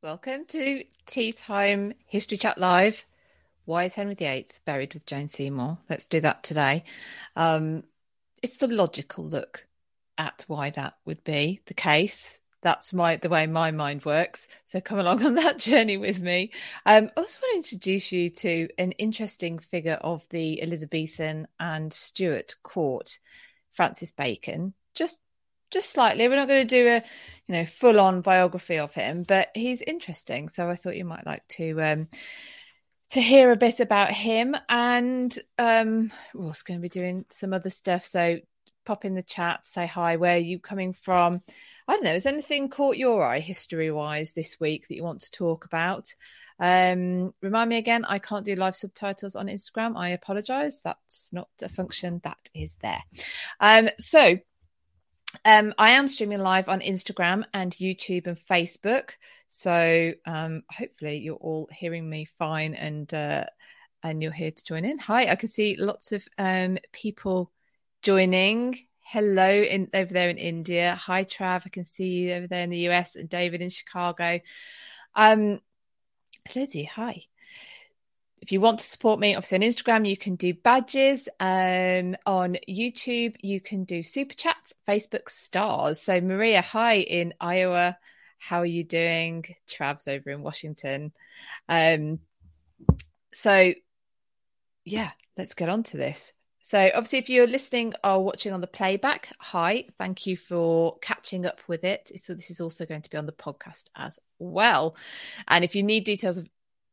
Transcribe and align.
Welcome 0.00 0.44
to 0.50 0.84
Tea 1.06 1.32
Time 1.32 1.92
History 2.06 2.38
Chat 2.38 2.56
Live. 2.56 3.04
Why 3.64 3.82
is 3.82 3.96
Henry 3.96 4.14
VIII 4.14 4.46
buried 4.64 4.94
with 4.94 5.04
Jane 5.06 5.28
Seymour? 5.28 5.76
Let's 5.90 6.06
do 6.06 6.20
that 6.20 6.44
today. 6.44 6.84
Um, 7.34 7.82
it's 8.40 8.58
the 8.58 8.68
logical 8.68 9.24
look 9.24 9.66
at 10.16 10.44
why 10.46 10.70
that 10.70 10.94
would 11.04 11.24
be 11.24 11.62
the 11.66 11.74
case. 11.74 12.38
That's 12.62 12.94
my 12.94 13.16
the 13.16 13.28
way 13.28 13.48
my 13.48 13.72
mind 13.72 14.04
works. 14.04 14.46
So 14.66 14.80
come 14.80 15.00
along 15.00 15.24
on 15.26 15.34
that 15.34 15.58
journey 15.58 15.96
with 15.96 16.20
me. 16.20 16.52
Um, 16.86 17.10
I 17.16 17.20
also 17.20 17.40
want 17.42 17.64
to 17.64 17.74
introduce 17.74 18.12
you 18.12 18.30
to 18.30 18.68
an 18.78 18.92
interesting 18.92 19.58
figure 19.58 19.98
of 20.00 20.28
the 20.28 20.62
Elizabethan 20.62 21.48
and 21.58 21.92
Stuart 21.92 22.54
court, 22.62 23.18
Francis 23.72 24.12
Bacon. 24.12 24.74
Just 24.94 25.18
just 25.70 25.90
slightly. 25.90 26.28
We're 26.28 26.36
not 26.36 26.48
going 26.48 26.66
to 26.66 26.76
do 26.76 26.88
a, 26.88 27.02
you 27.46 27.54
know, 27.54 27.64
full 27.64 28.00
on 28.00 28.20
biography 28.20 28.78
of 28.78 28.94
him, 28.94 29.24
but 29.26 29.48
he's 29.54 29.82
interesting. 29.82 30.48
So 30.48 30.68
I 30.68 30.74
thought 30.74 30.96
you 30.96 31.04
might 31.04 31.26
like 31.26 31.46
to 31.48 31.80
um 31.82 32.08
to 33.10 33.22
hear 33.22 33.50
a 33.50 33.56
bit 33.56 33.80
about 33.80 34.10
him 34.10 34.54
and 34.68 35.36
um 35.58 36.12
we're 36.34 36.46
also 36.46 36.62
going 36.66 36.78
to 36.78 36.82
be 36.82 36.88
doing 36.90 37.24
some 37.30 37.54
other 37.54 37.70
stuff. 37.70 38.04
So 38.04 38.38
pop 38.84 39.04
in 39.04 39.14
the 39.14 39.22
chat, 39.22 39.66
say 39.66 39.86
hi, 39.86 40.16
where 40.16 40.34
are 40.36 40.38
you 40.38 40.58
coming 40.58 40.94
from? 40.94 41.42
I 41.86 41.92
don't 41.92 42.04
know, 42.04 42.12
has 42.12 42.26
anything 42.26 42.70
caught 42.70 42.96
your 42.96 43.22
eye 43.22 43.40
history 43.40 43.90
wise 43.90 44.32
this 44.32 44.58
week 44.58 44.88
that 44.88 44.94
you 44.94 45.04
want 45.04 45.20
to 45.22 45.30
talk 45.30 45.66
about? 45.66 46.14
Um, 46.58 47.32
remind 47.42 47.68
me 47.68 47.76
again, 47.76 48.04
I 48.06 48.18
can't 48.18 48.44
do 48.44 48.54
live 48.54 48.76
subtitles 48.76 49.36
on 49.36 49.46
Instagram. 49.46 49.96
I 49.96 50.10
apologize. 50.10 50.80
That's 50.82 51.32
not 51.32 51.48
a 51.62 51.68
function 51.68 52.20
that 52.24 52.38
is 52.54 52.76
there. 52.80 53.02
Um, 53.60 53.90
so 53.98 54.38
um, 55.44 55.74
I 55.78 55.90
am 55.90 56.08
streaming 56.08 56.38
live 56.38 56.68
on 56.68 56.80
Instagram 56.80 57.44
and 57.52 57.72
YouTube 57.72 58.26
and 58.26 58.38
Facebook. 58.38 59.10
So 59.48 60.12
um, 60.26 60.62
hopefully 60.70 61.18
you're 61.18 61.36
all 61.36 61.68
hearing 61.72 62.08
me 62.08 62.26
fine 62.38 62.74
and 62.74 63.12
uh, 63.12 63.44
and 64.02 64.22
you're 64.22 64.32
here 64.32 64.50
to 64.50 64.64
join 64.64 64.84
in. 64.84 64.98
Hi, 64.98 65.30
I 65.30 65.36
can 65.36 65.48
see 65.48 65.76
lots 65.76 66.12
of 66.12 66.26
um, 66.38 66.78
people 66.92 67.50
joining. 68.02 68.78
Hello 69.04 69.50
in 69.50 69.88
over 69.94 70.12
there 70.12 70.30
in 70.30 70.38
India. 70.38 70.94
Hi 70.94 71.24
Trav, 71.24 71.62
I 71.64 71.70
can 71.70 71.84
see 71.84 72.08
you 72.08 72.34
over 72.34 72.46
there 72.46 72.62
in 72.62 72.70
the 72.70 72.88
US 72.88 73.16
and 73.16 73.28
David 73.28 73.62
in 73.62 73.70
Chicago. 73.70 74.40
Um, 75.14 75.60
Lizzie, 76.54 76.84
hi 76.84 77.22
if 78.40 78.52
you 78.52 78.60
want 78.60 78.80
to 78.80 78.86
support 78.86 79.20
me, 79.20 79.34
obviously 79.34 79.56
on 79.56 79.62
Instagram, 79.62 80.08
you 80.08 80.16
can 80.16 80.36
do 80.36 80.54
badges. 80.54 81.28
Um, 81.40 82.16
on 82.26 82.56
YouTube, 82.68 83.36
you 83.40 83.60
can 83.60 83.84
do 83.84 84.02
super 84.02 84.34
chats, 84.34 84.72
Facebook 84.86 85.28
stars. 85.28 86.00
So, 86.00 86.20
Maria, 86.20 86.62
hi 86.62 86.96
in 86.96 87.34
Iowa. 87.40 87.96
How 88.38 88.60
are 88.60 88.66
you 88.66 88.84
doing? 88.84 89.44
Trav's 89.68 90.08
over 90.08 90.30
in 90.30 90.42
Washington. 90.42 91.12
Um, 91.68 92.20
so, 93.32 93.72
yeah, 94.84 95.10
let's 95.36 95.54
get 95.54 95.68
on 95.68 95.82
to 95.84 95.96
this. 95.96 96.32
So, 96.62 96.90
obviously, 96.94 97.18
if 97.18 97.30
you're 97.30 97.46
listening 97.46 97.94
or 98.04 98.24
watching 98.24 98.52
on 98.52 98.60
the 98.60 98.66
playback, 98.66 99.32
hi, 99.38 99.86
thank 99.98 100.26
you 100.26 100.36
for 100.36 100.98
catching 100.98 101.46
up 101.46 101.60
with 101.66 101.82
it. 101.82 102.12
So, 102.20 102.34
this 102.34 102.50
is 102.50 102.60
also 102.60 102.86
going 102.86 103.02
to 103.02 103.10
be 103.10 103.18
on 103.18 103.26
the 103.26 103.32
podcast 103.32 103.84
as 103.96 104.18
well. 104.38 104.96
And 105.48 105.64
if 105.64 105.74
you 105.74 105.82
need 105.82 106.04
details 106.04 106.38
of 106.38 106.48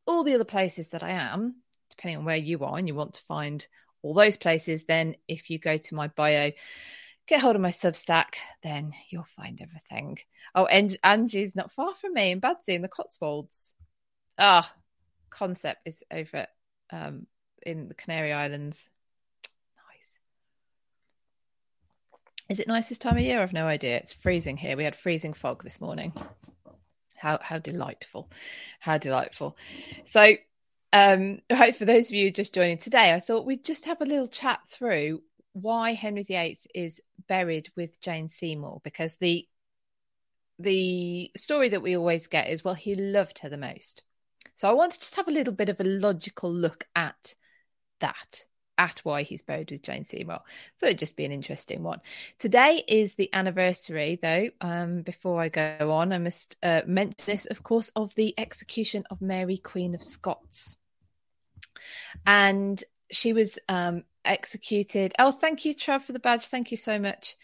all 0.06 0.24
the 0.24 0.36
other 0.36 0.46
places 0.46 0.90
that 0.90 1.04
I 1.04 1.12
am, 1.12 1.56
depending 1.90 2.18
on 2.18 2.26
where 2.26 2.36
you 2.36 2.64
are 2.64 2.78
and 2.78 2.88
you 2.88 2.96
want 2.96 3.14
to 3.14 3.22
find 3.24 3.66
all 4.02 4.14
those 4.14 4.38
places, 4.38 4.86
then 4.86 5.16
if 5.28 5.50
you 5.50 5.58
go 5.58 5.78
to 5.78 5.96
my 5.96 6.08
bio, 6.10 6.52
get 7.28 7.42
hold 7.42 7.56
of 7.56 7.62
my 7.62 7.70
Substack, 7.70 8.36
then 8.62 8.94
you'll 9.10 9.24
find 9.36 9.62
everything. 9.62 10.20
Oh, 10.54 10.66
and 10.66 10.96
Angie's 11.04 11.56
not 11.56 11.72
far 11.72 11.96
from 11.96 12.14
me 12.14 12.32
in 12.32 12.42
Badsey 12.42 12.70
in 12.70 12.82
the 12.82 12.88
Cotswolds. 12.88 13.74
Ah, 14.38 14.72
concept 15.30 15.82
is 15.86 16.04
over 16.12 16.48
um, 16.92 17.26
in 17.66 17.88
the 17.88 17.96
Canary 17.96 18.32
Islands. 18.32 18.88
Nice. 19.78 20.10
Is 22.50 22.60
it 22.60 22.68
nice 22.68 22.90
this 22.90 22.98
time 23.00 23.18
of 23.18 23.24
year? 23.24 23.42
I've 23.42 23.54
no 23.54 23.68
idea. 23.68 23.98
It's 23.98 24.14
freezing 24.14 24.58
here. 24.58 24.78
We 24.78 24.84
had 24.84 24.96
freezing 24.96 25.34
fog 25.34 25.64
this 25.64 25.82
morning. 25.82 26.14
How 27.16 27.40
how 27.42 27.60
delightful, 27.60 28.30
how 28.80 28.98
delightful. 28.98 29.58
So, 30.06 30.36
um, 30.94 31.40
right 31.52 31.76
for 31.76 31.86
those 31.86 32.10
of 32.10 32.16
you 32.16 32.32
just 32.32 32.54
joining 32.54 32.78
today, 32.78 33.14
I 33.14 33.20
thought 33.20 33.46
we'd 33.46 33.64
just 33.64 33.86
have 33.86 34.02
a 34.02 34.06
little 34.06 34.28
chat 34.28 34.60
through 34.68 35.22
why 35.54 35.94
Henry 35.94 36.24
VIII 36.24 36.60
is 36.74 37.02
buried 37.28 37.70
with 37.76 38.00
Jane 38.02 38.28
Seymour 38.28 38.82
because 38.84 39.16
the 39.18 39.48
the 40.60 41.32
story 41.36 41.70
that 41.70 41.82
we 41.82 41.98
always 41.98 42.28
get 42.28 42.50
is 42.50 42.64
well 42.64 42.76
he 42.76 42.96
loved 42.96 43.40
her 43.40 43.50
the 43.50 43.58
most. 43.58 44.04
So 44.56 44.70
I 44.70 44.74
want 44.74 44.94
to 44.94 45.00
just 45.00 45.16
have 45.16 45.28
a 45.28 45.32
little 45.32 45.54
bit 45.54 45.70
of 45.70 45.80
a 45.80 45.86
logical 45.86 46.52
look 46.52 46.88
at 46.96 47.36
that 48.00 48.46
at 48.78 49.00
why 49.04 49.24
he's 49.24 49.42
buried 49.42 49.72
with 49.72 49.84
Jane 49.84 50.04
Seymour. 50.04 50.42
Thought 50.80 50.88
it'd 50.88 51.00
just 51.00 51.18
be 51.18 51.26
an 51.26 51.32
interesting 51.32 51.84
one. 51.84 52.02
Today 52.40 52.84
is 52.88 53.16
the 53.16 53.30
anniversary, 53.34 54.20
though. 54.22 54.50
Um, 54.62 55.02
before 55.02 55.42
I 55.42 55.50
go 55.50 55.92
on, 55.92 56.14
I 56.14 56.18
must 56.18 56.56
uh, 56.64 56.82
mention 56.86 57.16
this, 57.26 57.46
of 57.46 57.64
course, 57.64 57.92
of 57.96 58.14
the 58.16 58.34
execution 58.38 59.06
of 59.10 59.22
Mary, 59.22 59.58
Queen 59.58 59.96
of 59.96 60.04
Scots. 60.04 60.78
And 62.26 62.84
she 63.12 63.34
was 63.34 63.60
um, 63.70 64.04
executed. 64.24 65.14
Oh, 65.20 65.32
thank 65.32 65.66
you, 65.66 65.74
Trev, 65.74 66.04
for 66.04 66.14
the 66.14 66.20
badge. 66.20 66.48
Thank 66.48 66.72
you 66.72 66.78
so 66.78 67.00
much. 67.00 67.36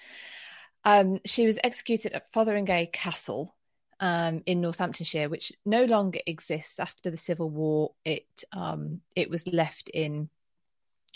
Um, 0.84 1.20
she 1.26 1.46
was 1.46 1.60
executed 1.64 2.14
at 2.14 2.32
Fotheringhay 2.34 2.92
Castle 2.92 3.56
um, 4.00 4.42
in 4.46 4.62
Northamptonshire, 4.62 5.30
which 5.30 5.54
no 5.64 5.86
longer 5.86 6.20
exists 6.26 6.80
after 6.80 7.12
the 7.12 7.18
Civil 7.18 7.50
War. 7.50 7.92
It 8.04 8.44
um, 8.52 9.02
it 9.16 9.30
was 9.30 9.48
left 9.48 9.90
in 9.90 10.30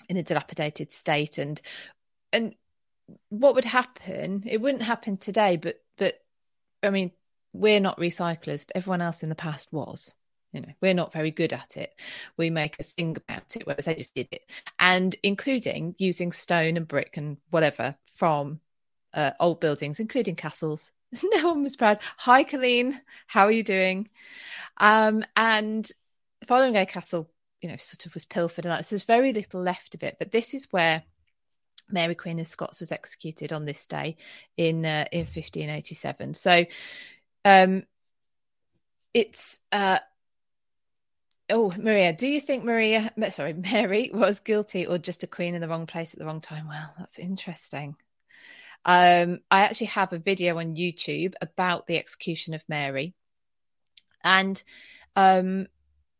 in 0.10 0.18
a 0.18 0.24
dilapidated 0.24 0.92
state 0.92 1.38
and 1.38 1.62
and 2.32 2.56
what 3.30 3.56
would 3.56 3.66
happen 3.66 4.44
it 4.46 4.62
wouldn't 4.62 4.84
happen 4.84 5.18
today 5.18 5.58
but 5.58 5.82
but 5.98 6.16
i 6.84 6.90
mean 6.90 7.12
we're 7.54 7.80
not 7.80 8.00
recyclers 8.00 8.66
but 8.66 8.76
everyone 8.76 9.02
else 9.02 9.24
in 9.24 9.30
the 9.30 9.36
past 9.36 9.72
was 9.72 10.14
you 10.56 10.62
know 10.62 10.74
we're 10.82 10.94
not 10.94 11.12
very 11.12 11.32
good 11.32 11.52
at 11.52 11.76
it. 11.76 11.94
We 12.38 12.50
make 12.50 12.80
a 12.80 12.84
thing 12.84 13.18
about 13.18 13.56
it 13.56 13.68
whereas 13.68 13.86
they 13.86 13.96
just 13.96 14.16
did 14.16 14.30
it. 14.32 14.50
And 14.80 15.14
including 15.22 15.96
using 15.98 16.32
stone 16.32 16.78
and 16.78 16.88
brick 16.88 17.18
and 17.18 17.38
whatever 17.50 17.96
from 18.14 18.62
uh, 19.14 19.32
old 19.40 19.60
buildings 19.60 20.00
including 20.00 20.36
castles. 20.36 20.92
No 21.24 21.50
one 21.50 21.64
was 21.64 21.76
proud. 21.76 22.00
Hi 22.18 22.44
colleen. 22.44 23.00
How 23.28 23.46
are 23.46 23.52
you 23.52 23.64
doing? 23.64 24.10
Um 24.78 25.24
and 25.36 25.90
Fotheringhay 26.46 26.88
castle 26.88 27.30
you 27.66 27.72
know, 27.72 27.78
sort 27.78 28.06
of 28.06 28.14
was 28.14 28.26
pilfered 28.26 28.66
and 28.66 28.72
that. 28.72 28.86
So 28.86 28.94
there's 28.94 29.06
very 29.06 29.34
little 29.34 29.60
left 29.60 29.96
of 29.96 30.04
it. 30.04 30.18
But 30.20 30.32
this 30.32 30.54
is 30.54 30.68
where 30.70 31.02
Mary 31.90 32.14
Queen 32.14 32.40
of 32.40 32.46
Scots 32.46 32.80
was 32.80 32.92
executed 32.92 33.52
on 33.52 33.66
this 33.66 33.88
day 33.88 34.18
in 34.56 34.86
uh, 34.86 35.06
in 35.12 35.22
1587. 35.22 36.36
So 36.36 36.66
um 37.44 37.84
it's 39.16 39.60
uh 39.72 39.98
Oh, 41.50 41.72
Maria, 41.78 42.14
do 42.14 42.28
you 42.28 42.40
think 42.40 42.64
Maria, 42.64 43.12
sorry, 43.32 43.54
Mary 43.72 44.12
was 44.14 44.40
guilty 44.40 44.86
or 44.86 45.00
just 45.00 45.24
a 45.24 45.28
queen 45.28 45.56
in 45.56 45.62
the 45.62 45.68
wrong 45.68 45.88
place 45.88 46.14
at 46.14 46.20
the 46.20 46.26
wrong 46.26 46.42
time? 46.42 46.68
Well, 46.68 46.94
that's 47.00 47.20
interesting. 47.20 47.96
Um, 48.84 49.40
I 49.50 49.62
actually 49.62 49.88
have 49.88 50.14
a 50.14 50.18
video 50.18 50.58
on 50.60 50.76
YouTube 50.76 51.34
about 51.42 51.86
the 51.86 51.98
execution 51.98 52.56
of 52.56 52.64
Mary. 52.68 53.14
And 54.24 54.62
um, 55.16 55.68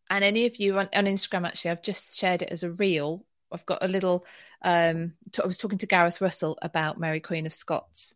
and 0.10 0.24
any 0.24 0.46
of 0.46 0.58
you 0.58 0.78
on, 0.78 0.90
on 0.94 1.06
Instagram, 1.06 1.48
actually, 1.48 1.72
I've 1.72 1.82
just 1.82 2.18
shared 2.18 2.42
it 2.42 2.50
as 2.52 2.64
a 2.64 2.72
reel. 2.72 3.26
I've 3.52 3.66
got 3.66 3.84
a 3.84 3.88
little. 3.88 4.26
Um, 4.62 5.14
t- 5.32 5.42
I 5.44 5.48
was 5.48 5.58
talking 5.58 5.78
to 5.80 5.88
Gareth 5.88 6.22
Russell 6.22 6.58
about 6.62 7.00
Mary 7.00 7.20
Queen 7.20 7.46
of 7.46 7.54
Scots, 7.54 8.16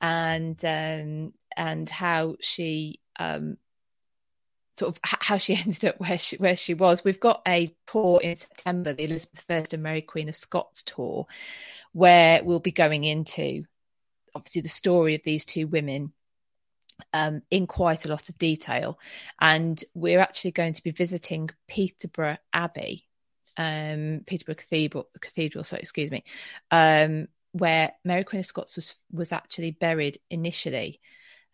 and 0.00 0.62
um, 0.64 1.32
and 1.56 1.88
how 1.88 2.36
she 2.40 3.00
um, 3.18 3.56
sort 4.80 4.96
of 4.96 5.00
how 5.02 5.38
she 5.38 5.54
ended 5.56 5.84
up 5.84 6.00
where 6.00 6.18
she 6.18 6.36
where 6.36 6.56
she 6.56 6.74
was. 6.74 7.04
We've 7.04 7.20
got 7.20 7.42
a 7.46 7.68
tour 7.86 8.20
in 8.22 8.36
September, 8.36 8.92
the 8.92 9.04
Elizabeth 9.04 9.44
I 9.48 9.64
and 9.72 9.82
Mary 9.82 10.02
Queen 10.02 10.28
of 10.28 10.36
Scots 10.36 10.82
tour, 10.82 11.26
where 11.92 12.42
we'll 12.42 12.60
be 12.60 12.72
going 12.72 13.04
into 13.04 13.64
obviously 14.34 14.62
the 14.62 14.68
story 14.68 15.14
of 15.14 15.22
these 15.24 15.44
two 15.44 15.66
women 15.66 16.12
um, 17.12 17.42
in 17.50 17.66
quite 17.66 18.04
a 18.04 18.08
lot 18.08 18.28
of 18.28 18.38
detail. 18.38 18.98
And 19.40 19.82
we're 19.94 20.20
actually 20.20 20.52
going 20.52 20.72
to 20.74 20.82
be 20.82 20.90
visiting 20.90 21.50
Peterborough 21.68 22.38
Abbey, 22.52 23.06
um, 23.56 24.22
Peterborough 24.26 24.54
Cathedral, 24.54 25.08
Cathedral, 25.20 25.64
so 25.64 25.76
excuse 25.76 26.10
me, 26.10 26.24
um, 26.70 27.28
where 27.52 27.92
Mary 28.04 28.24
Queen 28.24 28.40
of 28.40 28.46
Scots 28.46 28.76
was 28.76 28.94
was 29.12 29.32
actually 29.32 29.72
buried 29.72 30.18
initially. 30.30 31.00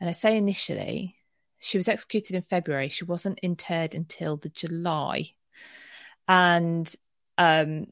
And 0.01 0.11
I 0.11 0.13
say 0.13 0.37
initially, 0.37 1.17
she 1.59 1.79
was 1.79 1.89
executed 1.89 2.37
in 2.37 2.43
February. 2.43 2.91
She 2.91 3.05
wasn't 3.05 3.41
interred 3.43 3.95
until 3.95 4.37
the 4.37 4.51
July, 4.51 5.33
and 6.29 6.93
um, 7.39 7.87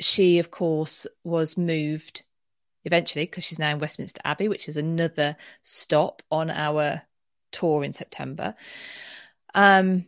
she, 0.00 0.38
of 0.38 0.50
course, 0.50 1.06
was 1.24 1.56
moved 1.56 2.22
eventually 2.84 3.24
because 3.24 3.44
she's 3.44 3.58
now 3.58 3.72
in 3.72 3.78
Westminster 3.78 4.20
Abbey, 4.24 4.48
which 4.48 4.68
is 4.68 4.76
another 4.76 5.36
stop 5.62 6.22
on 6.30 6.50
our 6.50 7.02
tour 7.50 7.84
in 7.84 7.92
September. 7.92 8.54
Um, 9.54 10.06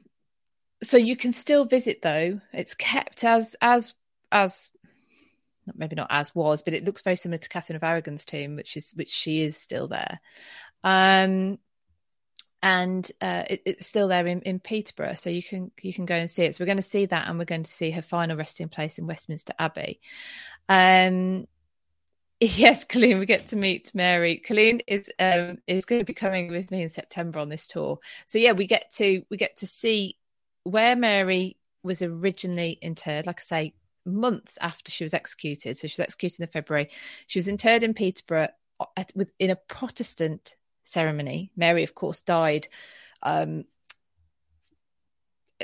so 0.82 0.96
you 0.96 1.16
can 1.16 1.32
still 1.32 1.64
visit 1.64 2.02
though. 2.02 2.40
It's 2.52 2.74
kept 2.74 3.24
as 3.24 3.56
as 3.60 3.94
as 4.30 4.70
maybe 5.74 5.96
not 5.96 6.08
as 6.10 6.34
was, 6.34 6.62
but 6.62 6.74
it 6.74 6.84
looks 6.84 7.02
very 7.02 7.16
similar 7.16 7.38
to 7.38 7.48
Catherine 7.48 7.76
of 7.76 7.84
Aragon's 7.84 8.24
tomb, 8.24 8.56
which 8.56 8.76
is 8.76 8.92
which 8.94 9.10
she 9.10 9.42
is 9.42 9.56
still 9.56 9.88
there. 9.88 10.20
Um, 10.82 11.58
and 12.62 13.10
uh, 13.20 13.44
it, 13.48 13.62
it's 13.66 13.86
still 13.86 14.08
there 14.08 14.26
in, 14.26 14.40
in 14.42 14.58
Peterborough, 14.58 15.14
so 15.14 15.30
you 15.30 15.42
can 15.42 15.70
you 15.82 15.92
can 15.92 16.06
go 16.06 16.14
and 16.14 16.30
see 16.30 16.44
it. 16.44 16.54
So 16.54 16.62
we're 16.62 16.66
going 16.66 16.76
to 16.78 16.82
see 16.82 17.06
that, 17.06 17.28
and 17.28 17.38
we're 17.38 17.44
going 17.44 17.62
to 17.62 17.70
see 17.70 17.90
her 17.90 18.02
final 18.02 18.36
resting 18.36 18.68
place 18.68 18.98
in 18.98 19.06
Westminster 19.06 19.54
Abbey. 19.58 20.00
Um, 20.68 21.46
yes, 22.40 22.84
Colleen, 22.84 23.18
we 23.18 23.26
get 23.26 23.46
to 23.48 23.56
meet 23.56 23.94
Mary. 23.94 24.38
Colleen 24.38 24.80
is 24.86 25.10
um, 25.18 25.58
is 25.66 25.84
going 25.84 26.00
to 26.00 26.04
be 26.04 26.14
coming 26.14 26.50
with 26.50 26.70
me 26.70 26.82
in 26.82 26.88
September 26.88 27.38
on 27.38 27.48
this 27.48 27.66
tour. 27.66 27.98
So 28.26 28.38
yeah, 28.38 28.52
we 28.52 28.66
get 28.66 28.90
to 28.92 29.22
we 29.30 29.36
get 29.36 29.56
to 29.58 29.66
see 29.66 30.18
where 30.64 30.96
Mary 30.96 31.56
was 31.82 32.02
originally 32.02 32.78
interred. 32.80 33.26
Like 33.26 33.40
I 33.40 33.42
say, 33.42 33.74
months 34.04 34.58
after 34.60 34.90
she 34.90 35.04
was 35.04 35.14
executed. 35.14 35.76
So 35.76 35.86
she 35.86 35.94
was 35.94 36.00
executed 36.00 36.40
in 36.40 36.48
February. 36.48 36.90
She 37.26 37.38
was 37.38 37.48
interred 37.48 37.84
in 37.84 37.94
Peterborough 37.94 38.48
at, 38.96 39.12
with, 39.14 39.30
in 39.38 39.50
a 39.50 39.56
Protestant 39.56 40.56
ceremony. 40.82 41.52
Mary, 41.56 41.84
of 41.84 41.94
course, 41.94 42.20
died 42.20 42.68
um, 43.22 43.64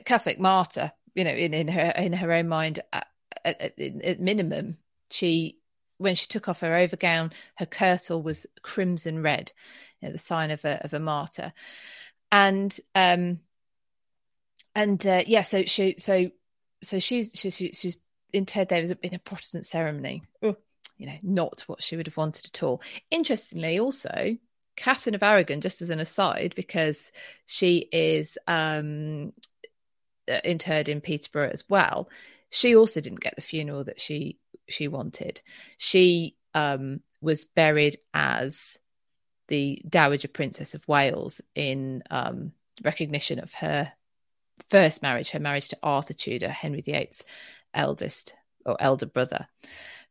Catholic 0.05 0.38
martyr. 0.38 0.93
You 1.14 1.25
know, 1.25 1.31
in, 1.31 1.52
in 1.52 1.69
her 1.69 1.93
in 1.96 2.12
her 2.12 2.31
own 2.31 2.46
mind, 2.46 2.81
at, 2.93 3.08
at, 3.44 3.78
at 3.78 4.20
minimum, 4.20 4.76
she 5.11 5.59
when 6.00 6.14
she 6.14 6.26
took 6.26 6.49
off 6.49 6.61
her 6.61 6.75
overgown, 6.75 7.31
her 7.56 7.67
kirtle 7.67 8.23
was 8.23 8.47
crimson 8.62 9.23
red, 9.23 9.52
you 10.00 10.08
know, 10.08 10.12
the 10.12 10.19
sign 10.19 10.50
of 10.50 10.64
a 10.64 10.82
of 10.85 10.94
a 10.94 11.00
martyr, 11.00 11.52
and 12.32 12.76
um, 12.94 13.41
and 14.75 15.06
uh, 15.06 15.23
yeah, 15.26 15.43
so 15.43 15.64
she 15.64 15.97
so 15.99 16.31
so 16.82 16.99
she's 16.99 17.32
she, 17.35 17.50
she, 17.50 17.73
she's 17.73 17.97
interred 18.32 18.69
there 18.69 18.81
was 18.81 18.91
in 18.91 19.14
a 19.14 19.19
Protestant 19.19 19.67
ceremony. 19.67 20.23
you 20.43 21.06
know, 21.06 21.19
not 21.23 21.62
what 21.67 21.82
she 21.82 21.97
would 21.97 22.06
have 22.06 22.17
wanted 22.17 22.47
at 22.47 22.62
all. 22.62 22.82
Interestingly, 23.11 23.79
also 23.79 24.37
Catherine 24.76 25.14
of 25.14 25.23
Aragon, 25.23 25.61
just 25.61 25.82
as 25.82 25.91
an 25.91 25.99
aside, 25.99 26.55
because 26.55 27.12
she 27.47 27.88
is 27.93 28.38
um, 28.47 29.32
uh, 30.31 30.41
interred 30.44 30.88
in 30.88 31.00
Peterborough 31.00 31.50
as 31.50 31.64
well. 31.69 32.08
She 32.50 32.76
also 32.76 33.00
didn't 33.00 33.20
get 33.20 33.37
the 33.37 33.43
funeral 33.43 33.85
that 33.85 34.00
she 34.00 34.38
she 34.70 34.88
wanted. 34.88 35.43
She 35.76 36.37
um, 36.55 37.00
was 37.20 37.44
buried 37.44 37.96
as 38.14 38.78
the 39.49 39.82
Dowager 39.88 40.28
Princess 40.28 40.75
of 40.75 40.87
Wales 40.88 41.40
in 41.55 42.02
um, 42.11 42.52
recognition 42.82 43.38
of 43.40 43.52
her 43.55 43.93
first 44.69 45.02
marriage, 45.02 45.31
her 45.31 45.40
marriage 45.40 45.69
to 45.69 45.78
Arthur 45.82 46.14
Tudor, 46.14 46.49
Henry 46.49 46.81
VIII's 46.81 47.25
eldest 47.75 48.34
or 48.64 48.76
elder 48.81 49.06
brother. 49.06 49.49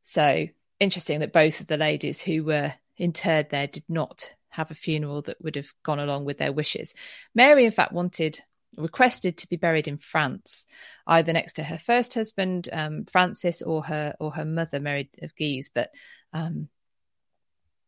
So 0.01 0.47
interesting 0.79 1.19
that 1.19 1.33
both 1.33 1.61
of 1.61 1.67
the 1.67 1.77
ladies 1.77 2.21
who 2.21 2.43
were 2.43 2.73
interred 2.97 3.49
there 3.49 3.67
did 3.67 3.83
not 3.87 4.33
have 4.49 4.71
a 4.71 4.75
funeral 4.75 5.21
that 5.23 5.41
would 5.41 5.55
have 5.55 5.73
gone 5.83 5.99
along 5.99 6.25
with 6.25 6.37
their 6.37 6.51
wishes. 6.51 6.93
Mary, 7.35 7.65
in 7.65 7.71
fact, 7.71 7.93
wanted 7.93 8.41
requested 8.75 9.37
to 9.37 9.49
be 9.49 9.57
buried 9.57 9.87
in 9.87 9.97
France, 9.97 10.65
either 11.07 11.33
next 11.33 11.53
to 11.53 11.63
her 11.63 11.77
first 11.77 12.13
husband 12.13 12.69
um, 12.71 13.05
Francis 13.05 13.61
or 13.61 13.83
her 13.83 14.15
or 14.19 14.31
her 14.31 14.45
mother 14.45 14.79
Mary 14.79 15.09
of 15.21 15.35
Guise, 15.35 15.69
but 15.73 15.89
um, 16.33 16.69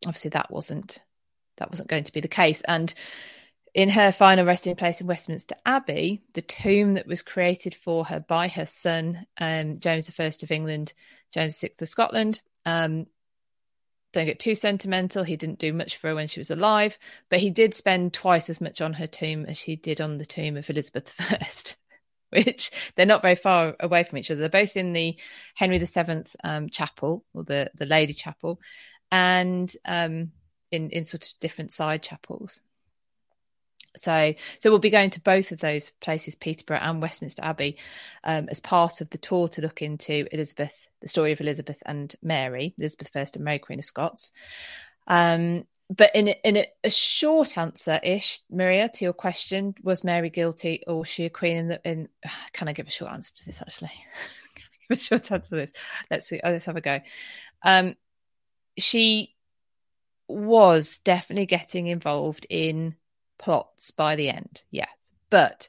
obviously 0.05 0.29
that 0.29 0.51
wasn't 0.51 1.03
that 1.57 1.69
wasn't 1.69 1.89
going 1.89 2.05
to 2.05 2.13
be 2.13 2.21
the 2.21 2.27
case. 2.27 2.61
And 2.61 2.93
in 3.73 3.89
her 3.89 4.11
final 4.11 4.45
resting 4.45 4.75
place 4.75 4.99
in 4.99 5.07
Westminster 5.07 5.55
Abbey, 5.65 6.23
the 6.33 6.41
tomb 6.41 6.95
that 6.95 7.07
was 7.07 7.21
created 7.21 7.73
for 7.75 8.05
her 8.05 8.19
by 8.19 8.47
her 8.49 8.65
son 8.65 9.25
um, 9.37 9.79
James 9.79 10.11
I 10.19 10.23
of 10.23 10.51
England, 10.51 10.93
James 11.33 11.59
VI 11.59 11.71
of 11.79 11.87
Scotland, 11.87 12.41
um, 12.65 13.05
don't 14.13 14.25
get 14.25 14.39
too 14.39 14.55
sentimental. 14.55 15.23
He 15.23 15.37
didn't 15.37 15.59
do 15.59 15.73
much 15.73 15.97
for 15.97 16.09
her 16.09 16.15
when 16.15 16.27
she 16.27 16.39
was 16.39 16.51
alive, 16.51 16.97
but 17.29 17.39
he 17.39 17.49
did 17.49 17.73
spend 17.73 18.13
twice 18.13 18.49
as 18.49 18.59
much 18.59 18.81
on 18.81 18.93
her 18.93 19.07
tomb 19.07 19.45
as 19.45 19.59
he 19.61 19.75
did 19.75 20.01
on 20.01 20.17
the 20.17 20.25
tomb 20.25 20.57
of 20.57 20.69
Elizabeth 20.69 21.13
I, 21.19 21.39
which 22.31 22.71
they're 22.95 23.05
not 23.05 23.21
very 23.21 23.35
far 23.35 23.75
away 23.79 24.03
from 24.03 24.17
each 24.17 24.31
other. 24.31 24.39
They're 24.39 24.49
both 24.49 24.75
in 24.75 24.93
the 24.93 25.17
Henry 25.55 25.77
VII 25.79 26.23
um, 26.43 26.69
chapel 26.69 27.25
or 27.33 27.43
the, 27.43 27.71
the 27.75 27.85
Lady 27.85 28.13
Chapel 28.13 28.59
and 29.11 29.71
um, 29.85 30.31
in, 30.71 30.89
in 30.89 31.05
sort 31.05 31.25
of 31.25 31.31
different 31.39 31.71
side 31.71 32.03
chapels. 32.03 32.61
So, 33.97 34.33
so 34.59 34.69
we'll 34.69 34.79
be 34.79 34.89
going 34.89 35.09
to 35.11 35.21
both 35.21 35.51
of 35.51 35.59
those 35.59 35.89
places, 36.01 36.35
Peterborough 36.35 36.79
and 36.81 37.01
Westminster 37.01 37.43
Abbey, 37.43 37.77
um, 38.23 38.47
as 38.49 38.61
part 38.61 39.01
of 39.01 39.09
the 39.09 39.17
tour 39.17 39.49
to 39.49 39.61
look 39.61 39.81
into 39.81 40.27
Elizabeth 40.31 40.87
the 41.01 41.07
story 41.07 41.31
of 41.31 41.41
Elizabeth 41.41 41.81
and 41.85 42.15
Mary, 42.21 42.73
Elizabeth 42.77 43.09
I 43.15 43.19
and 43.21 43.43
Mary 43.43 43.59
Queen 43.59 43.79
of 43.79 43.85
Scots. 43.85 44.31
Um, 45.07 45.65
but 45.95 46.15
in 46.15 46.29
a, 46.29 46.35
in 46.45 46.57
a, 46.57 46.67
a 46.85 46.89
short 46.89 47.57
answer 47.57 47.99
ish, 48.01 48.39
Maria, 48.49 48.87
to 48.87 49.03
your 49.03 49.13
question, 49.13 49.75
was 49.83 50.05
Mary 50.05 50.29
guilty 50.29 50.83
or 50.87 50.99
was 50.99 51.09
she 51.09 51.25
a 51.25 51.29
queen? 51.29 51.57
In, 51.57 51.67
the, 51.67 51.81
in 51.83 52.09
can 52.53 52.69
I 52.69 52.73
give 52.73 52.87
a 52.87 52.91
short 52.91 53.11
answer 53.11 53.33
to 53.35 53.45
this? 53.45 53.61
Actually, 53.61 53.91
can 54.55 54.65
I 54.65 54.95
give 54.95 54.97
a 54.97 55.01
short 55.01 55.31
answer 55.31 55.49
to 55.49 55.55
this? 55.55 55.71
Let's 56.09 56.27
see. 56.27 56.39
Let's 56.43 56.65
have 56.65 56.77
a 56.77 56.81
go. 56.81 56.99
Um, 57.63 57.95
she 58.77 59.35
was 60.29 60.99
definitely 60.99 61.45
getting 61.45 61.87
involved 61.87 62.47
in 62.49 62.95
plots 63.37 63.91
by 63.91 64.15
the 64.15 64.29
end, 64.29 64.63
yes, 64.71 64.87
but 65.29 65.67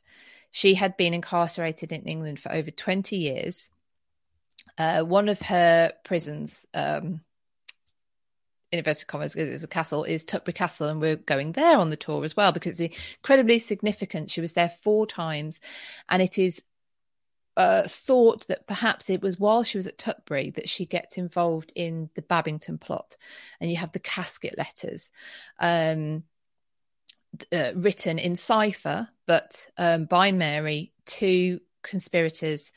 she 0.52 0.75
had 0.75 0.96
been 0.96 1.14
incarcerated 1.14 1.90
in 1.90 2.02
England 2.02 2.38
for 2.38 2.52
over 2.52 2.70
twenty 2.70 3.17
years 3.17 3.70
uh, 4.78 5.02
one 5.02 5.28
of 5.28 5.40
her 5.42 5.92
prisons, 6.04 6.66
um, 6.74 7.20
in 8.70 8.78
inverted 8.78 9.06
commas, 9.06 9.36
is 9.36 9.64
a 9.64 9.69
castle, 9.69 10.04
is 10.04 10.24
Tutbury 10.24 10.54
Castle, 10.54 10.88
and 10.88 11.00
we're 11.00 11.16
going 11.16 11.52
there 11.52 11.78
on 11.78 11.90
the 11.90 11.96
tour 11.96 12.24
as 12.24 12.36
well 12.36 12.52
because 12.52 12.80
it's 12.80 12.96
incredibly 13.19 13.58
significant. 13.58 14.30
She 14.30 14.40
was 14.40 14.54
there 14.54 14.70
four 14.82 15.06
times, 15.06 15.60
and 16.08 16.22
it 16.22 16.38
is 16.38 16.62
uh, 17.56 17.86
thought 17.86 18.46
that 18.46 18.66
perhaps 18.66 19.10
it 19.10 19.20
was 19.20 19.38
while 19.38 19.62
she 19.62 19.76
was 19.76 19.86
at 19.86 19.98
Tutbury 19.98 20.54
that 20.54 20.69
she 20.69 20.86
gets 20.86 21.19
involved 21.19 21.70
in 21.74 22.08
the 22.14 22.22
Babington 22.22 22.78
plot, 22.78 23.16
and 23.60 23.70
you 23.70 23.76
have 23.76 23.92
the 23.92 23.98
casket 23.98 24.56
letters. 24.56 25.10
Um, 25.58 26.24
uh, 27.50 27.72
written 27.74 28.19
in 28.19 28.36
cipher, 28.36 29.08
but 29.26 29.66
um, 29.79 30.05
by 30.05 30.32
Mary 30.32 30.93
to 31.06 31.60
conspirators 31.82 32.72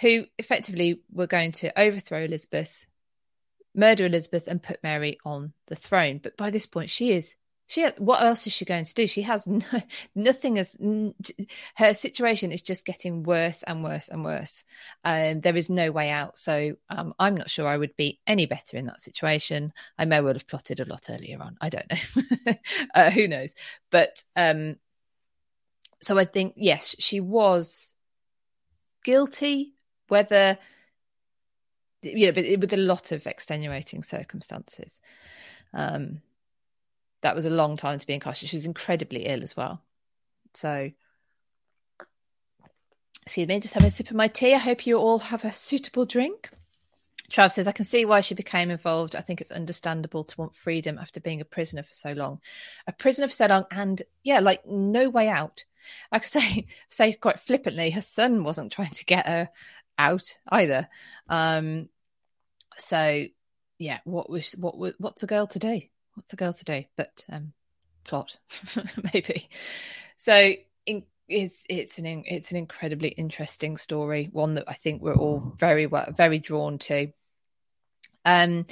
who 0.00 0.24
effectively 0.38 1.00
were 1.12 1.26
going 1.26 1.52
to 1.52 1.78
overthrow 1.78 2.24
Elizabeth, 2.24 2.86
murder 3.74 4.06
Elizabeth, 4.06 4.46
and 4.46 4.62
put 4.62 4.82
Mary 4.82 5.18
on 5.24 5.52
the 5.66 5.76
throne. 5.76 6.18
But 6.22 6.36
by 6.36 6.50
this 6.50 6.66
point, 6.66 6.90
she 6.90 7.12
is. 7.12 7.34
She 7.66 7.86
what 7.98 8.20
else 8.20 8.48
is 8.48 8.52
she 8.52 8.64
going 8.64 8.84
to 8.84 8.94
do? 8.94 9.06
She 9.06 9.22
has 9.22 9.46
no, 9.46 9.62
nothing 10.16 10.58
as 10.58 10.74
her 11.76 11.94
situation 11.94 12.50
is 12.50 12.62
just 12.62 12.84
getting 12.84 13.22
worse 13.22 13.62
and 13.62 13.84
worse 13.84 14.08
and 14.08 14.24
worse. 14.24 14.64
Um, 15.04 15.40
there 15.40 15.54
is 15.54 15.70
no 15.70 15.92
way 15.92 16.10
out. 16.10 16.36
So 16.36 16.74
um, 16.88 17.14
I'm 17.20 17.36
not 17.36 17.48
sure 17.48 17.68
I 17.68 17.76
would 17.76 17.94
be 17.96 18.18
any 18.26 18.46
better 18.46 18.76
in 18.76 18.86
that 18.86 19.00
situation. 19.00 19.72
I 19.96 20.04
may 20.06 20.20
well 20.20 20.32
have 20.32 20.48
plotted 20.48 20.80
a 20.80 20.84
lot 20.84 21.10
earlier 21.10 21.40
on. 21.40 21.58
I 21.60 21.68
don't 21.68 21.86
know. 21.88 22.54
uh, 22.94 23.10
who 23.12 23.28
knows? 23.28 23.54
But 23.92 24.20
um, 24.34 24.76
so 26.02 26.18
I 26.18 26.24
think 26.24 26.54
yes, 26.56 26.96
she 26.98 27.20
was 27.20 27.94
guilty 29.04 29.74
whether 30.10 30.58
you 32.02 32.26
know, 32.26 32.32
but 32.32 32.46
with 32.58 32.72
a 32.72 32.78
lot 32.78 33.12
of 33.12 33.26
extenuating 33.26 34.02
circumstances. 34.02 34.98
Um, 35.74 36.22
that 37.22 37.34
was 37.34 37.44
a 37.44 37.50
long 37.50 37.76
time 37.76 37.98
to 37.98 38.06
be 38.06 38.14
incarcerated. 38.14 38.50
She 38.50 38.56
was 38.56 38.64
incredibly 38.64 39.26
ill 39.26 39.42
as 39.42 39.56
well. 39.56 39.82
So, 40.54 40.90
excuse 43.22 43.46
me, 43.46 43.60
just 43.60 43.74
having 43.74 43.88
a 43.88 43.90
sip 43.90 44.10
of 44.10 44.16
my 44.16 44.28
tea. 44.28 44.54
I 44.54 44.58
hope 44.58 44.86
you 44.86 44.96
all 44.96 45.18
have 45.18 45.44
a 45.44 45.52
suitable 45.52 46.06
drink. 46.06 46.50
Trav 47.30 47.52
says, 47.52 47.68
I 47.68 47.72
can 47.72 47.84
see 47.84 48.04
why 48.04 48.22
she 48.22 48.34
became 48.34 48.70
involved. 48.70 49.14
I 49.14 49.20
think 49.20 49.40
it's 49.40 49.52
understandable 49.52 50.24
to 50.24 50.36
want 50.36 50.56
freedom 50.56 50.98
after 50.98 51.20
being 51.20 51.40
a 51.40 51.44
prisoner 51.44 51.82
for 51.82 51.94
so 51.94 52.12
long. 52.12 52.40
A 52.88 52.92
prisoner 52.92 53.28
for 53.28 53.34
so 53.34 53.46
long, 53.46 53.66
and 53.70 54.02
yeah, 54.24 54.40
like 54.40 54.66
no 54.66 55.08
way 55.10 55.28
out. 55.28 55.64
I 56.10 56.20
say, 56.22 56.66
say 56.88 57.12
quite 57.12 57.38
flippantly, 57.38 57.90
her 57.90 58.00
son 58.00 58.42
wasn't 58.42 58.72
trying 58.72 58.90
to 58.90 59.04
get 59.04 59.26
her 59.26 59.50
out 60.00 60.38
either. 60.48 60.88
Um, 61.28 61.88
so 62.78 63.26
yeah, 63.78 63.98
what 64.04 64.28
was 64.30 64.52
what 64.52 64.76
what's 64.98 65.22
a 65.22 65.26
girl 65.26 65.46
to 65.48 65.58
do? 65.58 65.82
What's 66.14 66.32
a 66.32 66.36
girl 66.36 66.52
to 66.52 66.64
do? 66.64 66.84
But 66.96 67.24
um, 67.30 67.52
plot 68.04 68.36
maybe. 69.14 69.48
So 70.16 70.52
in, 70.86 71.04
it's 71.28 71.64
it's 71.68 71.98
an 71.98 72.24
it's 72.26 72.50
an 72.50 72.56
incredibly 72.56 73.08
interesting 73.08 73.76
story, 73.76 74.28
one 74.32 74.54
that 74.54 74.64
I 74.68 74.74
think 74.74 75.02
we're 75.02 75.16
all 75.16 75.54
very 75.58 75.86
well 75.86 76.12
very 76.16 76.38
drawn 76.38 76.78
to. 76.78 77.12
Um, 78.24 78.66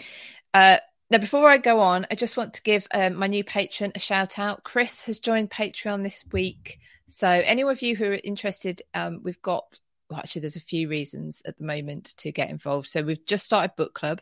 uh, 0.52 0.78
now, 1.10 1.18
before 1.18 1.48
I 1.48 1.56
go 1.56 1.80
on, 1.80 2.06
I 2.10 2.16
just 2.16 2.36
want 2.36 2.54
to 2.54 2.62
give 2.62 2.86
um, 2.92 3.14
my 3.14 3.28
new 3.28 3.42
patron 3.42 3.92
a 3.94 3.98
shout 3.98 4.38
out. 4.38 4.62
Chris 4.62 5.04
has 5.04 5.18
joined 5.18 5.50
Patreon 5.50 6.02
this 6.02 6.22
week. 6.32 6.80
So, 7.08 7.26
any 7.26 7.62
of 7.62 7.80
you 7.80 7.96
who 7.96 8.04
are 8.04 8.18
interested, 8.22 8.82
um, 8.92 9.20
we've 9.22 9.40
got, 9.40 9.80
well, 10.08 10.20
actually, 10.20 10.40
there's 10.40 10.56
a 10.56 10.60
few 10.60 10.88
reasons 10.88 11.42
at 11.44 11.58
the 11.58 11.64
moment 11.64 12.14
to 12.18 12.32
get 12.32 12.50
involved. 12.50 12.88
So, 12.88 13.02
we've 13.02 13.24
just 13.26 13.44
started 13.44 13.76
book 13.76 13.94
club. 13.94 14.20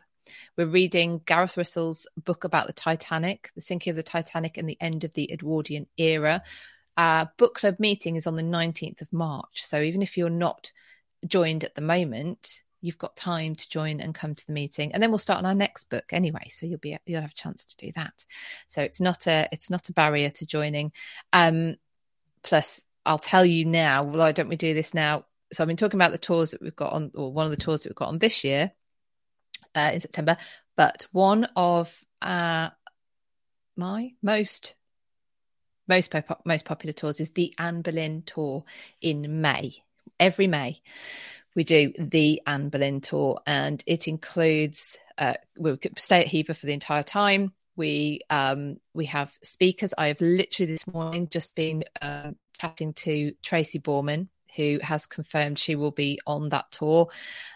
We're 0.57 0.67
reading 0.67 1.21
Gareth 1.25 1.57
Russell's 1.57 2.07
book 2.17 2.43
about 2.43 2.67
the 2.67 2.73
Titanic, 2.73 3.51
the 3.55 3.61
sinking 3.61 3.91
of 3.91 3.95
the 3.95 4.03
Titanic 4.03 4.57
and 4.57 4.69
the 4.69 4.77
end 4.81 5.03
of 5.03 5.13
the 5.13 5.31
Edwardian 5.31 5.87
era. 5.97 6.43
Our 6.97 7.31
book 7.37 7.55
club 7.55 7.79
meeting 7.79 8.15
is 8.15 8.27
on 8.27 8.35
the 8.35 8.43
19th 8.43 9.01
of 9.01 9.13
March. 9.13 9.63
So 9.63 9.81
even 9.81 10.01
if 10.01 10.17
you're 10.17 10.29
not 10.29 10.71
joined 11.25 11.63
at 11.63 11.75
the 11.75 11.81
moment, 11.81 12.63
you've 12.81 12.97
got 12.97 13.15
time 13.15 13.55
to 13.55 13.69
join 13.69 13.99
and 13.99 14.13
come 14.13 14.35
to 14.35 14.45
the 14.45 14.53
meeting 14.53 14.93
and 14.93 15.01
then 15.01 15.09
we'll 15.09 15.17
start 15.17 15.39
on 15.39 15.45
our 15.45 15.55
next 15.55 15.89
book 15.89 16.05
anyway 16.11 16.47
so 16.49 16.65
you'll 16.65 16.77
be 16.77 16.97
you'll 17.05 17.21
have 17.21 17.31
a 17.31 17.35
chance 17.35 17.65
to 17.65 17.75
do 17.77 17.91
that 17.95 18.25
so 18.67 18.81
it's 18.81 19.01
not 19.01 19.27
a 19.27 19.47
it's 19.51 19.69
not 19.69 19.89
a 19.89 19.93
barrier 19.93 20.29
to 20.29 20.45
joining 20.45 20.91
um 21.33 21.75
plus 22.43 22.83
i'll 23.05 23.19
tell 23.19 23.45
you 23.45 23.65
now 23.65 24.03
why 24.03 24.31
don't 24.31 24.49
we 24.49 24.55
do 24.55 24.73
this 24.73 24.93
now 24.93 25.25
so 25.51 25.63
i've 25.63 25.67
been 25.67 25.77
talking 25.77 25.97
about 25.97 26.11
the 26.11 26.17
tours 26.17 26.51
that 26.51 26.61
we've 26.61 26.75
got 26.75 26.93
on 26.93 27.11
or 27.15 27.31
one 27.31 27.45
of 27.45 27.51
the 27.51 27.57
tours 27.57 27.83
that 27.83 27.89
we've 27.89 27.95
got 27.95 28.09
on 28.09 28.19
this 28.19 28.43
year 28.43 28.71
uh, 29.75 29.91
in 29.93 29.99
September. 29.99 30.37
But 30.75 31.07
one 31.11 31.45
of 31.55 31.95
uh, 32.21 32.69
my 33.75 34.11
most 34.21 34.75
most 35.87 36.11
pop- 36.11 36.41
most 36.45 36.65
popular 36.65 36.93
tours 36.93 37.19
is 37.19 37.29
the 37.29 37.53
Anne 37.57 37.81
Boleyn 37.81 38.23
tour 38.25 38.65
in 39.01 39.41
May. 39.41 39.83
Every 40.19 40.47
May, 40.47 40.81
we 41.55 41.63
do 41.63 41.93
the 41.97 42.41
Anne 42.45 42.69
Boleyn 42.69 43.01
tour, 43.01 43.39
and 43.45 43.83
it 43.85 44.07
includes 44.07 44.97
uh, 45.17 45.35
we'll 45.57 45.77
stay 45.97 46.21
at 46.21 46.27
Hever 46.27 46.53
for 46.53 46.65
the 46.65 46.73
entire 46.73 47.03
time. 47.03 47.53
We 47.75 48.21
um, 48.29 48.77
we 48.93 49.05
have 49.05 49.31
speakers. 49.43 49.93
I 49.97 50.07
have 50.07 50.21
literally 50.21 50.71
this 50.71 50.87
morning 50.87 51.29
just 51.29 51.55
been 51.55 51.83
uh, 52.01 52.31
chatting 52.59 52.93
to 52.93 53.33
Tracy 53.43 53.79
Borman, 53.79 54.27
who 54.55 54.79
has 54.81 55.05
confirmed 55.05 55.59
she 55.59 55.75
will 55.75 55.91
be 55.91 56.19
on 56.25 56.49
that 56.49 56.71
tour. 56.71 57.09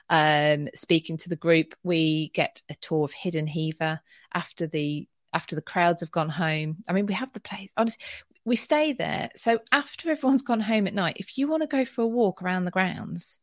Um, 0.09 0.67
speaking 0.73 1.17
to 1.17 1.29
the 1.29 1.35
group, 1.35 1.75
we 1.83 2.29
get 2.29 2.61
a 2.69 2.75
tour 2.75 3.05
of 3.05 3.13
Hidden 3.13 3.47
Hever 3.47 4.01
after 4.33 4.67
the 4.67 5.07
after 5.33 5.55
the 5.55 5.61
crowds 5.61 6.01
have 6.01 6.11
gone 6.11 6.29
home. 6.29 6.83
I 6.89 6.93
mean, 6.93 7.05
we 7.05 7.13
have 7.13 7.31
the 7.31 7.39
place. 7.39 7.71
Honestly, 7.77 8.03
we 8.43 8.55
stay 8.55 8.93
there. 8.93 9.29
So 9.35 9.59
after 9.71 10.09
everyone's 10.11 10.41
gone 10.41 10.59
home 10.59 10.87
at 10.87 10.93
night, 10.93 11.17
if 11.19 11.37
you 11.37 11.47
want 11.47 11.63
to 11.63 11.67
go 11.67 11.85
for 11.85 12.01
a 12.01 12.07
walk 12.07 12.41
around 12.41 12.65
the 12.65 12.71
grounds, 12.71 13.39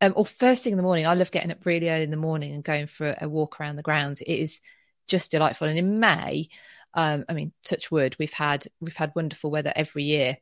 um, 0.00 0.12
or 0.16 0.24
first 0.26 0.62
thing 0.62 0.72
in 0.72 0.76
the 0.76 0.82
morning, 0.82 1.06
I 1.06 1.14
love 1.14 1.30
getting 1.30 1.50
up 1.50 1.66
really 1.66 1.90
early 1.90 2.04
in 2.04 2.10
the 2.10 2.16
morning 2.16 2.54
and 2.54 2.62
going 2.62 2.86
for 2.86 3.08
a, 3.08 3.18
a 3.22 3.28
walk 3.28 3.60
around 3.60 3.76
the 3.76 3.82
grounds. 3.82 4.20
It 4.20 4.32
is 4.32 4.60
just 5.08 5.30
delightful. 5.32 5.66
And 5.66 5.78
in 5.78 5.98
May, 5.98 6.48
um, 6.94 7.24
I 7.28 7.32
mean, 7.32 7.52
touch 7.64 7.90
wood, 7.90 8.16
we've 8.18 8.32
had 8.32 8.66
we've 8.80 8.96
had 8.96 9.12
wonderful 9.16 9.50
weather 9.50 9.72
every 9.74 10.04
year 10.04 10.38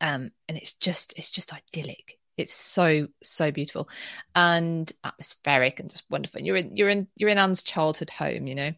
um, 0.00 0.30
and 0.48 0.58
it's 0.58 0.72
just 0.74 1.14
it's 1.16 1.30
just 1.30 1.52
idyllic. 1.52 2.18
It's 2.36 2.52
so 2.52 3.08
so 3.22 3.52
beautiful 3.52 3.88
and 4.34 4.90
atmospheric 5.04 5.78
and 5.78 5.90
just 5.90 6.04
wonderful. 6.10 6.38
And 6.38 6.46
you're 6.46 6.56
in 6.56 6.76
you're 6.76 6.88
in 6.88 7.06
you're 7.16 7.30
in 7.30 7.38
Anne's 7.38 7.62
childhood 7.62 8.10
home, 8.10 8.46
you 8.46 8.54
know. 8.54 8.72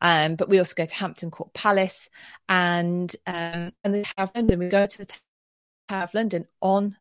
Um, 0.00 0.36
but 0.36 0.48
we 0.48 0.58
also 0.58 0.74
go 0.76 0.84
to 0.84 0.94
Hampton 0.94 1.30
Court 1.30 1.52
Palace 1.54 2.08
and 2.48 3.14
um, 3.26 3.72
and 3.84 3.94
the 3.94 4.02
Tower 4.02 4.24
of 4.24 4.32
London. 4.34 4.58
We 4.58 4.68
go 4.68 4.86
to 4.86 4.98
the 4.98 5.14
Tower 5.88 6.02
of 6.02 6.14
London 6.14 6.46
on 6.60 6.96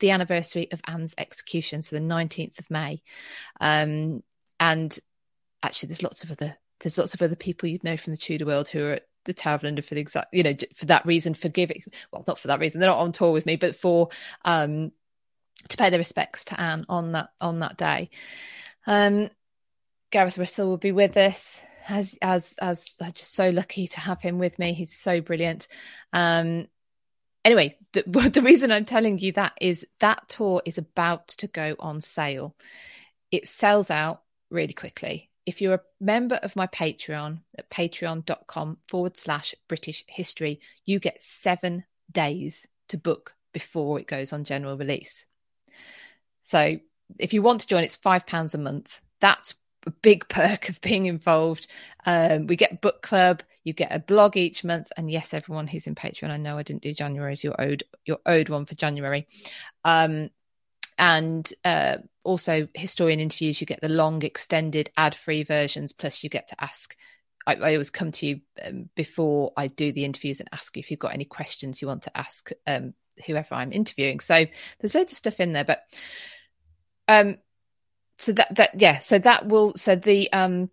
the 0.00 0.10
anniversary 0.10 0.70
of 0.72 0.80
Anne's 0.86 1.14
execution, 1.18 1.82
so 1.82 1.96
the 1.96 2.02
19th 2.02 2.58
of 2.58 2.70
May. 2.70 3.02
Um, 3.60 4.22
and 4.58 4.98
actually, 5.62 5.88
there's 5.88 6.02
lots 6.02 6.24
of 6.24 6.32
other 6.32 6.56
there's 6.80 6.98
lots 6.98 7.14
of 7.14 7.22
other 7.22 7.36
people 7.36 7.68
you'd 7.68 7.84
know 7.84 7.96
from 7.96 8.12
the 8.12 8.16
Tudor 8.16 8.46
world 8.46 8.68
who 8.68 8.84
are 8.84 9.00
the 9.24 9.32
Tower 9.32 9.60
of 9.62 9.84
for 9.84 9.94
the 9.94 10.00
exact, 10.00 10.32
you 10.32 10.42
know, 10.42 10.54
for 10.74 10.86
that 10.86 11.06
reason, 11.06 11.34
for 11.34 11.48
giving, 11.48 11.82
well, 12.12 12.24
not 12.26 12.38
for 12.38 12.48
that 12.48 12.60
reason, 12.60 12.80
they're 12.80 12.90
not 12.90 12.98
on 12.98 13.12
tour 13.12 13.32
with 13.32 13.46
me, 13.46 13.56
but 13.56 13.76
for, 13.76 14.08
um, 14.44 14.92
to 15.68 15.76
pay 15.76 15.90
their 15.90 15.98
respects 15.98 16.46
to 16.46 16.60
Anne 16.60 16.84
on 16.88 17.12
that, 17.12 17.30
on 17.40 17.60
that 17.60 17.76
day. 17.76 18.10
Um, 18.86 19.30
Gareth 20.10 20.38
Russell 20.38 20.68
will 20.68 20.76
be 20.76 20.92
with 20.92 21.16
us 21.16 21.60
as, 21.88 22.16
as, 22.22 22.54
as 22.60 22.94
I'm 23.00 23.12
just 23.12 23.34
so 23.34 23.50
lucky 23.50 23.88
to 23.88 24.00
have 24.00 24.20
him 24.20 24.38
with 24.38 24.58
me. 24.58 24.74
He's 24.74 24.94
so 24.94 25.20
brilliant. 25.20 25.68
Um, 26.12 26.68
anyway, 27.44 27.76
the, 27.92 28.02
the 28.32 28.42
reason 28.42 28.70
I'm 28.70 28.84
telling 28.84 29.18
you 29.18 29.32
that 29.32 29.54
is 29.60 29.86
that 30.00 30.28
tour 30.28 30.62
is 30.64 30.78
about 30.78 31.28
to 31.28 31.46
go 31.46 31.76
on 31.78 32.00
sale. 32.00 32.54
It 33.30 33.48
sells 33.48 33.90
out 33.90 34.22
really 34.50 34.74
quickly 34.74 35.30
if 35.46 35.60
you're 35.60 35.74
a 35.74 35.80
member 36.00 36.36
of 36.36 36.56
my 36.56 36.66
Patreon 36.66 37.40
at 37.58 37.70
patreon.com 37.70 38.78
forward 38.86 39.16
slash 39.16 39.54
British 39.68 40.04
history, 40.08 40.60
you 40.84 40.98
get 40.98 41.22
seven 41.22 41.84
days 42.10 42.66
to 42.88 42.96
book 42.96 43.34
before 43.52 43.98
it 43.98 44.06
goes 44.06 44.32
on 44.32 44.44
general 44.44 44.76
release. 44.76 45.26
So 46.42 46.78
if 47.18 47.32
you 47.32 47.42
want 47.42 47.60
to 47.62 47.66
join, 47.66 47.84
it's 47.84 47.96
£5 47.96 48.54
a 48.54 48.58
month. 48.58 49.00
That's 49.20 49.54
a 49.86 49.90
big 49.90 50.28
perk 50.28 50.68
of 50.68 50.80
being 50.80 51.06
involved. 51.06 51.66
Um, 52.06 52.46
we 52.46 52.56
get 52.56 52.80
book 52.80 53.02
club, 53.02 53.42
you 53.64 53.72
get 53.72 53.94
a 53.94 53.98
blog 53.98 54.36
each 54.36 54.64
month, 54.64 54.88
and 54.96 55.10
yes, 55.10 55.34
everyone 55.34 55.66
who's 55.66 55.86
in 55.86 55.94
Patreon, 55.94 56.30
I 56.30 56.36
know 56.36 56.58
I 56.58 56.62
didn't 56.62 56.82
do 56.82 56.92
January, 56.92 57.36
you're 57.42 57.60
owed 57.60 57.84
you're 58.04 58.20
owed 58.26 58.48
one 58.48 58.66
for 58.66 58.74
January. 58.74 59.26
Um, 59.84 60.30
and 60.98 61.52
uh, 61.64 61.96
also 62.22 62.68
historian 62.74 63.20
interviews 63.20 63.60
you 63.60 63.66
get 63.66 63.80
the 63.80 63.88
long 63.88 64.22
extended 64.22 64.90
ad 64.96 65.14
free 65.14 65.42
versions 65.42 65.92
plus 65.92 66.22
you 66.22 66.30
get 66.30 66.48
to 66.48 66.62
ask 66.62 66.96
I, 67.46 67.54
I 67.56 67.72
always 67.72 67.90
come 67.90 68.10
to 68.12 68.26
you 68.26 68.40
um, 68.64 68.88
before 68.94 69.52
I 69.56 69.68
do 69.68 69.92
the 69.92 70.04
interviews 70.04 70.40
and 70.40 70.48
ask 70.52 70.76
you 70.76 70.80
if 70.80 70.90
you've 70.90 71.00
got 71.00 71.14
any 71.14 71.24
questions 71.24 71.82
you 71.82 71.88
want 71.88 72.04
to 72.04 72.16
ask 72.16 72.50
um, 72.66 72.94
whoever 73.26 73.54
I'm 73.54 73.72
interviewing. 73.72 74.20
So 74.20 74.46
there's 74.78 74.94
loads 74.94 75.12
of 75.12 75.18
stuff 75.18 75.40
in 75.40 75.52
there, 75.52 75.64
but 75.64 75.82
um, 77.08 77.38
so 78.18 78.32
that 78.32 78.54
that 78.56 78.80
yeah, 78.80 78.98
so 78.98 79.18
that 79.18 79.46
will 79.46 79.74
so 79.76 79.96
the 79.96 80.32
um 80.32 80.70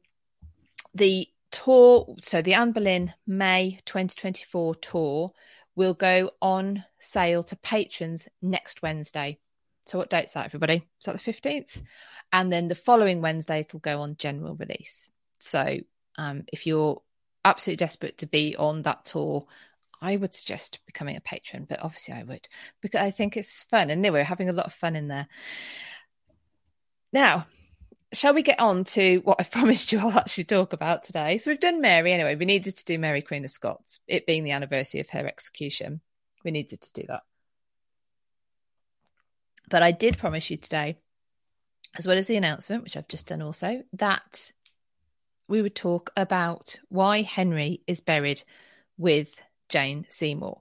the 0.93 1.27
tour, 1.51 2.15
so 2.21 2.41
the 2.41 2.53
Anne 2.53 2.71
Boleyn 2.71 3.13
May 3.27 3.79
2024 3.85 4.75
tour 4.75 5.31
will 5.75 5.93
go 5.93 6.31
on 6.41 6.83
sale 6.99 7.43
to 7.43 7.55
patrons 7.57 8.27
next 8.41 8.81
Wednesday. 8.81 9.39
So 9.85 9.97
what 9.97 10.09
date's 10.09 10.33
that, 10.33 10.45
everybody? 10.45 10.75
Is 10.75 11.05
that 11.05 11.13
the 11.13 11.31
15th? 11.31 11.81
And 12.33 12.51
then 12.51 12.67
the 12.67 12.75
following 12.75 13.21
Wednesday, 13.21 13.61
it'll 13.61 13.79
go 13.79 14.01
on 14.01 14.15
general 14.17 14.55
release. 14.55 15.11
So 15.39 15.79
um, 16.17 16.43
if 16.51 16.65
you're 16.65 17.01
absolutely 17.43 17.77
desperate 17.77 18.19
to 18.19 18.27
be 18.27 18.55
on 18.55 18.83
that 18.83 19.05
tour, 19.05 19.45
I 20.01 20.15
would 20.15 20.33
suggest 20.33 20.79
becoming 20.85 21.15
a 21.15 21.21
patron, 21.21 21.65
but 21.69 21.81
obviously 21.81 22.15
I 22.15 22.23
would 22.23 22.47
because 22.81 23.01
I 23.01 23.11
think 23.11 23.38
it's 23.38 23.63
fun. 23.65 23.89
And 23.89 24.03
anyway, 24.03 24.19
we're 24.19 24.25
having 24.25 24.50
a 24.50 24.53
lot 24.53 24.65
of 24.65 24.73
fun 24.73 24.95
in 24.95 25.07
there. 25.07 25.27
Now, 27.13 27.45
shall 28.13 28.33
we 28.33 28.41
get 28.41 28.59
on 28.59 28.83
to 28.85 29.17
what 29.19 29.38
I've 29.39 29.51
promised 29.51 29.91
you 29.91 30.00
I'll 30.00 30.11
actually 30.11 30.45
talk 30.45 30.73
about 30.73 31.03
today? 31.03 31.38
So 31.38 31.51
we've 31.51 31.59
done 31.59 31.81
Mary 31.81 32.13
anyway. 32.13 32.35
We 32.35 32.45
needed 32.45 32.75
to 32.77 32.85
do 32.85 32.97
Mary 32.97 33.21
Queen 33.21 33.45
of 33.45 33.51
Scots, 33.51 34.00
it 34.07 34.25
being 34.25 34.43
the 34.43 34.51
anniversary 34.51 35.01
of 35.01 35.09
her 35.09 35.27
execution. 35.27 36.01
We 36.43 36.51
needed 36.51 36.81
to 36.81 36.93
do 36.93 37.03
that. 37.07 37.21
But 39.71 39.81
I 39.81 39.91
did 39.91 40.17
promise 40.17 40.51
you 40.51 40.57
today, 40.57 40.97
as 41.97 42.05
well 42.05 42.17
as 42.17 42.27
the 42.27 42.35
announcement, 42.35 42.83
which 42.83 42.97
I've 42.97 43.07
just 43.07 43.27
done 43.27 43.41
also, 43.41 43.83
that 43.93 44.51
we 45.47 45.61
would 45.61 45.75
talk 45.75 46.11
about 46.17 46.77
why 46.89 47.21
Henry 47.21 47.81
is 47.87 48.01
buried 48.01 48.43
with 48.97 49.33
Jane 49.69 50.05
Seymour. 50.09 50.59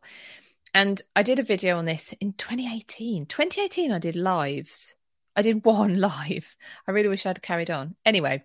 And 0.73 1.03
I 1.17 1.25
did 1.25 1.41
a 1.41 1.43
video 1.43 1.77
on 1.77 1.87
this 1.87 2.15
in 2.21 2.35
2018. 2.35 3.27
2018, 3.27 3.91
I 3.91 3.99
did 3.99 4.15
lives. 4.15 4.95
I 5.35 5.43
did 5.43 5.65
one 5.65 6.01
live. 6.01 6.57
I 6.87 6.93
really 6.93 7.09
wish 7.09 7.27
I'd 7.27 7.43
carried 7.43 7.71
on. 7.71 7.97
Anyway, 8.07 8.45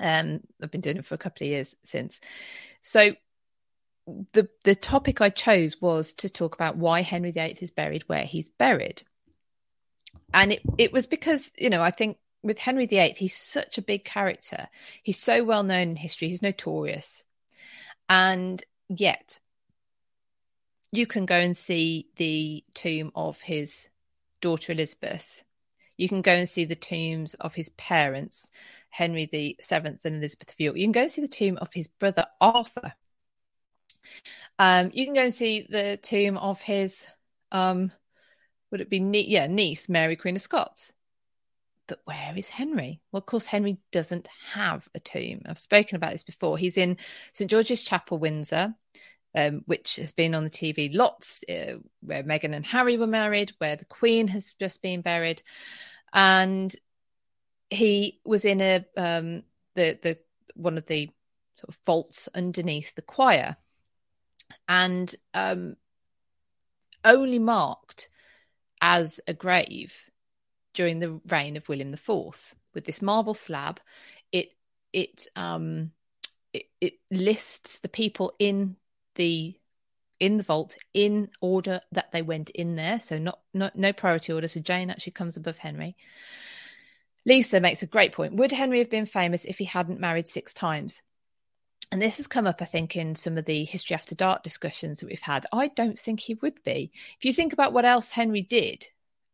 um, 0.00 0.40
I've 0.60 0.72
been 0.72 0.80
doing 0.80 0.96
it 0.96 1.06
for 1.06 1.14
a 1.14 1.18
couple 1.18 1.46
of 1.46 1.50
years 1.50 1.76
since. 1.84 2.20
So 2.82 3.12
the 4.32 4.48
the 4.64 4.74
topic 4.74 5.20
I 5.20 5.30
chose 5.30 5.80
was 5.80 6.14
to 6.14 6.28
talk 6.28 6.54
about 6.54 6.76
why 6.76 7.02
Henry 7.02 7.30
VIII 7.30 7.58
is 7.60 7.70
buried 7.70 8.08
where 8.08 8.24
he's 8.24 8.48
buried 8.48 9.02
and 10.32 10.52
it 10.52 10.62
it 10.76 10.92
was 10.92 11.06
because 11.06 11.52
you 11.58 11.70
know 11.70 11.82
I 11.82 11.90
think 11.90 12.18
with 12.42 12.58
Henry 12.58 12.86
VIII 12.86 13.14
he's 13.16 13.36
such 13.36 13.78
a 13.78 13.82
big 13.82 14.04
character. 14.04 14.68
He's 15.02 15.18
so 15.18 15.44
well 15.44 15.62
known 15.62 15.90
in 15.90 15.96
history. 15.96 16.28
He's 16.28 16.42
notorious, 16.42 17.24
and 18.08 18.62
yet 18.88 19.40
you 20.92 21.06
can 21.06 21.26
go 21.26 21.36
and 21.36 21.56
see 21.56 22.08
the 22.16 22.64
tomb 22.74 23.12
of 23.14 23.40
his 23.40 23.88
daughter 24.40 24.72
Elizabeth. 24.72 25.42
You 25.96 26.08
can 26.08 26.22
go 26.22 26.32
and 26.32 26.48
see 26.48 26.64
the 26.64 26.76
tombs 26.76 27.34
of 27.34 27.54
his 27.54 27.70
parents, 27.70 28.50
Henry 28.88 29.28
the 29.30 29.56
Seventh 29.60 30.04
and 30.04 30.16
Elizabeth 30.16 30.50
of 30.50 30.60
York. 30.60 30.76
You 30.76 30.84
can 30.84 30.92
go 30.92 31.02
and 31.02 31.10
see 31.10 31.22
the 31.22 31.28
tomb 31.28 31.58
of 31.58 31.72
his 31.72 31.88
brother 31.88 32.26
Arthur. 32.40 32.94
Um, 34.58 34.90
you 34.94 35.04
can 35.04 35.14
go 35.14 35.24
and 35.24 35.34
see 35.34 35.66
the 35.68 35.98
tomb 36.00 36.38
of 36.38 36.60
his 36.60 37.04
um, 37.50 37.90
would 38.70 38.80
it 38.80 38.90
be 38.90 38.98
yeah 38.98 39.46
niece 39.46 39.88
Mary 39.88 40.16
Queen 40.16 40.36
of 40.36 40.42
Scots? 40.42 40.92
but 41.88 42.00
where 42.04 42.32
is 42.36 42.48
Henry? 42.48 43.00
Well, 43.10 43.18
of 43.18 43.26
course, 43.26 43.46
Henry 43.46 43.78
doesn't 43.90 44.28
have 44.52 44.86
a 44.94 45.00
tomb. 45.00 45.42
I've 45.46 45.58
spoken 45.58 45.96
about 45.96 46.12
this 46.12 46.22
before. 46.22 46.56
He's 46.56 46.76
in 46.76 46.98
St 47.32 47.50
George's 47.50 47.82
Chapel, 47.82 48.18
Windsor, 48.18 48.74
um, 49.34 49.62
which 49.66 49.96
has 49.96 50.12
been 50.12 50.34
on 50.34 50.44
the 50.44 50.50
TV 50.50 50.94
lots, 50.94 51.42
uh, 51.48 51.78
where 52.00 52.22
Meghan 52.22 52.54
and 52.54 52.64
Harry 52.66 52.96
were 52.96 53.06
married, 53.06 53.52
where 53.58 53.74
the 53.74 53.86
Queen 53.86 54.28
has 54.28 54.52
just 54.52 54.82
been 54.82 55.00
buried, 55.00 55.42
and 56.12 56.74
he 57.70 58.20
was 58.24 58.44
in 58.44 58.60
a 58.60 58.84
um, 58.96 59.42
the 59.74 59.98
the 60.02 60.18
one 60.54 60.78
of 60.78 60.86
the 60.86 61.10
sort 61.56 61.70
of 61.70 61.78
vaults 61.86 62.28
underneath 62.34 62.94
the 62.94 63.02
choir, 63.02 63.56
and 64.68 65.14
um, 65.32 65.76
only 67.04 67.38
marked 67.38 68.10
as 68.80 69.20
a 69.26 69.34
grave 69.34 69.94
during 70.74 70.98
the 70.98 71.20
reign 71.28 71.56
of 71.56 71.68
William 71.68 71.92
IV 71.92 72.54
with 72.74 72.84
this 72.84 73.02
marble 73.02 73.34
slab. 73.34 73.80
It 74.32 74.50
it 74.92 75.26
um 75.36 75.92
it, 76.52 76.64
it 76.80 76.94
lists 77.10 77.80
the 77.80 77.88
people 77.88 78.32
in 78.38 78.76
the 79.16 79.58
in 80.20 80.36
the 80.36 80.42
vault 80.42 80.76
in 80.94 81.28
order 81.40 81.80
that 81.92 82.10
they 82.12 82.22
went 82.22 82.50
in 82.50 82.76
there, 82.76 83.00
so 83.00 83.18
not 83.18 83.40
not 83.54 83.76
no 83.76 83.92
priority 83.92 84.32
order. 84.32 84.48
So 84.48 84.60
Jane 84.60 84.90
actually 84.90 85.12
comes 85.12 85.36
above 85.36 85.58
Henry. 85.58 85.96
Lisa 87.26 87.60
makes 87.60 87.82
a 87.82 87.86
great 87.86 88.12
point. 88.12 88.34
Would 88.34 88.52
Henry 88.52 88.78
have 88.78 88.90
been 88.90 89.06
famous 89.06 89.44
if 89.44 89.58
he 89.58 89.64
hadn't 89.64 90.00
married 90.00 90.28
six 90.28 90.54
times? 90.54 91.02
And 91.90 92.02
this 92.02 92.18
has 92.18 92.26
come 92.26 92.46
up, 92.46 92.60
I 92.60 92.66
think, 92.66 92.96
in 92.96 93.14
some 93.14 93.38
of 93.38 93.46
the 93.46 93.64
history 93.64 93.94
after 93.94 94.14
dark 94.14 94.42
discussions 94.42 95.00
that 95.00 95.08
we've 95.08 95.20
had. 95.20 95.46
I 95.52 95.68
don't 95.68 95.98
think 95.98 96.20
he 96.20 96.34
would 96.34 96.62
be. 96.62 96.92
If 97.16 97.24
you 97.24 97.32
think 97.32 97.52
about 97.52 97.72
what 97.72 97.86
else 97.86 98.10
Henry 98.10 98.42
did, 98.42 98.86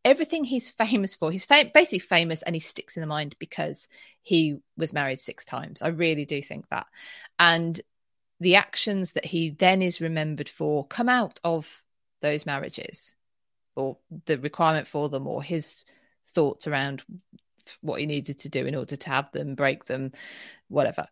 everything 0.05 0.45
he's 0.45 0.69
famous 0.69 1.15
for, 1.15 1.31
he's 1.31 1.43
fam- 1.43 1.71
basically 1.73 1.99
famous 1.99 2.41
and 2.43 2.55
he 2.55 2.61
sticks 2.61 2.95
in 2.95 3.01
the 3.01 3.07
mind 3.07 3.35
because 3.39 3.87
he 4.21 4.57
was 4.77 4.93
married 4.93 5.19
six 5.19 5.43
times. 5.43 5.81
I 5.81 5.89
really 5.89 6.25
do 6.25 6.41
think 6.41 6.69
that. 6.69 6.87
And 7.39 7.79
the 8.39 8.55
actions 8.55 9.13
that 9.13 9.25
he 9.25 9.49
then 9.49 9.81
is 9.81 10.01
remembered 10.01 10.49
for 10.49 10.85
come 10.85 11.09
out 11.09 11.39
of 11.43 11.83
those 12.21 12.45
marriages 12.45 13.13
or 13.75 13.97
the 14.25 14.37
requirement 14.37 14.87
for 14.87 15.09
them 15.09 15.27
or 15.27 15.43
his 15.43 15.83
thoughts 16.29 16.67
around 16.67 17.03
what 17.81 17.99
he 17.99 18.05
needed 18.05 18.39
to 18.39 18.49
do 18.49 18.65
in 18.65 18.75
order 18.75 18.95
to 18.95 19.09
have 19.09 19.31
them, 19.31 19.55
break 19.55 19.85
them, 19.85 20.11
whatever, 20.67 21.07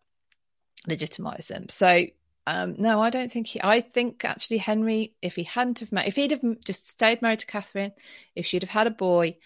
legitimize 0.87 1.47
them. 1.47 1.69
So 1.69 2.05
um, 2.45 2.75
no, 2.77 3.01
I 3.01 3.09
don't 3.09 3.31
think 3.31 3.47
he. 3.47 3.61
I 3.63 3.81
think 3.81 4.25
actually 4.25 4.57
Henry, 4.57 5.15
if 5.21 5.35
he 5.35 5.43
hadn't 5.43 5.79
have 5.79 5.91
met, 5.91 6.07
if 6.07 6.15
he'd 6.15 6.31
have 6.31 6.43
just 6.65 6.89
stayed 6.89 7.21
married 7.21 7.39
to 7.39 7.45
Catherine, 7.45 7.93
if 8.35 8.45
she'd 8.45 8.63
have 8.63 8.69
had 8.69 8.87
a 8.87 8.91
boy, 8.91 9.37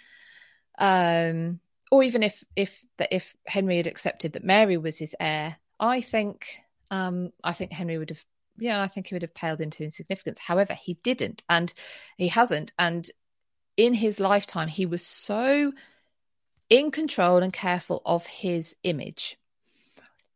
um, 0.79 1.59
or 1.91 2.03
even 2.03 2.23
if 2.23 2.43
if 2.55 2.83
that 2.97 3.09
if 3.11 3.35
Henry 3.45 3.77
had 3.77 3.87
accepted 3.87 4.33
that 4.33 4.43
Mary 4.43 4.77
was 4.77 4.97
his 4.97 5.15
heir, 5.19 5.57
I 5.79 6.01
think 6.01 6.57
um, 6.89 7.31
I 7.43 7.53
think 7.53 7.71
Henry 7.71 7.97
would 7.97 8.09
have. 8.09 8.23
Yeah, 8.59 8.81
I 8.81 8.87
think 8.87 9.07
he 9.07 9.15
would 9.15 9.21
have 9.21 9.35
paled 9.35 9.61
into 9.61 9.83
insignificance. 9.83 10.39
However, 10.39 10.73
he 10.73 10.95
didn't, 11.03 11.43
and 11.47 11.71
he 12.17 12.29
hasn't. 12.29 12.73
And 12.79 13.07
in 13.75 13.93
his 13.93 14.19
lifetime, 14.19 14.67
he 14.67 14.87
was 14.87 15.05
so 15.05 15.71
in 16.67 16.89
control 16.89 17.43
and 17.43 17.53
careful 17.53 18.01
of 18.07 18.25
his 18.25 18.75
image 18.83 19.37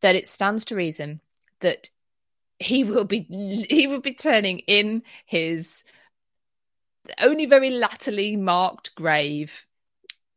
that 0.01 0.15
it 0.15 0.27
stands 0.27 0.65
to 0.65 0.75
reason 0.75 1.21
that 1.61 1.89
he 2.59 2.83
will 2.83 3.05
be 3.05 3.21
he 3.69 3.87
will 3.87 4.01
be 4.01 4.13
turning 4.13 4.59
in 4.59 5.03
his 5.25 5.83
only 7.21 7.45
very 7.45 7.71
latterly 7.71 8.35
marked 8.35 8.93
grave 8.95 9.65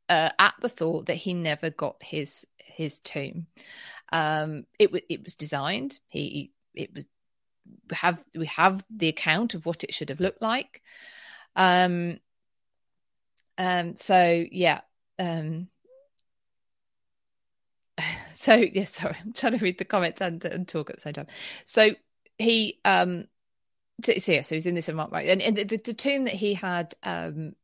uh, 0.09 0.31
at 0.39 0.55
the 0.61 0.69
thought 0.69 1.07
that 1.07 1.15
he 1.15 1.35
never 1.35 1.71
got 1.71 1.97
his 2.01 2.47
his 2.59 2.99
tomb. 2.99 3.47
Um, 4.13 4.65
it 4.79 4.93
was 4.93 5.03
it 5.09 5.23
was 5.23 5.35
designed. 5.35 5.99
He 6.07 6.53
it 6.75 6.95
was 6.95 7.07
we 7.91 7.97
have 7.97 8.25
we 8.35 8.47
have 8.47 8.85
the 8.91 9.09
account 9.09 9.55
of 9.55 9.67
what 9.67 9.85
it 9.85 9.95
should 9.95 10.09
have 10.09 10.21
looked 10.21 10.43
like. 10.43 10.83
Um, 11.57 12.19
um, 13.59 13.97
so 13.97 14.45
yeah. 14.51 14.81
Um, 15.19 15.69
so 18.45 18.55
yeah, 18.55 18.85
sorry, 18.85 19.17
I'm 19.21 19.33
trying 19.33 19.59
to 19.59 19.65
read 19.65 19.79
the 19.79 19.85
comments 19.85 20.21
and, 20.21 20.45
and 20.45 20.69
talk 20.69 20.91
at 20.91 20.97
the 20.97 21.03
same 21.03 21.15
time. 21.15 21.27
So 21.65 21.91
he 22.39 22.81
um 22.85 23.27
so, 24.05 24.13
yeah, 24.33 24.43
so 24.43 24.57
he's 24.57 24.67
in 24.67 24.75
this 24.75 24.89
right, 24.89 25.29
and, 25.29 25.41
and 25.41 25.57
the, 25.57 25.77
the, 25.77 25.95
tomb 25.95 26.25
that 26.25 26.35
he 26.35 26.55
had 26.55 26.95
um 27.05 27.55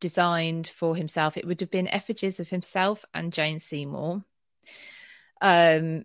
designed 0.00 0.72
for 0.76 0.96
himself, 0.96 1.36
it 1.36 1.46
would 1.46 1.60
have 1.60 1.70
been 1.70 1.88
effigies 1.88 2.40
of 2.40 2.48
himself 2.48 3.04
and 3.14 3.32
Jane 3.32 3.58
Seymour. 3.58 4.24
Um, 5.40 6.04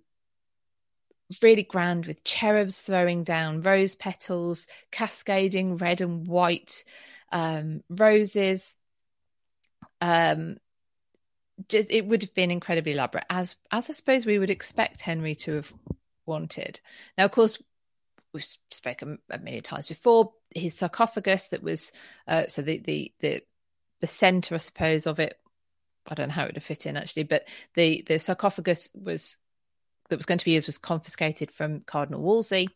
really 1.42 1.64
grand 1.64 2.06
with 2.06 2.24
cherubs 2.24 2.82
throwing 2.82 3.24
down 3.24 3.62
rose 3.62 3.96
petals, 3.96 4.68
cascading 4.92 5.78
red 5.78 6.02
and 6.02 6.28
white 6.28 6.84
um, 7.32 7.82
roses. 7.90 8.76
Um, 10.02 10.58
just 11.68 11.92
it 11.92 12.06
would 12.06 12.22
have 12.22 12.34
been 12.34 12.52
incredibly 12.52 12.94
elaborate, 12.94 13.26
as 13.30 13.56
as 13.72 13.90
I 13.90 13.94
suppose 13.94 14.26
we 14.26 14.40
would 14.40 14.50
expect 14.50 15.02
Henry 15.02 15.36
to 15.36 15.56
have 15.56 15.74
wanted. 16.26 16.80
Now, 17.18 17.26
of 17.26 17.32
course, 17.32 17.62
we've 18.34 18.46
spoken 18.72 19.20
many 19.42 19.62
times 19.62 19.88
before. 19.88 20.34
His 20.56 20.76
sarcophagus 20.76 21.50
that 21.50 21.64
was 21.64 21.92
uh, 22.28 22.48
so 22.48 22.62
the 22.62 22.80
the 22.80 23.14
the 23.20 23.42
the 24.00 24.08
center, 24.08 24.56
I 24.56 24.60
suppose, 24.60 25.06
of 25.06 25.20
it. 25.20 25.38
I 26.08 26.16
don't 26.16 26.30
know 26.30 26.34
how 26.34 26.44
it 26.44 26.48
would 26.48 26.56
have 26.56 26.64
fit 26.64 26.86
in 26.86 26.98
actually, 26.98 27.24
but 27.24 27.48
the 27.76 28.04
the 28.08 28.20
sarcophagus 28.20 28.90
was 28.96 29.38
that 30.10 30.18
was 30.18 30.26
going 30.26 30.40
to 30.40 30.46
be 30.46 30.52
used 30.52 30.68
was 30.68 30.78
confiscated 30.78 31.52
from 31.52 31.82
Cardinal 31.82 32.22
Wolsey. 32.22 32.70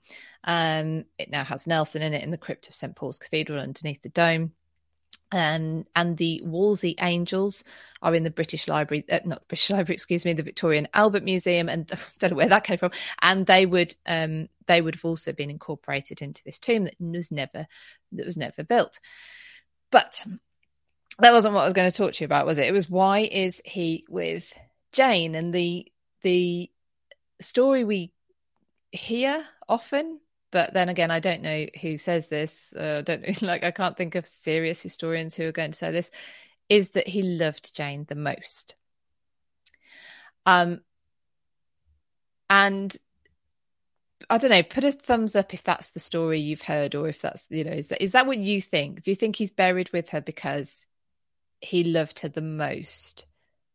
Um, 0.43 1.06
it 1.17 1.32
now 1.32 1.43
has 1.43 1.65
Nelson 1.65 2.02
in 2.02 2.13
it 2.13 2.24
in 2.24 2.32
the 2.32 2.38
crypt 2.38 2.67
of 2.67 2.76
St 2.76 2.96
Paul's 2.96 3.17
Cathedral 3.17 3.60
underneath 3.60 4.02
the 4.02 4.10
dome. 4.10 4.52
Um, 5.34 5.86
and 5.96 6.15
the 6.15 6.41
Wolsey 6.46 6.96
Angels 7.02 7.63
are 8.04 8.13
in 8.13 8.24
the 8.24 8.30
British 8.30 8.67
Library, 8.67 9.04
uh, 9.12 9.19
not 9.26 9.39
the 9.39 9.46
British 9.48 9.69
Library, 9.72 9.96
excuse 9.96 10.26
me, 10.26 10.34
the 10.34 10.43
Victoria 10.43 10.78
and 10.78 10.89
Albert 10.93 11.24
Museum, 11.24 11.69
and 11.69 11.89
I 11.93 11.98
don't 12.19 12.32
know 12.32 12.38
where 12.38 12.48
that 12.50 12.63
came 12.63 12.78
from. 12.78 12.91
And 13.22 13.46
they 13.46 13.65
would, 13.65 13.96
um, 14.06 14.48
they 14.67 14.82
would 14.82 14.96
have 14.96 15.06
also 15.06 15.34
been 15.34 15.50
incorporated 15.50 16.22
into 16.22 16.43
this 16.43 16.60
tomb 16.60 16.84
that 16.86 16.96
was 17.00 17.32
never, 17.32 17.65
that 18.12 18.26
was 18.26 18.38
never 18.38 18.63
built. 18.63 19.00
But 19.89 20.24
that 21.19 21.34
wasn't 21.34 21.56
what 21.56 21.62
I 21.62 21.65
was 21.65 21.74
going 21.74 21.91
to 21.91 21.98
talk 21.98 22.13
to 22.13 22.24
you 22.24 22.26
about, 22.26 22.46
was 22.46 22.60
it? 22.60 22.67
It 22.67 22.74
was 22.74 22.89
why 22.89 23.19
is 23.19 23.62
he 23.65 24.04
with 24.08 24.52
Jane 24.91 25.36
and 25.36 25.54
the 25.54 25.91
the 26.22 26.72
story 27.39 27.84
we 27.84 28.12
hear 28.91 29.46
often 29.67 30.19
but 30.54 30.72
then 30.72 30.88
again, 30.88 31.10
I 31.10 31.20
don't 31.20 31.42
know 31.42 31.66
who 31.82 31.98
says 31.98 32.30
this. 32.30 32.72
Uh, 32.78 33.00
I 33.00 33.02
don't 33.02 33.22
know, 33.24 33.34
like 33.48 33.63
I 33.63 33.72
can't 33.72 33.98
think 33.98 34.13
of 34.13 34.28
serious 34.28 34.82
historians 34.82 35.36
who 35.36 35.48
are 35.48 35.52
going 35.52 35.72
to 35.72 35.78
say 35.78 35.92
this. 35.92 36.12
Is 36.70 36.92
that 36.92 37.08
he 37.08 37.24
loved 37.24 37.76
Jane 37.76 38.06
the 38.08 38.16
most? 38.16 38.76
Um, 40.46 40.82
and 42.52 42.96
I 44.30 44.38
don't 44.38 44.52
know. 44.52 44.62
Put 44.62 44.84
a 44.84 44.92
thumbs 44.92 45.36
up 45.36 45.56
if 45.56 45.63
that's 45.63 45.89
the 45.89 46.00
story 46.00 46.39
you've 46.39 46.62
heard, 46.62 46.94
or 46.94 47.10
if 47.10 47.20
that's 47.20 47.46
you 47.50 47.63
know, 47.63 47.72
is 47.72 47.89
that, 47.89 48.02
is 48.02 48.12
that 48.12 48.28
what 48.28 48.38
you 48.38 48.62
think? 48.62 49.02
Do 49.02 49.10
you 49.10 49.16
think 49.16 49.36
he's 49.36 49.52
buried 49.52 49.92
with 49.92 50.10
her 50.10 50.22
because 50.22 50.86
he 51.62 51.84
loved 51.84 52.20
her 52.20 52.30
the 52.30 52.42
most? 52.42 53.26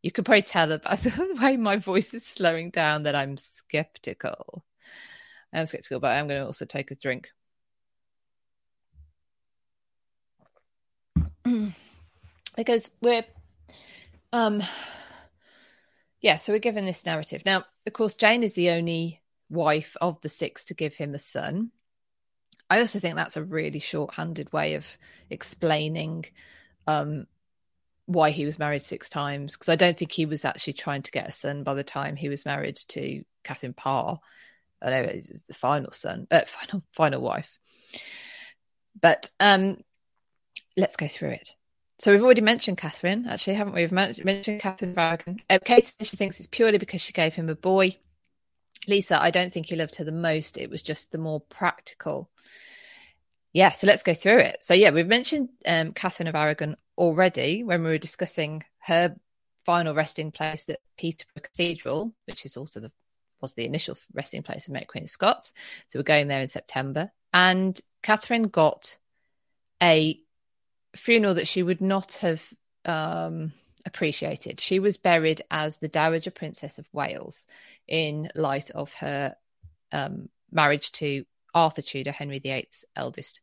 You 0.03 0.12
could 0.12 0.25
probably 0.25 0.43
tell 0.43 0.69
by 0.79 0.95
the 0.95 1.38
way 1.43 1.57
my 1.57 1.77
voice 1.77 2.14
is 2.14 2.25
slowing 2.25 2.71
down 2.71 3.03
that 3.03 3.17
I'm 3.17 3.37
skeptical. 3.37 4.64
I'm 5.53 5.67
skeptical, 5.67 6.01
but 6.01 6.17
I'm 6.17 6.29
going 6.29 6.41
to 6.41 6.47
also 6.47 6.65
take 6.65 6.91
a 6.91 6.95
drink. 6.95 7.31
because 12.57 12.91
we're, 13.01 13.25
um, 14.33 14.63
yeah, 16.21 16.37
so 16.37 16.53
we're 16.53 16.59
given 16.59 16.85
this 16.85 17.07
narrative. 17.07 17.43
Now, 17.47 17.65
of 17.87 17.93
course, 17.93 18.15
Jane 18.15 18.43
is 18.43 18.55
the 18.55 18.71
only 18.71 19.23
wife 19.49 19.97
of 20.01 20.21
the 20.21 20.29
six 20.29 20.65
to 20.65 20.75
give 20.75 20.95
him 20.95 21.15
a 21.15 21.19
son. 21.19 21.71
I 22.71 22.81
also 22.81 22.99
think 23.01 23.17
that's 23.17 23.37
a 23.37 23.45
really 23.45 23.81
short-handed 23.81 24.53
way 24.53 24.75
of 24.75 24.87
explaining 25.31 26.27
um, 26.87 27.27
why 28.07 28.31
he 28.31 28.45
was 28.45 28.59
married 28.59 28.83
six 28.83 29.09
times 29.09 29.55
because 29.55 29.69
I 29.69 29.77
don't 29.77 29.97
think 29.97 30.13
he 30.13 30.27
was 30.27 30.45
actually 30.45 30.75
trying 30.75 31.03
to 31.03 31.11
get 31.11 31.29
a 31.29 31.33
son 31.33 31.63
by 31.63 31.75
the 31.75 31.85
time 31.85 32.17
he 32.17 32.29
was 32.29 32.45
married 32.45 32.77
to 32.89 33.23
Catherine 33.45 33.75
Parr. 33.75 34.19
I 34.83 34.91
know 34.91 35.01
it's 35.01 35.31
the 35.47 35.55
final 35.55 35.93
son, 35.93 36.27
uh, 36.31 36.43
final 36.47 36.83
final 36.93 37.21
wife. 37.21 37.59
But 39.01 39.31
um, 39.41 39.79
let's 40.77 40.97
go 40.97 41.09
through 41.09 41.31
it. 41.31 41.55
So 42.01 42.12
we've 42.12 42.23
already 42.23 42.43
mentioned 42.43 42.79
Catherine, 42.79 43.27
actually, 43.29 43.55
haven't 43.55 43.75
we? 43.75 43.83
We've 43.83 43.93
mentioned 43.93 44.61
Catherine 44.61 44.93
of 44.93 44.99
Aragon. 44.99 45.41
Uh, 45.51 45.59
Kate 45.64 45.93
she 46.01 46.17
thinks 46.17 46.38
it's 46.38 46.47
purely 46.47 46.79
because 46.79 47.01
she 47.01 47.12
gave 47.12 47.35
him 47.35 47.49
a 47.49 47.57
boy. 47.57 47.97
Lisa, 48.87 49.21
I 49.21 49.31
don't 49.31 49.53
think 49.53 49.67
he 49.67 49.77
loved 49.77 49.97
her 49.97 50.05
the 50.05 50.12
most. 50.12 50.59
It 50.59 50.71
was 50.71 50.81
just 50.81 51.11
the 51.11 51.19
more 51.19 51.41
practical. 51.41 52.31
Yeah, 53.53 53.71
so 53.73 53.88
let's 53.88 54.05
go 54.05 54.14
through 54.14 54.38
it. 54.38 54.59
So 54.61 54.75
yeah, 54.75 54.91
we've 54.91 55.09
mentioned 55.09 55.49
um, 55.67 55.93
Catherine 55.93 56.29
of 56.29 56.37
Aragon 56.37 56.77
already 56.97 57.64
when 57.64 57.83
we 57.83 57.91
were 57.91 57.99
discussing 57.99 58.62
her 58.81 59.17
final 59.67 59.95
resting 59.95 60.31
place 60.31 60.69
at 60.69 60.79
Peterborough 60.97 61.43
Cathedral, 61.43 62.14
which 62.27 62.47
is 62.47 62.57
also 62.57 62.81
the 62.81 62.93
was 63.40 63.55
the 63.55 63.64
initial 63.64 63.96
resting 64.12 64.42
place 64.42 64.66
of 64.66 64.72
Mary 64.72 64.87
Queen 64.87 65.05
of 65.05 65.11
Scots. 65.11 65.53
So 65.88 65.98
we're 65.98 66.05
going 66.05 66.29
there 66.29 66.40
in 66.40 66.48
September. 66.48 67.11
And 67.33 67.79
Catherine 68.03 68.44
got 68.44 68.96
a 69.83 70.20
funeral 70.96 71.35
that 71.35 71.48
she 71.48 71.62
would 71.62 71.81
not 71.81 72.14
have 72.14 72.42
um, 72.85 73.53
appreciated. 73.87 74.61
She 74.61 74.79
was 74.79 74.96
buried 74.96 75.42
as 75.51 75.79
the 75.79 75.88
Dowager 75.88 76.31
Princess 76.31 76.79
of 76.79 76.88
Wales 76.92 77.46
in 77.87 78.29
light 78.35 78.70
of 78.70 78.92
her 78.94 79.37
um, 79.92 80.29
marriage 80.51 80.92
to 80.92 81.24
Arthur 81.55 81.83
Tudor, 81.83 82.12
Henry 82.12 82.38
VIII's 82.38 82.85
eldest 82.96 83.40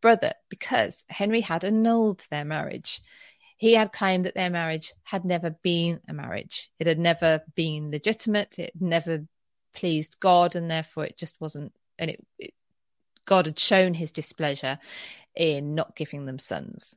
brother, 0.00 0.32
because 0.48 1.04
Henry 1.08 1.40
had 1.40 1.64
annulled 1.64 2.24
their 2.30 2.44
marriage. 2.44 3.00
He 3.58 3.74
had 3.74 3.92
claimed 3.92 4.24
that 4.24 4.34
their 4.34 4.50
marriage 4.50 4.94
had 5.02 5.24
never 5.24 5.50
been 5.50 6.00
a 6.08 6.14
marriage. 6.14 6.70
It 6.78 6.86
had 6.86 6.98
never 6.98 7.42
been 7.54 7.90
legitimate. 7.90 8.58
It 8.58 8.72
never 8.80 9.26
pleased 9.74 10.18
God, 10.20 10.56
and 10.56 10.70
therefore 10.70 11.04
it 11.04 11.18
just 11.18 11.38
wasn't. 11.40 11.72
And 11.98 12.10
it, 12.10 12.26
it 12.38 12.54
God 13.26 13.46
had 13.46 13.58
shown 13.58 13.94
His 13.94 14.10
displeasure 14.10 14.78
in 15.34 15.74
not 15.74 15.94
giving 15.96 16.24
them 16.24 16.38
sons, 16.38 16.96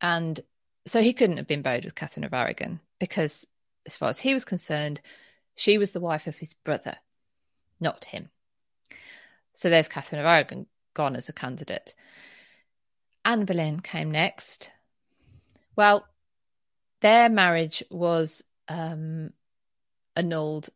and 0.00 0.40
so 0.86 1.00
he 1.00 1.12
couldn't 1.12 1.38
have 1.38 1.46
been 1.46 1.62
buried 1.62 1.84
with 1.84 1.94
Catherine 1.94 2.24
of 2.24 2.34
Aragon 2.34 2.80
because, 2.98 3.46
as 3.86 3.96
far 3.96 4.10
as 4.10 4.20
he 4.20 4.34
was 4.34 4.44
concerned, 4.44 5.00
she 5.54 5.78
was 5.78 5.92
the 5.92 6.00
wife 6.00 6.26
of 6.26 6.36
his 6.36 6.52
brother, 6.52 6.96
not 7.80 8.04
him. 8.04 8.28
So 9.54 9.70
there's 9.70 9.88
Catherine 9.88 10.20
of 10.20 10.26
Aragon 10.26 10.66
gone 10.92 11.16
as 11.16 11.28
a 11.28 11.32
candidate. 11.32 11.94
Anne 13.24 13.44
Boleyn 13.46 13.80
came 13.80 14.10
next. 14.10 14.70
Well, 15.76 16.06
their 17.00 17.28
marriage 17.28 17.82
was 17.90 18.42
um, 18.68 19.30
annulled, 20.16 20.70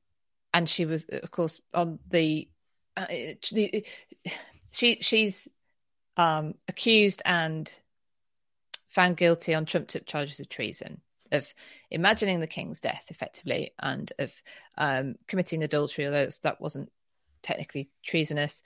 and 0.53 0.69
she 0.69 0.85
was, 0.85 1.05
of 1.05 1.31
course, 1.31 1.61
on 1.73 1.99
the. 2.11 2.49
Uh, 2.97 3.07
she 4.71 4.99
she's 5.01 5.49
um, 6.17 6.55
accused 6.67 7.23
and 7.25 7.73
found 8.91 9.17
guilty 9.17 9.55
on 9.55 9.65
trumped 9.65 9.95
up 9.95 10.07
charges 10.07 10.41
of 10.41 10.49
treason, 10.49 11.01
of 11.31 11.53
imagining 11.91 12.41
the 12.41 12.47
king's 12.47 12.81
death, 12.81 13.05
effectively, 13.09 13.73
and 13.79 14.13
of 14.19 14.33
um, 14.77 15.15
committing 15.29 15.63
adultery, 15.63 16.07
although 16.07 16.29
that 16.43 16.61
wasn't 16.61 16.91
technically 17.43 17.91
treasonous. 18.05 18.63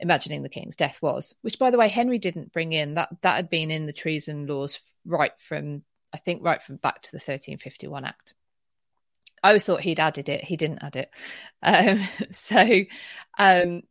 Imagining 0.00 0.42
the 0.42 0.48
king's 0.48 0.76
death 0.76 1.00
was, 1.02 1.34
which, 1.42 1.58
by 1.58 1.70
the 1.70 1.78
way, 1.78 1.88
Henry 1.88 2.18
didn't 2.18 2.52
bring 2.52 2.72
in. 2.72 2.94
That 2.94 3.10
that 3.22 3.36
had 3.36 3.50
been 3.50 3.70
in 3.70 3.86
the 3.86 3.92
treason 3.92 4.46
laws 4.46 4.80
right 5.04 5.32
from, 5.38 5.82
I 6.12 6.18
think, 6.18 6.42
right 6.42 6.62
from 6.62 6.76
back 6.76 7.02
to 7.02 7.10
the 7.10 7.16
1351 7.16 8.04
Act. 8.04 8.34
I 9.42 9.48
always 9.48 9.64
thought 9.64 9.80
he'd 9.80 10.00
added 10.00 10.28
it. 10.28 10.44
He 10.44 10.56
didn't 10.56 10.84
add 10.84 10.96
it. 10.96 11.10
Um, 11.62 12.06
so, 12.32 12.60
um, 13.38 13.82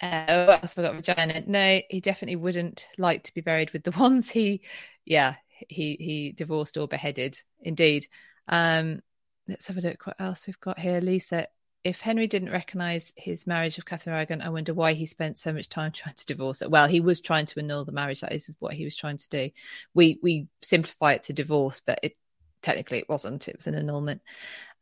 uh, 0.00 0.58
else 0.62 0.74
have 0.74 0.84
I 0.84 0.88
got 0.88 0.96
vagina? 0.96 1.42
No, 1.46 1.80
he 1.88 2.00
definitely 2.00 2.36
wouldn't 2.36 2.86
like 2.98 3.24
to 3.24 3.34
be 3.34 3.40
buried 3.40 3.72
with 3.72 3.84
the 3.84 3.90
ones 3.98 4.30
he 4.30 4.62
yeah, 5.06 5.36
he 5.68 5.96
he 5.98 6.32
divorced 6.32 6.76
or 6.76 6.88
beheaded. 6.88 7.40
Indeed. 7.60 8.06
Um, 8.48 9.00
let's 9.48 9.68
have 9.68 9.78
a 9.78 9.80
look. 9.80 10.06
What 10.06 10.20
else 10.20 10.46
we've 10.46 10.60
got 10.60 10.78
here, 10.78 11.00
Lisa? 11.00 11.46
If 11.84 12.00
Henry 12.00 12.26
didn't 12.26 12.50
recognise 12.50 13.12
his 13.16 13.46
marriage 13.46 13.78
of 13.78 13.84
Catherine 13.84 14.14
Aragon, 14.14 14.42
I 14.42 14.48
wonder 14.48 14.74
why 14.74 14.94
he 14.94 15.06
spent 15.06 15.36
so 15.36 15.52
much 15.52 15.68
time 15.68 15.92
trying 15.94 16.14
to 16.14 16.26
divorce 16.26 16.60
her. 16.60 16.68
Well, 16.68 16.88
he 16.88 17.00
was 17.00 17.20
trying 17.20 17.46
to 17.46 17.60
annul 17.60 17.84
the 17.84 17.92
marriage. 17.92 18.20
That 18.20 18.32
is 18.32 18.54
what 18.58 18.74
he 18.74 18.84
was 18.84 18.96
trying 18.96 19.18
to 19.18 19.28
do. 19.28 19.50
We 19.94 20.18
we 20.22 20.48
simplify 20.62 21.14
it 21.14 21.24
to 21.24 21.32
divorce, 21.32 21.80
but 21.84 22.00
it 22.02 22.16
technically 22.62 22.98
it 22.98 23.08
wasn't. 23.08 23.48
It 23.48 23.56
was 23.56 23.66
an 23.66 23.76
annulment. 23.76 24.22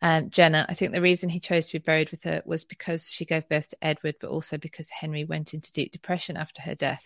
Um, 0.03 0.31
Jenna, 0.31 0.67
I 0.69 0.75
think 0.75 0.93
the 0.93 1.01
reason 1.01 1.29
he 1.29 1.41
chose 1.41 1.67
to 1.67 1.73
be 1.73 1.79
buried 1.79 2.11
with 2.11 2.23
her 2.25 2.43
was 2.45 2.65
because 2.65 3.11
she 3.11 3.25
gave 3.25 3.49
birth 3.49 3.69
to 3.69 3.77
Edward, 3.83 4.17
but 4.21 4.31
also 4.31 4.59
because 4.59 4.91
Henry 4.91 5.25
went 5.25 5.55
into 5.55 5.73
deep 5.73 5.93
depression 5.93 6.37
after 6.37 6.63
her 6.63 6.75
death 6.75 7.03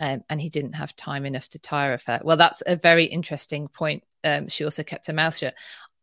um, 0.00 0.24
and 0.28 0.40
he 0.40 0.48
didn't 0.48 0.72
have 0.72 0.96
time 0.96 1.26
enough 1.26 1.48
to 1.50 1.58
tire 1.58 1.92
of 1.92 2.02
her. 2.04 2.20
Well, 2.24 2.36
that's 2.36 2.62
a 2.66 2.76
very 2.76 3.04
interesting 3.04 3.68
point. 3.68 4.02
Um, 4.24 4.48
she 4.48 4.64
also 4.64 4.82
kept 4.82 5.06
her 5.06 5.12
mouth 5.12 5.36
shut. 5.36 5.54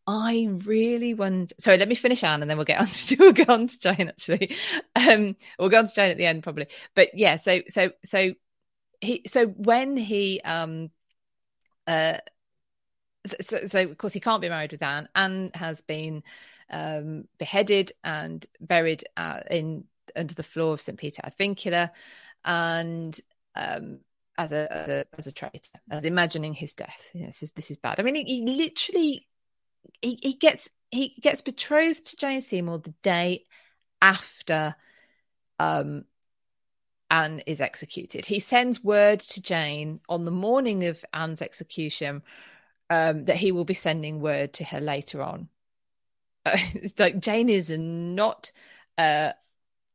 I 0.08 0.48
really 0.64 1.14
wonder. 1.14 1.54
Sorry, 1.60 1.78
let 1.78 1.90
me 1.90 1.96
finish 1.96 2.24
Anne, 2.24 2.42
and 2.42 2.50
then 2.50 2.58
we'll 2.58 2.66
get 2.66 2.80
on 2.82 2.88
to 2.88 3.16
we'll 3.20 3.34
on 3.50 3.68
to 3.68 3.80
Jane. 3.80 4.08
Actually, 4.08 4.56
um, 4.96 5.36
we'll 5.60 5.70
go 5.70 5.80
on 5.80 5.88
to 5.88 5.94
Jane 5.94 6.12
at 6.12 6.18
the 6.18 6.26
end 6.26 6.44
probably. 6.44 6.68
But 6.96 7.10
yeah, 7.14 7.36
so 7.36 7.62
so 7.68 7.92
so 8.04 8.34
he 9.02 9.24
so 9.28 9.48
when 9.48 9.98
he 9.98 10.42
um 10.42 10.90
uh 11.86 12.20
so, 13.26 13.68
so 13.68 13.84
of 13.84 13.98
course 13.98 14.14
he 14.14 14.22
can't 14.22 14.42
be 14.42 14.50
married 14.50 14.72
with 14.72 14.82
Anne. 14.82 15.10
Anne 15.14 15.52
has 15.54 15.82
been 15.82 16.24
um 16.70 17.26
beheaded 17.38 17.92
and 18.04 18.46
buried 18.62 19.04
uh, 19.18 19.42
in 19.52 19.84
under 20.16 20.34
the 20.34 20.44
floor 20.44 20.74
of 20.74 20.82
St 20.82 20.98
Peter 20.98 21.22
ad 21.26 21.34
Vincula, 21.38 21.92
and 22.46 23.20
um, 23.56 24.00
as 24.38 24.54
a, 24.54 24.72
as 24.72 24.88
a 24.88 25.06
as 25.18 25.28
a 25.28 25.32
traitor, 25.34 25.80
as 25.92 26.06
imagining 26.06 26.54
his 26.54 26.74
death. 26.74 27.04
You 27.14 27.22
know, 27.22 27.28
this 27.28 27.44
is 27.44 27.52
this 27.52 27.72
is 27.72 27.78
bad. 27.78 28.00
I 28.00 28.04
mean, 28.04 28.16
he, 28.16 28.24
he 28.24 28.42
literally 28.46 29.28
he, 30.02 30.20
he 30.22 30.34
gets 30.34 30.70
he 30.92 31.16
gets 31.22 31.42
betrothed 31.42 32.06
to 32.06 32.16
Jane 32.16 32.42
Seymour 32.42 32.80
the 32.80 32.94
day 33.04 33.46
after 34.02 34.76
um 35.60 36.06
Anne 37.10 37.42
is 37.48 37.62
executed. 37.62 38.26
He 38.26 38.40
sends 38.40 38.84
word 38.84 39.22
to 39.22 39.42
Jane 39.42 40.02
on 40.10 40.26
the 40.26 40.32
morning 40.32 40.86
of 40.86 41.04
Anne's 41.14 41.42
execution 41.42 42.22
um, 42.90 43.26
that 43.26 43.38
he 43.38 43.54
will 43.54 43.64
be 43.64 43.74
sending 43.74 44.20
word 44.20 44.54
to 44.54 44.66
her 44.66 44.82
later 44.82 45.22
on. 45.22 45.50
Uh, 46.48 46.58
like 46.98 47.20
Jane 47.20 47.50
is 47.50 47.70
not 47.78 48.54
uh, 48.98 49.34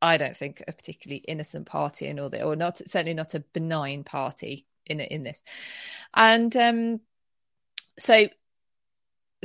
I 0.02 0.16
don't 0.16 0.37
think 0.37 0.62
a 0.66 0.72
particularly 0.72 1.22
innocent 1.28 1.66
party 1.66 2.09
in 2.09 2.18
all 2.18 2.28
this, 2.28 2.42
or 2.42 2.57
not 2.57 2.78
certainly 2.78 3.14
not 3.14 3.35
a 3.35 3.40
benign 3.40 4.02
party 4.02 4.66
in 4.85 4.98
in 4.98 5.22
this. 5.22 5.40
And 6.12 6.55
um, 6.57 7.00
so, 7.96 8.26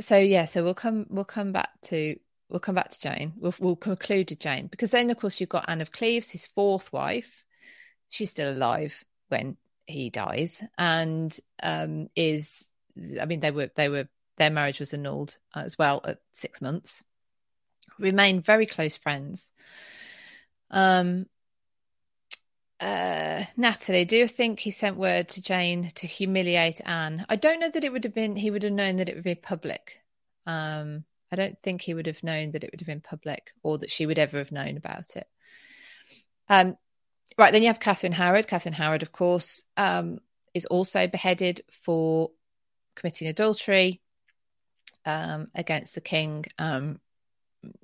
so 0.00 0.16
yeah, 0.16 0.44
so 0.44 0.62
we'll 0.62 0.74
come 0.74 1.06
we'll 1.08 1.24
come 1.24 1.52
back 1.52 1.70
to 1.86 2.16
we'll 2.48 2.60
come 2.60 2.74
back 2.74 2.90
to 2.90 3.00
Jane. 3.00 3.32
We'll 3.36 3.54
we'll 3.58 3.76
conclude 3.76 4.30
with 4.30 4.38
Jane 4.38 4.68
because 4.68 4.90
then 4.90 5.10
of 5.10 5.18
course 5.18 5.40
you've 5.40 5.48
got 5.48 5.68
Anne 5.68 5.80
of 5.80 5.92
Cleves, 5.92 6.30
his 6.30 6.46
fourth 6.46 6.92
wife. 6.92 7.44
She's 8.08 8.30
still 8.30 8.50
alive 8.50 9.04
when 9.28 9.56
he 9.86 10.10
dies, 10.10 10.62
and 10.76 11.36
um, 11.62 12.08
is 12.14 12.70
I 13.20 13.26
mean 13.26 13.40
they 13.40 13.50
were 13.50 13.70
they 13.74 13.88
were 13.88 14.08
their 14.36 14.50
marriage 14.50 14.78
was 14.80 14.94
annulled 14.94 15.36
as 15.54 15.76
well 15.76 16.00
at 16.04 16.18
six 16.32 16.62
months. 16.62 17.02
Remained 17.98 18.44
very 18.44 18.66
close 18.66 18.96
friends. 18.96 19.50
Um, 20.70 21.26
uh, 22.80 23.44
Natalie, 23.56 24.04
do 24.04 24.16
you 24.16 24.28
think 24.28 24.60
he 24.60 24.70
sent 24.70 24.96
word 24.96 25.28
to 25.30 25.42
Jane 25.42 25.90
to 25.96 26.06
humiliate 26.06 26.80
Anne? 26.84 27.26
I 27.28 27.36
don't 27.36 27.60
know 27.60 27.70
that 27.70 27.84
it 27.84 27.92
would 27.92 28.04
have 28.04 28.14
been, 28.14 28.36
he 28.36 28.50
would 28.50 28.62
have 28.62 28.72
known 28.72 28.96
that 28.96 29.08
it 29.08 29.14
would 29.14 29.24
be 29.24 29.34
public. 29.34 30.00
Um, 30.46 31.04
I 31.32 31.36
don't 31.36 31.58
think 31.62 31.82
he 31.82 31.94
would 31.94 32.06
have 32.06 32.22
known 32.22 32.52
that 32.52 32.64
it 32.64 32.70
would 32.72 32.80
have 32.80 32.86
been 32.86 33.00
public 33.00 33.52
or 33.62 33.78
that 33.78 33.90
she 33.90 34.06
would 34.06 34.18
ever 34.18 34.38
have 34.38 34.52
known 34.52 34.76
about 34.76 35.16
it. 35.16 35.26
Um, 36.48 36.76
right, 37.36 37.52
then 37.52 37.62
you 37.62 37.68
have 37.68 37.80
Catherine 37.80 38.12
Howard. 38.12 38.46
Catherine 38.46 38.74
Howard, 38.74 39.02
of 39.02 39.12
course, 39.12 39.64
um, 39.76 40.18
is 40.54 40.66
also 40.66 41.06
beheaded 41.06 41.62
for 41.84 42.30
committing 42.94 43.28
adultery 43.28 44.00
um, 45.04 45.48
against 45.54 45.94
the 45.94 46.00
king. 46.00 46.44
Um, 46.58 47.00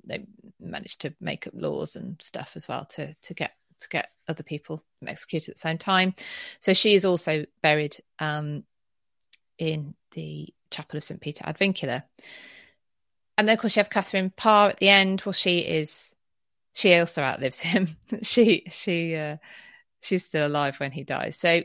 they 0.05 0.25
managed 0.59 1.01
to 1.01 1.13
make 1.19 1.47
up 1.47 1.53
laws 1.55 1.95
and 1.95 2.19
stuff 2.21 2.53
as 2.55 2.67
well 2.67 2.85
to 2.85 3.13
to 3.23 3.33
get 3.33 3.51
to 3.81 3.89
get 3.89 4.11
other 4.27 4.43
people 4.43 4.83
executed 5.05 5.51
at 5.51 5.55
the 5.55 5.61
same 5.61 5.77
time. 5.77 6.15
So 6.59 6.73
she 6.73 6.95
is 6.95 7.05
also 7.05 7.45
buried 7.61 7.97
um, 8.19 8.63
in 9.57 9.95
the 10.13 10.53
chapel 10.71 10.97
of 10.97 11.03
St 11.03 11.21
Peter 11.21 11.43
ad 11.45 11.57
Vincula. 11.57 12.03
And 13.37 13.47
then, 13.47 13.55
of 13.55 13.61
course, 13.61 13.75
you 13.75 13.81
have 13.81 13.89
Catherine 13.89 14.31
Parr 14.35 14.69
at 14.69 14.79
the 14.79 14.89
end. 14.89 15.21
Well, 15.25 15.33
she 15.33 15.59
is 15.59 16.13
she 16.73 16.95
also 16.95 17.21
outlives 17.21 17.61
him. 17.61 17.97
she 18.21 18.63
she 18.71 19.15
uh, 19.15 19.37
she's 20.01 20.25
still 20.25 20.47
alive 20.47 20.79
when 20.79 20.91
he 20.91 21.03
dies. 21.03 21.35
So 21.35 21.63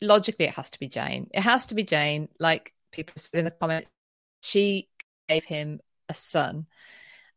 logically, 0.00 0.46
it 0.46 0.54
has 0.54 0.70
to 0.70 0.80
be 0.80 0.88
Jane. 0.88 1.30
It 1.32 1.40
has 1.40 1.66
to 1.66 1.74
be 1.74 1.84
Jane. 1.84 2.28
Like 2.38 2.72
people 2.90 3.14
in 3.32 3.44
the 3.46 3.50
comments, 3.50 3.90
she 4.42 4.88
gave 5.28 5.44
him 5.44 5.80
a 6.08 6.14
son 6.14 6.66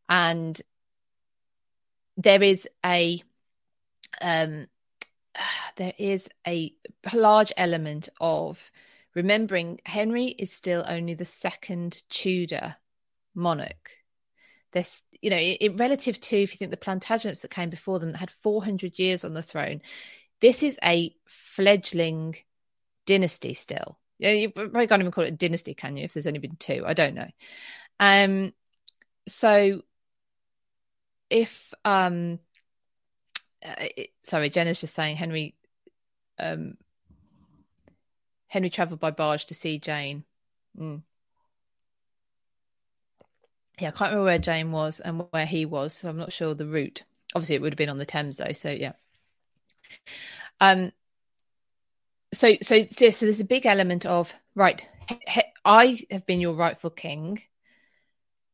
and 0.08 0.60
there 2.16 2.42
is 2.42 2.68
a 2.84 3.22
um, 4.20 4.66
there 5.76 5.94
is 5.98 6.28
a 6.46 6.72
large 7.12 7.52
element 7.56 8.08
of 8.20 8.70
remembering 9.14 9.80
Henry 9.84 10.26
is 10.26 10.52
still 10.52 10.84
only 10.86 11.14
the 11.14 11.24
second 11.24 12.02
Tudor 12.08 12.76
monarch. 13.34 13.90
This, 14.72 15.02
you 15.22 15.30
know, 15.30 15.38
in, 15.38 15.76
relative 15.76 16.20
to 16.20 16.36
if 16.36 16.52
you 16.52 16.58
think 16.58 16.70
the 16.70 16.76
Plantagenets 16.76 17.42
that 17.42 17.50
came 17.50 17.70
before 17.70 17.98
them 17.98 18.12
that 18.12 18.18
had 18.18 18.30
400 18.30 18.98
years 18.98 19.24
on 19.24 19.32
the 19.32 19.42
throne, 19.42 19.80
this 20.40 20.62
is 20.62 20.78
a 20.84 21.14
fledgling 21.26 22.36
dynasty 23.06 23.54
still. 23.54 23.98
Yeah, 24.18 24.32
you 24.32 24.50
probably 24.50 24.86
can't 24.86 25.00
even 25.00 25.12
call 25.12 25.24
it 25.24 25.32
a 25.34 25.36
dynasty, 25.36 25.74
can 25.74 25.96
you? 25.96 26.04
If 26.04 26.14
there's 26.14 26.26
only 26.26 26.38
been 26.38 26.56
two, 26.56 26.84
I 26.86 26.94
don't 26.94 27.14
know. 27.14 27.28
Um, 28.00 28.52
so 29.28 29.82
if 31.30 31.72
um, 31.84 32.38
uh, 33.66 34.02
sorry, 34.22 34.50
Jenna's 34.50 34.80
just 34.80 34.94
saying 34.94 35.16
Henry, 35.16 35.54
um, 36.38 36.76
Henry 38.48 38.70
travelled 38.70 39.00
by 39.00 39.10
barge 39.10 39.46
to 39.46 39.54
see 39.54 39.78
Jane. 39.78 40.24
Mm. 40.78 41.02
Yeah, 43.78 43.88
I 43.88 43.90
can't 43.90 44.12
remember 44.12 44.24
where 44.24 44.38
Jane 44.38 44.72
was 44.72 45.00
and 45.00 45.24
where 45.30 45.46
he 45.46 45.66
was, 45.66 45.94
so 45.94 46.08
I'm 46.08 46.16
not 46.16 46.32
sure 46.32 46.54
the 46.54 46.66
route. 46.66 47.02
Obviously, 47.34 47.56
it 47.56 47.62
would 47.62 47.72
have 47.72 47.78
been 47.78 47.90
on 47.90 47.98
the 47.98 48.06
Thames 48.06 48.38
though, 48.38 48.52
so 48.52 48.70
yeah. 48.70 48.92
Um, 50.60 50.92
so 52.32 52.54
so 52.62 52.86
so 52.90 53.26
there's 53.26 53.40
a 53.40 53.44
big 53.44 53.66
element 53.66 54.06
of 54.06 54.32
right. 54.54 54.86
I 55.64 56.00
have 56.10 56.26
been 56.26 56.40
your 56.40 56.54
rightful 56.54 56.90
king. 56.90 57.42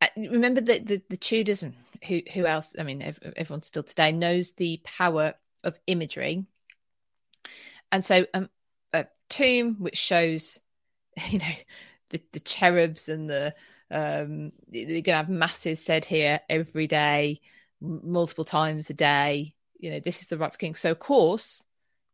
Uh, 0.03 0.07
remember 0.17 0.61
that 0.61 0.85
the, 0.85 1.01
the 1.09 1.17
Tudors 1.17 1.63
and 1.63 1.75
who 2.09 2.23
who 2.33 2.45
else? 2.45 2.75
I 2.77 2.83
mean, 2.83 3.15
everyone 3.37 3.63
still 3.63 3.85
today 3.85 4.11
knows 4.11 4.51
the 4.53 4.81
power 4.83 5.35
of 5.63 5.79
imagery, 5.87 6.45
and 7.93 8.05
so 8.05 8.27
um, 8.35 8.51
a 8.93 9.07
tomb 9.29 9.77
which 9.79 9.97
shows, 9.97 10.59
you 11.29 11.39
know, 11.39 11.55
the, 12.11 12.21
the 12.33 12.41
cherubs 12.41 13.09
and 13.09 13.31
the 13.31 13.55
um, 13.93 14.51
you're 14.73 15.03
gonna 15.03 15.19
have 15.19 15.29
masses 15.29 15.85
said 15.85 16.05
here 16.05 16.41
every 16.51 16.89
day, 16.89 17.41
multiple 17.81 18.45
times 18.45 18.91
a 18.91 18.95
day. 18.95 19.55
You 19.79 19.91
know, 19.93 20.01
this 20.01 20.21
is 20.21 20.27
the 20.27 20.37
rightful 20.39 20.59
king. 20.59 20.75
So 20.75 20.91
of 20.91 20.99
course, 20.99 21.63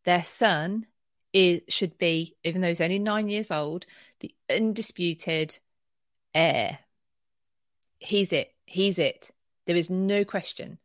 their 0.05 0.24
son 0.24 0.87
is 1.33 1.62
should 1.70 1.96
be, 1.96 2.37
even 2.44 2.61
though 2.61 2.68
he's 2.68 2.83
only 2.83 2.98
nine 2.98 3.31
years 3.31 3.51
old, 3.51 3.87
the 4.20 4.35
undisputed 4.51 5.59
heir. 6.35 6.81
He's 7.99 8.33
it. 8.33 8.53
He's 8.67 8.99
it. 8.99 9.31
There 9.67 9.77
is 9.77 9.91
no 9.91 10.25
question. 10.25 10.79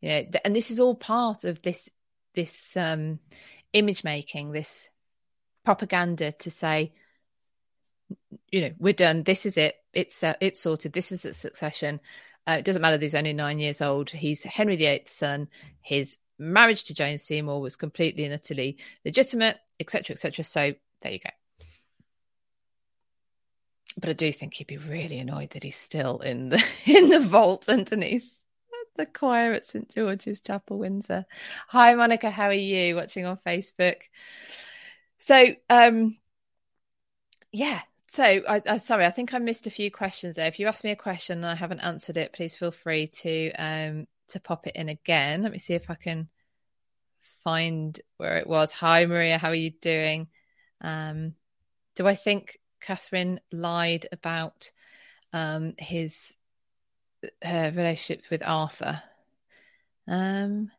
You 0.00 0.10
know, 0.10 0.24
and 0.44 0.54
this 0.54 0.70
is 0.70 0.80
all 0.80 0.94
part 0.94 1.44
of 1.44 1.60
this 1.62 1.88
this 2.34 2.76
um, 2.76 3.18
image 3.72 4.04
making, 4.04 4.52
this 4.52 4.88
propaganda 5.64 6.32
to 6.32 6.50
say, 6.50 6.92
you 8.50 8.60
know, 8.60 8.72
we're 8.78 8.92
done. 8.92 9.22
This 9.22 9.44
is 9.44 9.56
it. 9.56 9.76
It's 9.92 10.22
uh, 10.22 10.34
it's 10.40 10.60
sorted. 10.60 10.92
This 10.92 11.12
is 11.12 11.24
a 11.24 11.34
succession. 11.34 12.00
Uh, 12.46 12.56
it 12.58 12.64
doesn't 12.64 12.80
matter 12.80 12.96
that 12.96 13.02
he's 13.02 13.14
only 13.14 13.32
nine 13.32 13.58
years 13.58 13.82
old. 13.82 14.10
He's 14.10 14.42
Henry 14.42 14.76
VIII's 14.76 15.10
son. 15.10 15.48
His 15.82 16.16
marriage 16.38 16.84
to 16.84 16.94
Jane 16.94 17.18
Seymour 17.18 17.60
was 17.60 17.76
completely 17.76 18.24
and 18.24 18.32
utterly 18.32 18.78
legitimate, 19.04 19.58
etc., 19.80 20.14
etc. 20.14 20.44
So 20.44 20.74
there 21.02 21.12
you 21.12 21.18
go. 21.18 21.30
But 23.98 24.10
I 24.10 24.12
do 24.12 24.32
think 24.32 24.54
he'd 24.54 24.66
be 24.66 24.76
really 24.76 25.18
annoyed 25.18 25.50
that 25.50 25.64
he's 25.64 25.76
still 25.76 26.18
in 26.20 26.50
the 26.50 26.64
in 26.86 27.08
the 27.08 27.20
vault 27.20 27.68
underneath 27.68 28.30
the 28.96 29.06
choir 29.06 29.54
at 29.54 29.64
St 29.64 29.88
George's 29.94 30.40
Chapel, 30.40 30.78
Windsor. 30.78 31.24
Hi, 31.68 31.94
Monica. 31.94 32.30
How 32.30 32.46
are 32.46 32.52
you? 32.52 32.96
Watching 32.96 33.24
on 33.24 33.38
Facebook. 33.46 34.02
So, 35.18 35.46
um, 35.70 36.18
yeah. 37.52 37.80
So, 38.10 38.24
I, 38.24 38.62
I 38.66 38.76
sorry, 38.78 39.06
I 39.06 39.10
think 39.10 39.32
I 39.32 39.38
missed 39.38 39.66
a 39.66 39.70
few 39.70 39.90
questions 39.90 40.36
there. 40.36 40.48
If 40.48 40.58
you 40.58 40.66
ask 40.66 40.84
me 40.84 40.90
a 40.90 40.96
question 40.96 41.38
and 41.38 41.46
I 41.46 41.54
haven't 41.54 41.80
answered 41.80 42.16
it, 42.16 42.32
please 42.32 42.56
feel 42.56 42.70
free 42.72 43.06
to 43.06 43.52
um 43.52 44.06
to 44.28 44.40
pop 44.40 44.66
it 44.66 44.76
in 44.76 44.88
again. 44.88 45.42
Let 45.42 45.52
me 45.52 45.58
see 45.58 45.74
if 45.74 45.88
I 45.88 45.94
can 45.94 46.28
find 47.44 47.98
where 48.16 48.38
it 48.38 48.46
was. 48.46 48.72
Hi, 48.72 49.06
Maria. 49.06 49.38
How 49.38 49.48
are 49.48 49.54
you 49.54 49.70
doing? 49.70 50.28
Um, 50.80 51.34
do 51.94 52.06
I 52.06 52.14
think 52.14 52.58
Catherine 52.80 53.40
lied 53.52 54.06
about 54.12 54.70
um, 55.32 55.74
his 55.78 56.34
her 57.42 57.72
relationship 57.74 58.24
with 58.30 58.46
Arthur? 58.46 59.02
Um, 60.06 60.70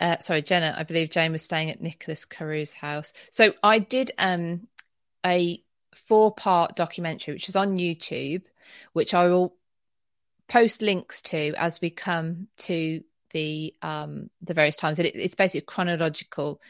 uh, 0.00 0.18
sorry, 0.20 0.42
Jenna. 0.42 0.74
I 0.76 0.84
believe 0.84 1.10
Jane 1.10 1.32
was 1.32 1.42
staying 1.42 1.70
at 1.70 1.80
Nicholas 1.80 2.24
Carew's 2.24 2.72
house. 2.72 3.12
So 3.30 3.52
I 3.62 3.80
did 3.80 4.12
um, 4.18 4.68
a 5.26 5.62
four-part 5.94 6.76
documentary, 6.76 7.34
which 7.34 7.48
is 7.48 7.56
on 7.56 7.76
YouTube, 7.76 8.42
which 8.92 9.12
I 9.14 9.26
will 9.28 9.56
post 10.48 10.80
links 10.80 11.20
to 11.20 11.52
as 11.56 11.80
we 11.80 11.90
come 11.90 12.48
to 12.56 13.02
the 13.32 13.74
um 13.82 14.30
the 14.40 14.54
various 14.54 14.76
times. 14.76 14.98
It, 14.98 15.14
it's 15.14 15.34
basically 15.34 15.66
chronological 15.66 16.60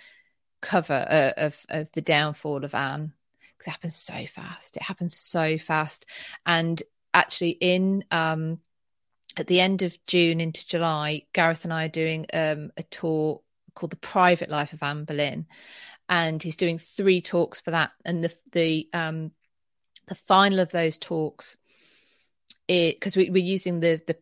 cover 0.60 1.06
uh, 1.08 1.32
of 1.36 1.64
of 1.68 1.90
the 1.92 2.00
downfall 2.00 2.64
of 2.64 2.74
Anne 2.74 3.12
because 3.56 3.68
it 3.68 3.70
happens 3.70 3.96
so 3.96 4.26
fast. 4.26 4.76
It 4.76 4.82
happens 4.82 5.16
so 5.16 5.58
fast, 5.58 6.06
and 6.46 6.82
actually 7.14 7.50
in 7.50 8.04
um 8.10 8.60
at 9.36 9.46
the 9.46 9.60
end 9.60 9.82
of 9.82 9.96
June 10.06 10.40
into 10.40 10.66
July, 10.66 11.22
Gareth 11.32 11.64
and 11.64 11.72
I 11.72 11.86
are 11.86 11.88
doing 11.88 12.26
um 12.32 12.70
a 12.76 12.82
tour 12.84 13.40
called 13.74 13.90
the 13.90 13.96
Private 13.96 14.50
Life 14.50 14.72
of 14.72 14.82
Anne 14.82 15.04
Boleyn, 15.04 15.46
and 16.08 16.42
he's 16.42 16.56
doing 16.56 16.78
three 16.78 17.20
talks 17.20 17.60
for 17.60 17.70
that, 17.72 17.90
and 18.04 18.24
the 18.24 18.34
the 18.52 18.88
um 18.92 19.32
the 20.06 20.14
final 20.14 20.60
of 20.60 20.72
those 20.72 20.96
talks 20.96 21.56
because 22.66 23.16
we, 23.16 23.30
we're 23.30 23.42
using 23.42 23.80
the 23.80 24.00
the 24.06 24.16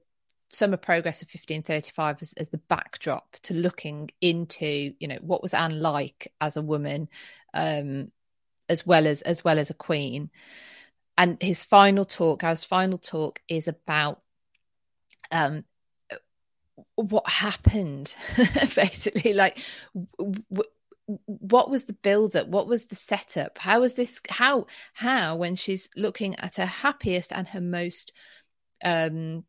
summer 0.53 0.77
progress 0.77 1.23
of 1.23 1.29
1535 1.29 2.19
as, 2.23 2.33
as, 2.35 2.49
the 2.49 2.59
backdrop 2.59 3.37
to 3.43 3.53
looking 3.53 4.11
into 4.21 4.95
you 4.99 5.09
know 5.09 5.19
what 5.21 5.43
was 5.43 5.53
anne 5.53 5.81
like 5.81 6.33
as 6.41 6.57
a 6.57 6.63
woman 6.63 7.09
um 7.53 8.11
as 8.69 8.87
well 8.87 9.07
as 9.07 9.23
as 9.23 9.45
well 9.45 9.59
as 9.59 9.71
a 9.71 9.75
queen. 9.75 10.31
And 11.19 11.39
his 11.41 11.65
final 11.65 12.05
talk 12.05 12.45
our 12.45 12.57
final 12.57 12.99
talk 12.99 13.41
is 13.49 13.69
about 13.69 14.21
um 15.31 15.65
what 16.95 17.29
happened 17.29 18.15
basically. 18.75 19.33
Like 19.33 19.59
w- 20.19 20.71
what 21.27 21.71
was 21.71 21.85
the 21.85 21.93
build 21.93 22.37
up 22.37 22.49
what 22.49 22.67
was 22.67 22.87
the 22.87 22.97
setup? 22.97 23.59
How 23.59 23.81
was 23.81 23.95
this 23.95 24.21
how 24.29 24.67
how 24.93 25.37
when 25.37 25.57
she's 25.57 25.89
looking 25.97 26.37
at 26.37 26.57
her 26.57 26.67
happiest 26.67 27.33
and 27.33 27.49
her 27.49 27.61
most 27.61 28.13
um 28.85 29.45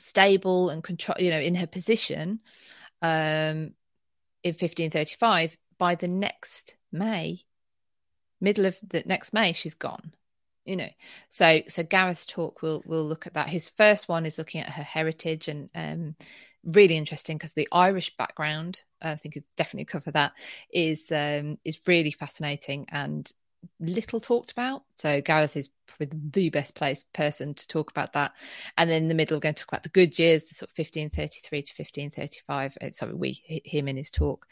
stable 0.00 0.70
and 0.70 0.82
control 0.82 1.16
you 1.18 1.30
know 1.30 1.38
in 1.38 1.54
her 1.54 1.66
position 1.66 2.40
um 3.02 3.72
in 4.42 4.54
1535 4.54 5.56
by 5.78 5.94
the 5.94 6.08
next 6.08 6.76
may 6.92 7.40
middle 8.40 8.66
of 8.66 8.76
the 8.88 9.02
next 9.06 9.32
may 9.32 9.52
she's 9.52 9.74
gone 9.74 10.12
you 10.66 10.76
know. 10.76 10.88
So 11.30 11.62
so 11.68 11.82
gareth's 11.82 12.26
talk 12.26 12.60
will 12.60 12.82
will 12.84 13.02
look 13.02 13.26
at 13.26 13.34
that. 13.34 13.48
His 13.48 13.70
first 13.70 14.08
one 14.08 14.26
is 14.26 14.36
looking 14.36 14.60
at 14.60 14.68
her 14.68 14.82
heritage 14.82 15.48
and 15.48 15.70
um 15.74 16.14
really 16.64 16.96
interesting 16.96 17.36
because 17.36 17.54
the 17.54 17.68
irish 17.72 18.14
background 18.16 18.82
i 19.00 19.14
think 19.14 19.36
it 19.36 19.44
definitely 19.56 19.84
cover 19.84 20.10
that 20.10 20.32
is 20.70 21.10
um 21.10 21.58
is 21.64 21.80
really 21.86 22.10
fascinating 22.10 22.86
and 22.90 23.32
little 23.78 24.20
talked 24.20 24.52
about. 24.52 24.84
So 24.96 25.20
Gareth 25.20 25.56
is 25.56 25.70
probably 25.86 26.18
the 26.30 26.50
best 26.50 26.74
placed 26.74 27.12
person 27.12 27.54
to 27.54 27.68
talk 27.68 27.90
about 27.90 28.12
that. 28.12 28.32
And 28.76 28.88
then 28.88 29.02
in 29.02 29.08
the 29.08 29.14
middle, 29.14 29.36
we're 29.36 29.40
going 29.40 29.54
to 29.54 29.62
talk 29.62 29.72
about 29.72 29.82
the 29.82 29.88
good 29.90 30.18
years, 30.18 30.44
the 30.44 30.54
sort 30.54 30.70
of 30.70 30.78
1533 30.78 31.62
to 31.62 31.74
1535. 31.76 32.78
Uh, 32.80 32.90
sorry, 32.90 33.14
we, 33.14 33.42
him 33.64 33.88
in 33.88 33.96
his 33.96 34.10
talk. 34.10 34.46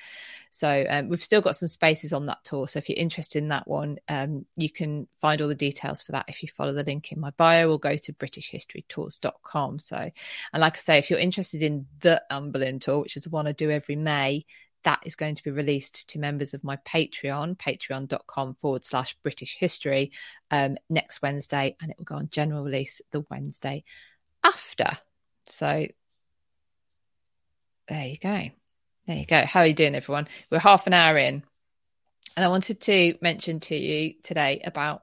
So 0.50 0.84
um, 0.88 1.08
we've 1.08 1.22
still 1.22 1.40
got 1.40 1.56
some 1.56 1.68
spaces 1.68 2.12
on 2.12 2.26
that 2.26 2.42
tour. 2.44 2.68
So 2.68 2.78
if 2.78 2.88
you're 2.88 2.98
interested 2.98 3.42
in 3.42 3.48
that 3.48 3.68
one, 3.68 3.98
um, 4.08 4.44
you 4.56 4.70
can 4.70 5.06
find 5.20 5.40
all 5.40 5.48
the 5.48 5.54
details 5.54 6.02
for 6.02 6.12
that 6.12 6.26
if 6.28 6.42
you 6.42 6.48
follow 6.48 6.72
the 6.72 6.84
link 6.84 7.12
in 7.12 7.20
my 7.20 7.30
bio 7.30 7.70
or 7.70 7.78
go 7.78 7.96
to 7.96 8.12
britishhistorytours.com. 8.14 9.78
So, 9.78 9.96
and 10.52 10.60
like 10.60 10.76
I 10.76 10.80
say, 10.80 10.98
if 10.98 11.10
you're 11.10 11.18
interested 11.18 11.62
in 11.62 11.86
the 12.00 12.22
Boleyn 12.30 12.78
tour, 12.78 13.00
which 13.00 13.16
is 13.16 13.24
the 13.24 13.30
one 13.30 13.46
I 13.46 13.52
do 13.52 13.70
every 13.70 13.96
May, 13.96 14.44
that 14.84 15.00
is 15.04 15.16
going 15.16 15.34
to 15.34 15.44
be 15.44 15.50
released 15.50 16.08
to 16.10 16.18
members 16.18 16.54
of 16.54 16.64
my 16.64 16.76
Patreon, 16.76 17.56
patreon.com 17.56 18.54
forward 18.54 18.84
slash 18.84 19.16
British 19.22 19.56
history, 19.58 20.12
um, 20.50 20.76
next 20.88 21.22
Wednesday, 21.22 21.76
and 21.80 21.90
it 21.90 21.98
will 21.98 22.04
go 22.04 22.16
on 22.16 22.28
general 22.30 22.64
release 22.64 23.00
the 23.10 23.24
Wednesday 23.30 23.84
after. 24.44 24.90
So 25.46 25.86
there 27.88 28.06
you 28.06 28.18
go. 28.18 28.50
There 29.06 29.16
you 29.16 29.26
go. 29.26 29.44
How 29.44 29.60
are 29.60 29.66
you 29.66 29.74
doing, 29.74 29.94
everyone? 29.94 30.28
We're 30.50 30.58
half 30.58 30.86
an 30.86 30.92
hour 30.92 31.16
in. 31.16 31.42
And 32.36 32.44
I 32.44 32.48
wanted 32.48 32.80
to 32.82 33.14
mention 33.20 33.58
to 33.60 33.74
you 33.74 34.14
today 34.22 34.60
about 34.64 35.02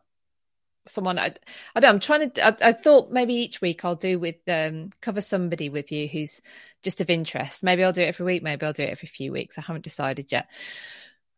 someone 0.87 1.17
I, 1.17 1.33
I 1.75 1.79
don't 1.79 1.95
I'm 1.95 1.99
trying 1.99 2.29
to 2.31 2.45
I, 2.45 2.69
I, 2.69 2.71
thought 2.73 3.11
maybe 3.11 3.33
each 3.33 3.61
week 3.61 3.83
I'll 3.83 3.95
do 3.95 4.19
with 4.19 4.37
um 4.47 4.91
cover 5.01 5.21
somebody 5.21 5.69
with 5.69 5.91
you 5.91 6.07
who's 6.07 6.41
just 6.83 7.01
of 7.01 7.09
interest. 7.09 7.63
Maybe 7.63 7.83
I'll 7.83 7.93
do 7.93 8.01
it 8.01 8.07
every 8.07 8.25
week 8.25 8.43
maybe 8.43 8.65
I'll 8.65 8.73
do 8.73 8.83
it 8.83 8.91
every 8.91 9.07
few 9.07 9.31
weeks. 9.31 9.57
I 9.57 9.61
haven't 9.61 9.83
decided 9.83 10.31
yet. 10.31 10.49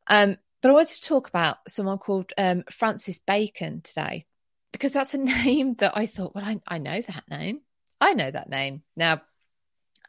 Um 0.08 0.38
but 0.62 0.70
I 0.70 0.74
wanted 0.74 0.96
to 0.96 1.02
talk 1.02 1.28
about 1.30 1.58
someone 1.68 1.98
called 1.98 2.34
um 2.38 2.64
Francis 2.70 3.20
Bacon 3.20 3.82
today 3.82 4.26
because 4.72 4.94
that's 4.94 5.14
a 5.14 5.18
name 5.46 5.76
that 5.76 5.96
I 5.96 6.06
thought 6.06 6.36
well 6.36 6.46
I, 6.46 6.60
I 6.68 6.78
know 6.78 7.02
that 7.02 7.24
name. 7.30 7.62
I 8.00 8.14
know 8.14 8.30
that 8.30 8.50
name. 8.50 8.84
Now 8.96 9.22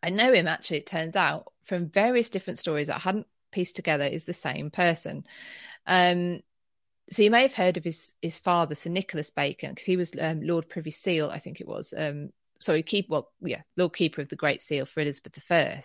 I 0.03 0.11
know 0.11 0.33
him 0.33 0.46
actually 0.46 0.79
it 0.79 0.87
turns 0.87 1.16
out 1.16 1.53
from 1.64 1.88
various 1.88 2.29
different 2.29 2.59
stories 2.59 2.87
that 2.87 2.96
I 2.96 3.01
hadn't 3.01 3.27
pieced 3.53 3.77
together 3.77 4.05
is 4.05 4.24
the 4.24 4.33
same 4.33 4.70
person. 4.70 5.24
Um, 5.87 6.40
so 7.11 7.23
you 7.23 7.31
may 7.31 7.42
have 7.42 7.55
heard 7.55 7.77
of 7.77 7.85
his 7.85 8.14
his 8.23 8.38
father, 8.38 8.75
Sir 8.75 8.90
Nicholas 8.90 9.31
Bacon, 9.31 9.71
because 9.71 9.87
he 9.87 9.97
was 9.97 10.12
um, 10.21 10.42
Lord 10.42 10.68
Privy 10.68 10.90
Seal, 10.90 11.31
I 11.31 11.38
think 11.38 11.61
it 11.61 11.68
was. 11.68 11.94
Um, 11.97 12.31
sorry, 12.61 12.83
keep 12.83 13.09
well, 13.09 13.31
yeah, 13.40 13.62
Lord 13.77 13.94
Keeper 13.94 14.21
of 14.21 14.29
the 14.29 14.37
Great 14.37 14.62
Seal 14.62 14.87
for 14.87 15.01
Elizabeth 15.01 15.40
I. 15.51 15.83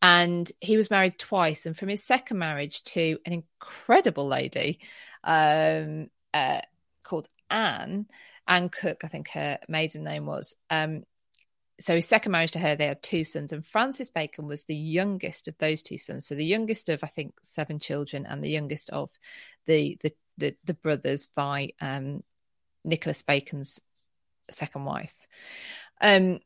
And 0.00 0.50
he 0.60 0.76
was 0.76 0.90
married 0.90 1.18
twice, 1.18 1.66
and 1.66 1.76
from 1.76 1.88
his 1.88 2.04
second 2.04 2.38
marriage 2.38 2.84
to 2.84 3.18
an 3.26 3.32
incredible 3.32 4.28
lady 4.28 4.80
um, 5.24 6.08
uh, 6.32 6.60
called 7.02 7.28
Anne, 7.50 8.06
Anne 8.46 8.68
Cooke, 8.68 9.04
I 9.04 9.08
think 9.08 9.28
her 9.30 9.58
maiden 9.68 10.04
name 10.04 10.26
was. 10.26 10.54
Um, 10.70 11.04
so 11.80 11.94
his 11.94 12.08
second 12.08 12.32
marriage 12.32 12.52
to 12.52 12.58
her, 12.58 12.74
they 12.74 12.86
had 12.86 13.02
two 13.02 13.24
sons, 13.24 13.52
and 13.52 13.64
Francis 13.64 14.10
Bacon 14.10 14.46
was 14.46 14.64
the 14.64 14.74
youngest 14.74 15.46
of 15.46 15.56
those 15.58 15.82
two 15.82 15.98
sons. 15.98 16.26
So 16.26 16.34
the 16.34 16.44
youngest 16.44 16.88
of, 16.88 17.04
I 17.04 17.06
think, 17.08 17.34
seven 17.42 17.78
children, 17.78 18.26
and 18.26 18.42
the 18.42 18.50
youngest 18.50 18.90
of 18.90 19.10
the 19.66 19.96
the 20.02 20.12
the, 20.38 20.56
the 20.64 20.74
brothers 20.74 21.26
by 21.26 21.70
um, 21.80 22.22
Nicholas 22.84 23.22
Bacon's 23.22 23.80
second 24.50 24.84
wife. 24.84 25.14
Um, 26.00 26.40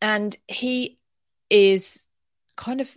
and 0.00 0.36
he 0.48 0.98
is 1.48 2.04
kind 2.56 2.80
of 2.80 2.90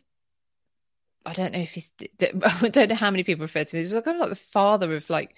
I 1.25 1.33
don't 1.33 1.53
know 1.53 1.59
if 1.59 1.71
he's 1.71 1.91
I 2.43 2.69
don't 2.69 2.89
know 2.89 2.95
how 2.95 3.11
many 3.11 3.23
people 3.23 3.43
refer 3.43 3.63
to 3.63 3.77
him. 3.77 3.83
He's 3.83 3.93
kind 3.93 4.07
of 4.07 4.19
like 4.19 4.29
the 4.29 4.35
father 4.35 4.95
of 4.95 5.09
like 5.09 5.35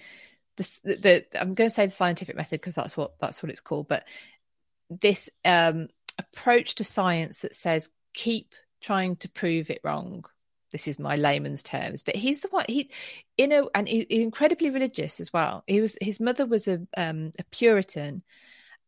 the, 0.56 0.80
the, 0.84 0.96
the 0.96 1.40
I'm 1.40 1.54
going 1.54 1.70
to 1.70 1.74
say 1.74 1.86
the 1.86 1.92
scientific 1.92 2.36
method 2.36 2.60
because 2.60 2.74
that's 2.74 2.96
what 2.96 3.18
that's 3.20 3.42
what 3.42 3.50
it's 3.50 3.60
called, 3.60 3.88
but 3.88 4.06
this 4.90 5.30
um, 5.44 5.88
approach 6.18 6.76
to 6.76 6.84
science 6.84 7.42
that 7.42 7.54
says 7.54 7.90
keep 8.14 8.54
trying 8.80 9.16
to 9.16 9.28
prove 9.28 9.70
it 9.70 9.80
wrong. 9.84 10.24
This 10.70 10.86
is 10.86 10.98
my 10.98 11.16
layman's 11.16 11.62
terms, 11.62 12.02
but 12.02 12.14
he's 12.14 12.42
the 12.42 12.48
one 12.48 12.66
he, 12.68 12.90
you 13.38 13.48
know, 13.48 13.70
and 13.74 13.88
he, 13.88 14.06
incredibly 14.10 14.68
religious 14.68 15.18
as 15.18 15.32
well. 15.32 15.64
He 15.66 15.80
was 15.80 15.96
his 16.00 16.20
mother 16.20 16.44
was 16.44 16.68
a 16.68 16.86
um, 16.96 17.32
a 17.38 17.44
Puritan, 17.44 18.22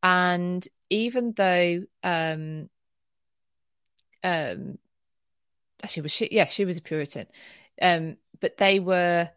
and 0.03 0.67
even 0.91 1.33
though 1.33 1.85
um, 2.03 2.69
um, 4.23 4.79
she 5.89 6.03
was 6.03 6.13
she 6.13 6.29
yeah 6.31 6.45
she 6.45 6.67
was 6.67 6.77
a 6.77 6.83
Puritan, 6.83 7.27
um, 7.81 8.19
but 8.41 8.59
they 8.59 8.79
were 8.79 9.31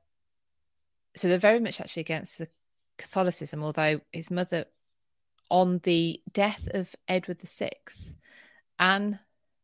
so 1.15 1.29
they're 1.29 1.37
very 1.37 1.61
much 1.61 1.79
actually 1.79 2.01
against 2.01 2.39
the 2.39 2.49
Catholicism. 2.97 3.63
Although 3.63 4.01
his 4.11 4.29
mother 4.29 4.65
on 5.49 5.79
the 5.83 6.21
death 6.31 6.67
of 6.73 6.93
Edward 7.07 7.41
VI, 7.43 7.71
Anne 8.79 9.19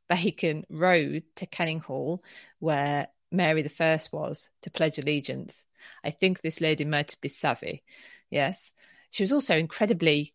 Bacon 0.07 0.65
rode 0.69 1.23
to 1.35 1.45
Kenninghall, 1.45 2.19
where 2.59 3.07
Mary 3.31 3.67
I 3.79 3.99
was, 4.11 4.49
to 4.61 4.71
pledge 4.71 4.97
allegiance. 4.97 5.65
I 6.03 6.11
think 6.11 6.41
this 6.41 6.61
lady 6.61 6.85
might 6.85 7.15
be 7.21 7.29
savvy. 7.29 7.83
Yes. 8.29 8.71
She 9.11 9.23
was 9.23 9.31
also 9.31 9.57
incredibly, 9.57 10.33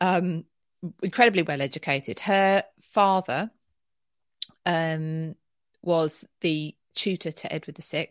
um, 0.00 0.44
incredibly 1.02 1.42
well 1.42 1.60
educated. 1.60 2.20
Her 2.20 2.64
father 2.80 3.50
um, 4.66 5.34
was 5.82 6.24
the 6.40 6.74
tutor 6.94 7.32
to 7.32 7.52
Edward 7.52 7.78
VI, 7.78 8.08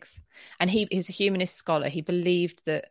and 0.60 0.70
he, 0.70 0.86
he 0.90 0.96
was 0.96 1.08
a 1.08 1.12
humanist 1.12 1.56
scholar. 1.56 1.88
He 1.88 2.02
believed 2.02 2.60
that 2.66 2.86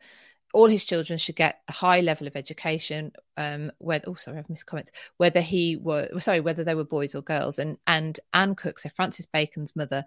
all 0.54 0.68
his 0.68 0.86
children 0.86 1.18
should 1.18 1.36
get 1.36 1.62
a 1.68 1.72
high 1.72 2.00
level 2.00 2.28
of 2.28 2.36
education. 2.36 3.12
Um, 3.36 3.72
whether 3.80 4.06
oh 4.08 4.16
sorry, 4.16 4.38
I've 4.38 4.50
missed 4.50 4.68
comments. 4.68 4.92
Whether 5.18 5.42
he 5.42 5.76
were 5.76 6.08
sorry, 6.20 6.40
whether 6.40 6.64
they 6.64 6.76
were 6.76 6.84
boys 6.86 7.16
or 7.16 7.22
girls, 7.22 7.60
and 7.60 7.78
and 7.86 8.20
Anne 8.34 8.56
Cooke, 8.56 8.80
so 8.80 8.90
Francis 8.90 9.26
Bacon's 9.26 9.76
mother, 9.76 10.06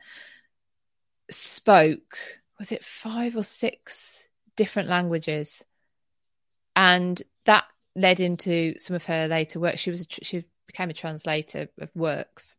spoke 1.31 2.17
was 2.59 2.73
it 2.73 2.85
five 2.85 3.37
or 3.37 3.43
six 3.43 4.27
different 4.57 4.89
languages, 4.89 5.65
and 6.75 7.21
that 7.45 7.65
led 7.95 8.21
into 8.21 8.79
some 8.79 8.97
of 8.97 9.05
her 9.05 9.27
later 9.29 9.61
work. 9.61 9.79
She 9.79 9.91
was 9.91 10.03
a, 10.03 10.07
she 10.09 10.45
became 10.67 10.91
a 10.91 10.95
translator 10.95 11.69
of 11.79 11.91
works. 11.95 12.57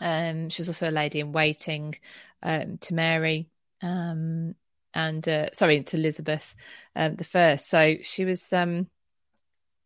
Um, 0.00 0.48
she 0.48 0.62
was 0.62 0.68
also 0.68 0.90
a 0.90 0.90
lady 0.90 1.20
in 1.20 1.32
waiting 1.32 1.94
um, 2.42 2.78
to 2.78 2.94
Mary. 2.94 3.48
Um, 3.82 4.54
and 4.96 5.28
uh, 5.28 5.50
sorry 5.52 5.82
to 5.82 5.96
Elizabeth 5.98 6.54
um, 6.96 7.16
the 7.16 7.24
first. 7.24 7.68
So 7.68 7.96
she 8.02 8.24
was 8.24 8.50
um, 8.52 8.88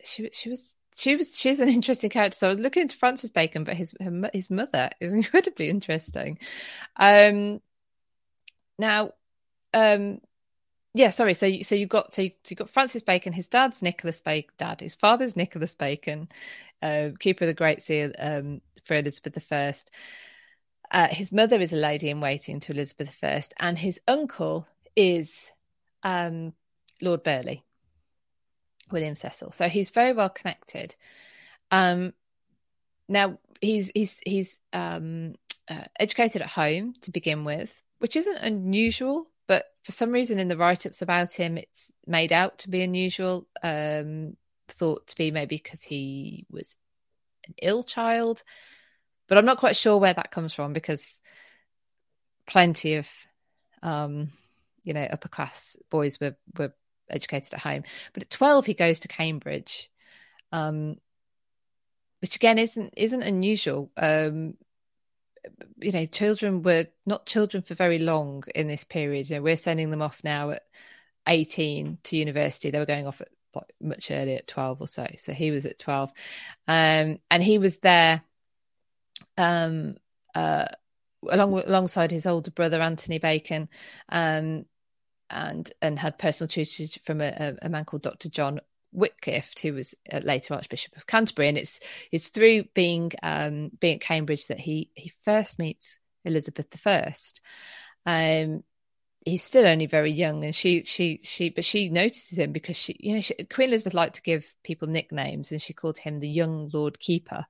she 0.04 0.30
she 0.32 0.48
was 0.48 0.74
she 0.96 1.16
was 1.16 1.36
she's 1.36 1.58
an 1.58 1.68
interesting 1.68 2.10
character. 2.10 2.36
So 2.36 2.48
I 2.48 2.52
was 2.52 2.60
looking 2.60 2.82
into 2.82 2.96
Francis 2.96 3.28
Bacon, 3.28 3.64
but 3.64 3.74
his 3.74 3.92
her, 4.00 4.30
his 4.32 4.50
mother 4.50 4.88
is 5.00 5.12
incredibly 5.20 5.68
interesting. 5.68 6.38
Um, 6.96 7.60
now, 8.78 9.12
um, 9.74 10.20
yeah, 10.94 11.10
sorry. 11.10 11.34
So 11.34 11.46
you, 11.46 11.64
so 11.64 11.74
you 11.74 11.86
got 11.86 12.14
so 12.14 12.22
you, 12.22 12.30
so 12.44 12.50
you 12.50 12.56
got 12.56 12.70
Francis 12.70 13.02
Bacon. 13.02 13.32
His 13.32 13.48
dad's 13.48 13.82
Nicholas 13.82 14.20
Bacon. 14.20 14.54
Dad, 14.58 14.80
his 14.80 14.94
father's 14.94 15.34
Nicholas 15.34 15.74
Bacon, 15.74 16.28
uh, 16.82 17.08
keeper 17.18 17.44
of 17.44 17.48
the 17.48 17.54
Great 17.54 17.82
Seal 17.82 18.12
um, 18.16 18.60
for 18.84 18.94
Elizabeth 18.94 19.34
the 19.34 19.40
First. 19.40 19.90
Uh, 20.92 21.08
his 21.08 21.32
mother 21.32 21.60
is 21.60 21.72
a 21.72 21.76
lady 21.76 22.10
in 22.10 22.20
waiting 22.20 22.60
to 22.60 22.72
Elizabeth 22.72 23.16
I, 23.22 23.42
and 23.58 23.78
his 23.78 24.00
uncle 24.08 24.66
is 25.00 25.50
um, 26.02 26.52
Lord 27.00 27.22
Burghley, 27.22 27.64
William 28.90 29.16
Cecil. 29.16 29.52
So 29.52 29.68
he's 29.68 29.88
very 29.88 30.12
well 30.12 30.28
connected. 30.28 30.94
Um, 31.70 32.12
now 33.08 33.38
he's 33.62 33.90
he's 33.94 34.20
he's 34.26 34.58
um, 34.74 35.36
uh, 35.70 35.84
educated 35.98 36.42
at 36.42 36.48
home 36.48 36.94
to 37.00 37.10
begin 37.10 37.44
with, 37.44 37.72
which 37.98 38.14
isn't 38.14 38.42
unusual. 38.42 39.26
But 39.46 39.64
for 39.82 39.92
some 39.92 40.12
reason, 40.12 40.38
in 40.38 40.48
the 40.48 40.56
write-ups 40.56 41.02
about 41.02 41.32
him, 41.32 41.56
it's 41.56 41.90
made 42.06 42.32
out 42.32 42.58
to 42.58 42.70
be 42.70 42.82
unusual. 42.82 43.46
Um, 43.62 44.36
thought 44.68 45.08
to 45.08 45.16
be 45.16 45.30
maybe 45.30 45.56
because 45.56 45.82
he 45.82 46.46
was 46.50 46.76
an 47.48 47.54
ill 47.62 47.82
child, 47.82 48.44
but 49.28 49.38
I'm 49.38 49.46
not 49.46 49.58
quite 49.58 49.76
sure 49.76 49.96
where 49.96 50.14
that 50.14 50.30
comes 50.30 50.52
from 50.52 50.72
because 50.72 51.18
plenty 52.46 52.96
of 52.96 53.08
um, 53.82 54.30
you 54.84 54.94
know 54.94 55.06
upper 55.10 55.28
class 55.28 55.76
boys 55.90 56.20
were 56.20 56.36
were 56.56 56.72
educated 57.08 57.54
at 57.54 57.60
home. 57.60 57.82
But 58.12 58.24
at 58.24 58.30
twelve, 58.30 58.66
he 58.66 58.74
goes 58.74 59.00
to 59.00 59.08
Cambridge, 59.08 59.90
um, 60.52 60.96
which 62.20 62.36
again 62.36 62.58
isn't 62.58 62.94
isn't 62.96 63.22
unusual. 63.22 63.90
Um, 63.96 64.54
you 65.78 65.92
know, 65.92 66.06
children 66.06 66.62
were 66.62 66.86
not 67.06 67.26
children 67.26 67.62
for 67.62 67.74
very 67.74 67.98
long 67.98 68.44
in 68.54 68.68
this 68.68 68.84
period. 68.84 69.30
You 69.30 69.36
know, 69.36 69.42
we're 69.42 69.56
sending 69.56 69.90
them 69.90 70.02
off 70.02 70.20
now 70.24 70.50
at 70.50 70.62
eighteen 71.26 71.98
to 72.04 72.16
university. 72.16 72.70
They 72.70 72.78
were 72.78 72.86
going 72.86 73.06
off 73.06 73.20
at 73.20 73.28
much 73.80 74.12
earlier 74.12 74.36
at 74.36 74.46
12 74.46 74.80
or 74.80 74.86
so 74.86 75.04
so 75.18 75.32
he 75.32 75.50
was 75.50 75.66
at 75.66 75.76
12 75.76 76.12
um, 76.68 77.18
and 77.32 77.42
he 77.42 77.58
was 77.58 77.78
there 77.78 78.22
um, 79.36 79.96
uh, 80.36 80.66
along 81.28 81.58
alongside 81.60 82.10
his 82.10 82.26
older 82.26 82.50
brother 82.50 82.80
Anthony 82.80 83.18
Bacon, 83.18 83.68
um, 84.08 84.64
and 85.30 85.70
and 85.80 85.98
had 85.98 86.18
personal 86.18 86.48
tutelage 86.48 87.00
from 87.02 87.20
a, 87.20 87.56
a, 87.62 87.68
man 87.68 87.84
called 87.84 88.02
Dr. 88.02 88.28
John 88.28 88.60
Whitgift, 88.92 89.60
who 89.60 89.74
was 89.74 89.94
later 90.22 90.54
Archbishop 90.54 90.96
of 90.96 91.06
Canterbury, 91.06 91.48
and 91.48 91.58
it's 91.58 91.80
it's 92.10 92.28
through 92.28 92.64
being 92.74 93.12
um, 93.22 93.70
being 93.80 93.96
at 93.96 94.00
Cambridge 94.00 94.46
that 94.48 94.60
he 94.60 94.90
he 94.94 95.12
first 95.24 95.58
meets 95.58 95.98
Elizabeth 96.24 96.66
I. 96.86 97.14
Um, 98.06 98.64
he's 99.24 99.42
still 99.44 99.66
only 99.66 99.86
very 99.86 100.10
young, 100.12 100.44
and 100.44 100.54
she 100.54 100.82
she 100.82 101.20
she 101.22 101.50
but 101.50 101.64
she 101.64 101.88
notices 101.88 102.38
him 102.38 102.52
because 102.52 102.76
she 102.76 102.96
you 102.98 103.14
know 103.14 103.20
she, 103.20 103.34
Queen 103.44 103.68
Elizabeth 103.68 103.94
liked 103.94 104.16
to 104.16 104.22
give 104.22 104.52
people 104.64 104.88
nicknames, 104.88 105.52
and 105.52 105.62
she 105.62 105.72
called 105.72 105.98
him 105.98 106.20
the 106.20 106.28
young 106.28 106.70
Lord 106.72 106.98
Keeper. 106.98 107.46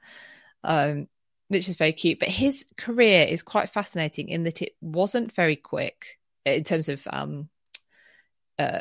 Um, 0.63 1.09
which 1.49 1.69
is 1.69 1.75
very 1.75 1.93
cute. 1.93 2.21
But 2.21 2.29
his 2.29 2.65
career 2.77 3.27
is 3.27 3.43
quite 3.43 3.71
fascinating 3.71 4.29
in 4.29 4.45
that 4.45 4.63
it 4.63 4.77
wasn't 4.81 5.33
very 5.33 5.57
quick 5.57 6.21
in 6.45 6.63
terms 6.63 6.89
of 6.89 7.03
um, 7.11 7.49
uh, 8.61 8.81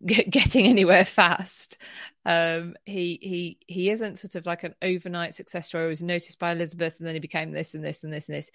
getting 0.06 0.66
anywhere 0.66 1.04
fast. 1.04 1.78
Um, 2.24 2.76
he 2.84 3.18
he 3.22 3.58
he 3.66 3.90
isn't 3.90 4.18
sort 4.18 4.34
of 4.34 4.46
like 4.46 4.64
an 4.64 4.74
overnight 4.82 5.34
success 5.34 5.68
story. 5.68 5.84
He 5.84 5.88
was 5.88 6.02
noticed 6.02 6.38
by 6.38 6.52
Elizabeth, 6.52 6.98
and 6.98 7.06
then 7.06 7.14
he 7.14 7.20
became 7.20 7.52
this 7.52 7.74
and 7.74 7.84
this 7.84 8.04
and 8.04 8.12
this 8.12 8.28
and 8.28 8.36
this. 8.36 8.50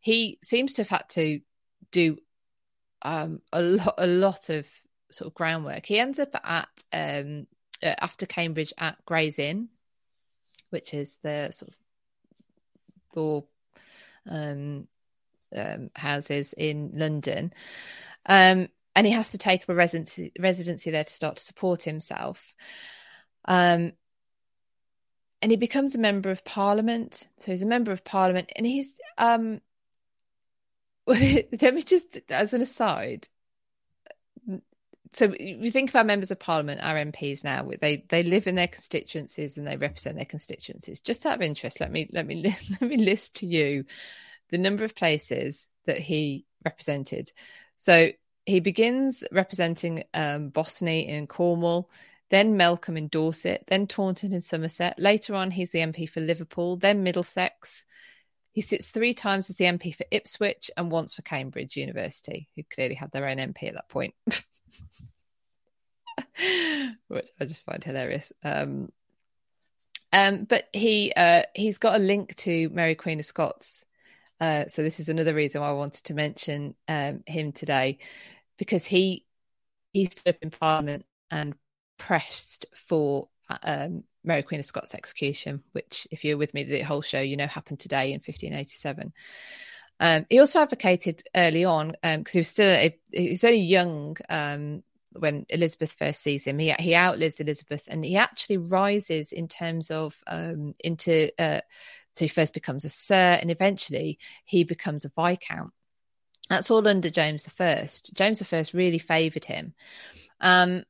He 0.00 0.38
seems 0.42 0.74
to 0.74 0.82
have 0.82 0.88
had 0.88 1.08
to 1.10 1.40
do 1.90 2.18
um, 3.02 3.40
a 3.52 3.62
lot 3.62 3.94
a 3.98 4.06
lot 4.06 4.48
of 4.48 4.66
sort 5.10 5.28
of 5.28 5.34
groundwork. 5.34 5.86
He 5.86 5.98
ends 5.98 6.18
up 6.18 6.34
at 6.44 6.68
um, 6.92 7.46
uh, 7.82 7.94
after 8.00 8.26
Cambridge 8.26 8.72
at 8.78 9.04
Gray's 9.04 9.38
Inn, 9.38 9.68
which 10.70 10.94
is 10.94 11.18
the 11.22 11.50
sort 11.50 11.70
of 11.70 11.76
law 13.14 13.44
um, 14.28 14.88
um, 15.54 15.90
houses 15.94 16.52
in 16.52 16.92
London. 16.94 17.52
Um, 18.26 18.68
and 18.96 19.06
he 19.06 19.12
has 19.12 19.30
to 19.30 19.38
take 19.38 19.62
up 19.62 19.68
a 19.68 19.74
residency, 19.74 20.32
residency 20.40 20.90
there 20.90 21.04
to 21.04 21.12
start 21.12 21.36
to 21.36 21.44
support 21.44 21.82
himself. 21.82 22.54
Um, 23.44 23.92
and 25.42 25.52
he 25.52 25.56
becomes 25.56 25.94
a 25.94 26.00
member 26.00 26.30
of 26.30 26.44
parliament. 26.44 27.28
So 27.38 27.52
he's 27.52 27.62
a 27.62 27.66
member 27.66 27.92
of 27.92 28.04
parliament, 28.04 28.50
and 28.56 28.66
he's 28.66 28.94
um, 29.18 29.60
let 31.06 31.74
me 31.74 31.82
just, 31.82 32.18
as 32.30 32.54
an 32.54 32.62
aside, 32.62 33.28
so 35.12 35.34
you 35.38 35.70
think 35.70 35.90
of 35.90 35.96
our 35.96 36.04
members 36.04 36.30
of 36.30 36.38
parliament, 36.38 36.82
our 36.82 36.96
MPs 36.96 37.44
now, 37.44 37.70
they 37.80 38.04
they 38.10 38.22
live 38.22 38.46
in 38.46 38.54
their 38.54 38.68
constituencies 38.68 39.56
and 39.56 39.66
they 39.66 39.76
represent 39.76 40.16
their 40.16 40.26
constituencies. 40.26 41.00
Just 41.00 41.24
out 41.24 41.36
of 41.36 41.42
interest, 41.42 41.80
let 41.80 41.92
me 41.92 42.08
let 42.12 42.26
me 42.26 42.42
let 42.80 42.82
me 42.82 42.96
list 42.96 43.36
to 43.36 43.46
you 43.46 43.84
the 44.50 44.58
number 44.58 44.84
of 44.84 44.94
places 44.94 45.66
that 45.86 45.98
he 45.98 46.44
represented. 46.64 47.32
So 47.78 48.10
he 48.46 48.60
begins 48.60 49.24
representing 49.32 50.04
um, 50.14 50.50
Bossiney 50.50 51.08
in 51.08 51.26
Cornwall, 51.26 51.90
then 52.30 52.56
Melcombe 52.56 52.96
in 52.96 53.08
Dorset, 53.08 53.64
then 53.68 53.86
Taunton 53.86 54.32
in 54.32 54.40
Somerset. 54.40 54.98
Later 54.98 55.34
on, 55.34 55.50
he's 55.50 55.72
the 55.72 55.80
MP 55.80 56.08
for 56.08 56.20
Liverpool, 56.20 56.76
then 56.76 57.02
Middlesex. 57.02 57.84
He 58.52 58.60
sits 58.62 58.90
three 58.90 59.12
times 59.12 59.50
as 59.50 59.56
the 59.56 59.66
MP 59.66 59.94
for 59.94 60.06
Ipswich 60.10 60.70
and 60.76 60.90
once 60.90 61.14
for 61.14 61.22
Cambridge 61.22 61.76
University, 61.76 62.48
who 62.56 62.62
clearly 62.62 62.94
had 62.94 63.10
their 63.12 63.26
own 63.26 63.36
MP 63.36 63.64
at 63.64 63.74
that 63.74 63.88
point, 63.88 64.14
which 67.08 67.28
I 67.38 67.44
just 67.44 67.64
find 67.64 67.84
hilarious. 67.84 68.32
Um, 68.42 68.90
um, 70.12 70.44
but 70.44 70.68
he 70.72 71.12
uh, 71.14 71.42
he's 71.54 71.78
got 71.78 71.96
a 71.96 72.02
link 72.02 72.34
to 72.36 72.70
Mary 72.70 72.94
Queen 72.94 73.18
of 73.18 73.26
Scots. 73.26 73.84
Uh, 74.40 74.66
so 74.68 74.82
this 74.82 75.00
is 75.00 75.08
another 75.08 75.34
reason 75.34 75.60
why 75.60 75.68
I 75.68 75.72
wanted 75.72 76.04
to 76.04 76.14
mention 76.14 76.74
um, 76.88 77.22
him 77.26 77.52
today, 77.52 77.98
because 78.58 78.86
he 78.86 79.24
he 79.92 80.06
stood 80.06 80.34
up 80.34 80.42
in 80.42 80.50
Parliament 80.50 81.06
and 81.30 81.54
pressed 81.98 82.66
for 82.74 83.28
um, 83.62 84.04
Mary 84.24 84.42
Queen 84.42 84.60
of 84.60 84.66
Scots 84.66 84.94
execution, 84.94 85.62
which, 85.72 86.06
if 86.10 86.24
you're 86.24 86.36
with 86.36 86.52
me 86.52 86.64
the 86.64 86.82
whole 86.82 87.02
show, 87.02 87.20
you 87.20 87.36
know 87.36 87.46
happened 87.46 87.78
today 87.78 88.12
in 88.12 88.20
1587. 88.20 89.12
Um, 89.98 90.26
he 90.28 90.38
also 90.40 90.60
advocated 90.60 91.22
early 91.34 91.64
on 91.64 91.94
because 92.02 92.16
um, 92.16 92.24
he 92.32 92.38
was 92.38 92.48
still 92.48 92.70
a, 92.70 92.98
he 93.12 93.30
was 93.30 93.44
only 93.44 93.60
young 93.60 94.16
um, 94.28 94.82
when 95.12 95.46
Elizabeth 95.48 95.92
first 95.98 96.22
sees 96.22 96.44
him. 96.44 96.58
He 96.58 96.72
he 96.72 96.94
outlives 96.94 97.40
Elizabeth, 97.40 97.84
and 97.88 98.04
he 98.04 98.16
actually 98.16 98.58
rises 98.58 99.32
in 99.32 99.48
terms 99.48 99.90
of 99.90 100.16
um, 100.26 100.74
into. 100.80 101.30
Uh, 101.40 101.60
so 102.14 102.24
he 102.24 102.28
first 102.28 102.54
becomes 102.54 102.86
a 102.86 102.88
sir, 102.88 103.38
and 103.40 103.50
eventually 103.50 104.18
he 104.44 104.64
becomes 104.64 105.04
a 105.04 105.10
viscount. 105.10 105.72
That's 106.48 106.70
all 106.70 106.86
under 106.86 107.10
James 107.10 107.44
the 107.44 107.50
First. 107.50 108.14
James 108.14 108.38
the 108.38 108.44
First 108.44 108.74
really 108.74 108.98
favoured 108.98 109.44
him. 109.44 109.74
Um, 110.40 110.84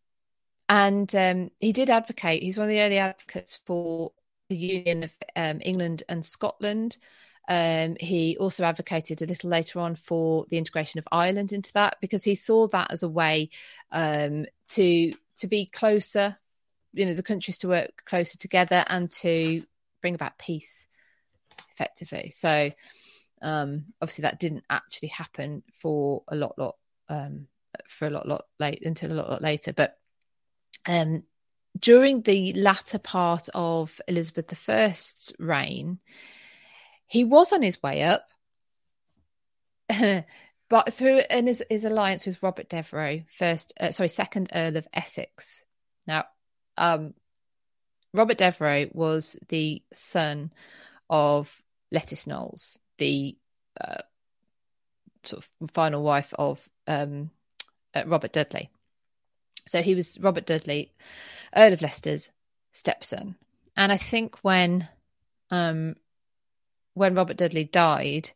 and 0.69 1.15
um, 1.15 1.51
he 1.61 1.73
did 1.73 1.91
advocate, 1.91 2.43
he's 2.43 2.59
one 2.59 2.65
of 2.65 2.71
the 2.71 2.81
early 2.81 2.99
advocates 2.99 3.61
for 3.65 4.13
the 4.49 4.57
union 4.57 5.05
of 5.05 5.13
um, 5.35 5.61
England 5.63 6.03
and 6.09 6.25
Scotland. 6.25 6.99
Um, 7.49 7.97
he 8.01 8.37
also 8.39 8.65
advocated 8.65 9.23
a 9.23 9.27
little 9.27 9.49
later 9.49 9.79
on 9.79 9.95
for 9.95 10.47
the 10.51 10.59
integration 10.59 10.99
of 10.99 11.07
Ireland 11.13 11.53
into 11.53 11.73
that 11.75 11.97
because 12.01 12.25
he 12.25 12.35
saw 12.35 12.67
that 12.69 12.91
as 12.91 13.03
a 13.03 13.09
way 13.09 13.51
um, 13.93 14.47
to 14.71 15.15
to 15.39 15.47
be 15.47 15.67
closer, 15.67 16.37
you 16.93 17.05
know, 17.07 17.15
the 17.15 17.23
countries 17.23 17.59
to 17.59 17.69
work 17.69 18.03
closer 18.05 18.39
together 18.39 18.85
and 18.89 19.11
to 19.11 19.63
bring 20.01 20.15
about 20.15 20.39
peace 20.39 20.87
effectively. 21.73 22.31
So 22.31 22.73
um, 23.43 23.87
obviously 24.01 24.23
that 24.23 24.41
didn't 24.41 24.65
actually 24.71 25.09
happen 25.09 25.63
for 25.81 26.23
a 26.29 26.37
lot, 26.37 26.59
lot 26.59 26.77
um, 27.09 27.47
for 27.89 28.07
a 28.07 28.11
lot, 28.11 28.27
lot 28.27 28.47
late 28.59 28.85
until 28.85 29.13
a 29.13 29.15
lot, 29.15 29.31
lot 29.31 29.43
later, 29.43 29.73
but 29.73 29.99
um, 30.87 31.25
during 31.79 32.23
the 32.23 32.53
latter 32.55 32.99
part 32.99 33.49
of 33.55 34.01
Elizabeth 34.09 34.69
I's 34.69 35.33
reign, 35.39 35.99
he 37.07 37.25
was 37.25 37.53
on 37.53 37.63
his 37.63 37.83
way 37.83 38.03
up, 38.03 38.27
but 40.69 40.93
through 40.93 41.23
in 41.31 41.47
his, 41.47 41.63
his, 41.69 41.85
alliance 41.85 42.27
with 42.27 42.43
Robert 42.43 42.69
Devereux, 42.69 43.23
first, 43.37 43.73
uh, 43.79 43.91
sorry, 43.91 44.09
second 44.09 44.51
Earl 44.55 44.77
of 44.77 44.89
Essex. 44.93 45.63
Now, 46.07 46.25
um, 46.77 47.15
Robert 48.13 48.39
Devereux 48.39 48.89
was 48.93 49.37
the 49.49 49.83
son 49.93 50.53
of 51.09 51.53
Lettice 51.93 52.27
Knollys, 52.27 52.79
the 52.99 53.37
uh, 53.81 54.03
sort 55.25 55.45
of 55.45 55.71
final 55.71 56.03
wife 56.03 56.33
of 56.39 56.61
um, 56.87 57.31
uh, 57.95 58.05
Robert 58.07 58.33
Dudley. 58.33 58.71
So 59.69 59.83
he 59.83 59.95
was 59.95 60.19
Robert 60.21 60.47
Dudley, 60.47 60.93
Earl 61.55 61.73
of 61.73 61.83
Leicester's 61.83 62.31
stepson. 62.73 63.37
And 63.77 63.91
I 63.93 63.97
think 63.97 64.37
when 64.43 64.89
um 65.51 65.97
when 66.95 67.15
Robert 67.15 67.37
Dudley 67.37 67.65
died, 67.65 68.31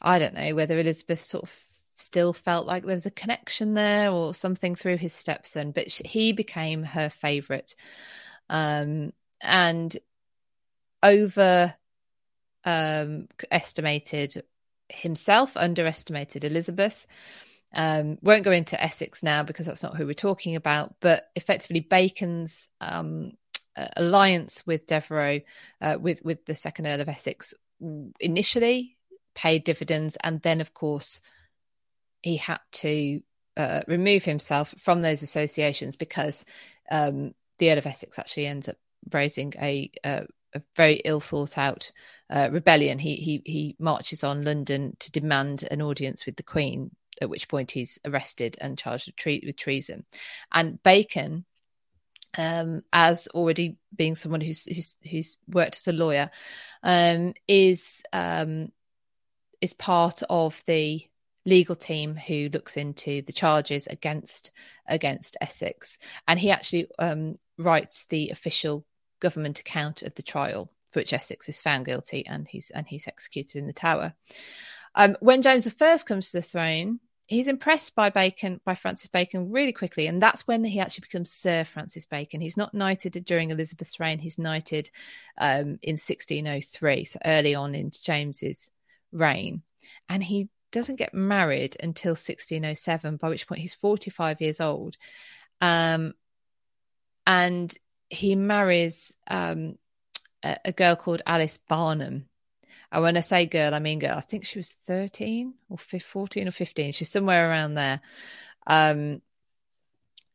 I 0.00 0.18
don't 0.18 0.34
know 0.34 0.54
whether 0.54 0.78
Elizabeth 0.78 1.24
sort 1.24 1.44
of 1.44 1.52
still 1.96 2.32
felt 2.32 2.66
like 2.66 2.84
there 2.84 2.94
was 2.94 3.06
a 3.06 3.10
connection 3.10 3.74
there 3.74 4.10
or 4.10 4.32
something 4.34 4.74
through 4.74 4.98
his 4.98 5.12
stepson, 5.12 5.72
but 5.72 5.90
she, 5.90 6.04
he 6.06 6.32
became 6.32 6.84
her 6.84 7.10
favorite. 7.10 7.74
Um, 8.48 9.12
and 9.42 9.96
over 11.02 11.74
um, 12.68 13.28
estimated 13.50 14.42
himself, 14.90 15.56
underestimated 15.56 16.44
Elizabeth. 16.44 17.06
Um, 17.74 18.18
won't 18.22 18.44
go 18.44 18.52
into 18.52 18.82
Essex 18.82 19.22
now 19.22 19.42
because 19.42 19.66
that's 19.66 19.82
not 19.82 19.96
who 19.96 20.06
we're 20.06 20.14
talking 20.14 20.54
about, 20.54 20.94
but 21.00 21.30
effectively 21.34 21.80
Bacon's 21.80 22.68
um, 22.80 23.32
alliance 23.96 24.62
with 24.66 24.86
Devereux, 24.86 25.40
uh, 25.80 25.96
with 25.98 26.22
with 26.24 26.44
the 26.44 26.54
second 26.54 26.86
Earl 26.86 27.00
of 27.00 27.08
Essex, 27.08 27.54
initially 28.20 28.96
paid 29.34 29.64
dividends, 29.64 30.16
and 30.22 30.40
then 30.42 30.60
of 30.60 30.74
course 30.74 31.20
he 32.22 32.36
had 32.36 32.60
to 32.72 33.22
uh, 33.56 33.80
remove 33.86 34.24
himself 34.24 34.74
from 34.78 35.00
those 35.00 35.22
associations 35.22 35.96
because 35.96 36.44
um, 36.90 37.32
the 37.58 37.70
Earl 37.70 37.78
of 37.78 37.86
Essex 37.86 38.18
actually 38.18 38.46
ends 38.46 38.68
up 38.68 38.76
raising 39.12 39.54
a, 39.60 39.90
a, 40.04 40.26
a 40.54 40.62
very 40.76 41.00
ill 41.04 41.20
thought 41.20 41.58
out 41.58 41.90
uh, 42.30 42.48
rebellion. 42.50 42.98
He 42.98 43.16
he 43.16 43.42
he 43.44 43.76
marches 43.78 44.24
on 44.24 44.44
London 44.44 44.96
to 45.00 45.10
demand 45.10 45.66
an 45.70 45.82
audience 45.82 46.26
with 46.26 46.36
the 46.36 46.42
Queen 46.42 46.90
at 47.20 47.30
which 47.30 47.48
point 47.48 47.70
he's 47.70 47.98
arrested 48.04 48.56
and 48.60 48.78
charged 48.78 49.06
with, 49.06 49.16
tre- 49.16 49.42
with 49.44 49.56
treason. 49.56 50.04
And 50.52 50.82
Bacon, 50.82 51.44
um, 52.36 52.82
as 52.92 53.28
already 53.28 53.76
being 53.94 54.14
someone 54.14 54.40
who's 54.40 54.64
who's, 54.64 54.96
who's 55.08 55.36
worked 55.48 55.76
as 55.76 55.88
a 55.88 55.92
lawyer, 55.92 56.30
um, 56.82 57.34
is 57.46 58.02
um, 58.12 58.70
is 59.60 59.74
part 59.74 60.22
of 60.28 60.62
the 60.66 61.04
legal 61.44 61.74
team 61.74 62.14
who 62.14 62.50
looks 62.52 62.76
into 62.76 63.22
the 63.22 63.32
charges 63.32 63.86
against 63.86 64.50
against 64.86 65.36
Essex, 65.40 65.98
and 66.26 66.38
he 66.38 66.50
actually 66.50 66.88
um, 66.98 67.36
writes 67.56 68.04
the 68.06 68.30
official 68.30 68.84
government 69.20 69.60
account 69.60 70.02
of 70.02 70.14
the 70.14 70.22
trial, 70.22 70.70
for 70.90 71.00
which 71.00 71.12
Essex 71.12 71.48
is 71.48 71.60
found 71.60 71.86
guilty, 71.86 72.26
and 72.26 72.46
he's 72.48 72.70
and 72.70 72.86
he's 72.86 73.06
executed 73.06 73.58
in 73.58 73.66
the 73.66 73.72
Tower. 73.72 74.14
Um, 74.94 75.16
when 75.20 75.42
James 75.42 75.66
I 75.80 75.98
comes 75.98 76.30
to 76.30 76.38
the 76.38 76.42
throne, 76.42 77.00
he's 77.26 77.46
impressed 77.46 77.94
by 77.94 78.10
Bacon, 78.10 78.60
by 78.64 78.74
Francis 78.74 79.08
Bacon, 79.08 79.50
really 79.50 79.72
quickly, 79.72 80.06
and 80.06 80.20
that's 80.20 80.46
when 80.46 80.64
he 80.64 80.80
actually 80.80 81.02
becomes 81.02 81.30
Sir 81.30 81.64
Francis 81.64 82.06
Bacon. 82.06 82.40
He's 82.40 82.56
not 82.56 82.74
knighted 82.74 83.12
during 83.24 83.50
Elizabeth's 83.50 84.00
reign; 84.00 84.18
he's 84.18 84.38
knighted 84.38 84.90
um, 85.36 85.78
in 85.82 85.94
1603, 85.94 87.04
so 87.04 87.18
early 87.24 87.54
on 87.54 87.74
in 87.74 87.90
James's 88.02 88.70
reign, 89.12 89.62
and 90.08 90.22
he 90.22 90.48
doesn't 90.70 90.96
get 90.96 91.14
married 91.14 91.76
until 91.80 92.10
1607, 92.10 93.16
by 93.16 93.28
which 93.28 93.46
point 93.46 93.60
he's 93.60 93.74
45 93.74 94.40
years 94.40 94.60
old, 94.60 94.96
um, 95.60 96.14
and 97.26 97.76
he 98.10 98.34
marries 98.34 99.14
um, 99.26 99.76
a, 100.42 100.56
a 100.66 100.72
girl 100.72 100.96
called 100.96 101.22
Alice 101.26 101.58
Barnham. 101.68 102.26
and 102.90 103.02
when 103.02 103.16
I 103.16 103.20
say 103.20 103.46
girl, 103.46 103.74
I 103.74 103.78
mean 103.78 103.98
girl. 103.98 104.16
I 104.16 104.22
think 104.22 104.44
she 104.44 104.58
was 104.58 104.72
13 104.72 105.54
or 105.68 105.78
14 105.78 106.48
or 106.48 106.50
15. 106.50 106.92
She's 106.92 107.08
somewhere 107.08 107.50
around 107.50 107.74
there. 107.74 108.00
Um, 108.66 109.22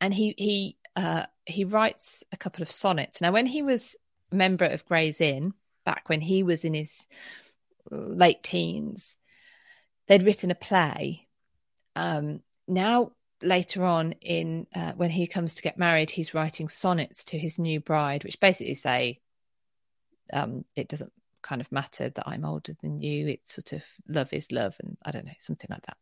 and 0.00 0.12
he 0.12 0.34
he 0.36 0.76
uh, 0.96 1.26
he 1.46 1.64
writes 1.64 2.22
a 2.32 2.36
couple 2.36 2.62
of 2.62 2.70
sonnets. 2.70 3.20
Now, 3.20 3.32
when 3.32 3.46
he 3.46 3.62
was 3.62 3.96
a 4.32 4.34
member 4.34 4.64
of 4.64 4.84
Gray's 4.86 5.20
Inn, 5.20 5.54
back 5.84 6.08
when 6.08 6.20
he 6.20 6.42
was 6.42 6.64
in 6.64 6.74
his 6.74 7.06
late 7.90 8.42
teens, 8.42 9.16
they'd 10.06 10.24
written 10.24 10.50
a 10.50 10.54
play. 10.54 11.26
Um, 11.96 12.40
now, 12.66 13.12
later 13.44 13.84
on 13.84 14.12
in 14.20 14.66
uh, 14.74 14.92
when 14.92 15.10
he 15.10 15.26
comes 15.26 15.54
to 15.54 15.62
get 15.62 15.78
married, 15.78 16.10
he's 16.10 16.34
writing 16.34 16.68
sonnets 16.68 17.24
to 17.24 17.38
his 17.38 17.58
new 17.58 17.80
bride, 17.80 18.24
which 18.24 18.40
basically 18.40 18.74
say 18.74 19.20
um, 20.32 20.64
it 20.74 20.88
doesn't 20.88 21.12
kind 21.42 21.60
of 21.60 21.70
matter 21.70 22.08
that 22.08 22.26
I'm 22.26 22.44
older 22.44 22.74
than 22.82 23.00
you. 23.00 23.28
It's 23.28 23.54
sort 23.54 23.72
of 23.72 23.82
love 24.08 24.32
is 24.32 24.50
love, 24.50 24.76
and 24.80 24.96
I 25.04 25.10
don't 25.10 25.26
know 25.26 25.32
something 25.38 25.68
like 25.70 25.82
that. 25.86 25.96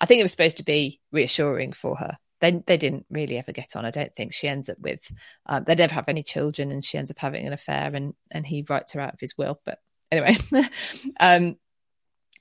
I 0.00 0.06
think 0.06 0.20
it 0.20 0.24
was 0.24 0.30
supposed 0.30 0.58
to 0.58 0.64
be 0.64 1.00
reassuring 1.10 1.72
for 1.72 1.96
her. 1.96 2.18
They 2.40 2.62
they 2.66 2.76
didn't 2.76 3.06
really 3.10 3.38
ever 3.38 3.52
get 3.52 3.74
on. 3.74 3.84
I 3.84 3.90
don't 3.90 4.14
think 4.14 4.32
she 4.32 4.46
ends 4.46 4.68
up 4.68 4.78
with. 4.78 5.00
Um, 5.46 5.64
they 5.66 5.74
never 5.74 5.94
have 5.94 6.08
any 6.08 6.22
children, 6.22 6.70
and 6.70 6.84
she 6.84 6.98
ends 6.98 7.10
up 7.10 7.18
having 7.18 7.46
an 7.46 7.52
affair, 7.52 7.94
and 7.94 8.14
and 8.30 8.46
he 8.46 8.64
writes 8.68 8.92
her 8.92 9.00
out 9.00 9.14
of 9.14 9.20
his 9.20 9.36
will. 9.36 9.60
But 9.64 9.80
anyway, 10.12 10.36
um, 11.20 11.56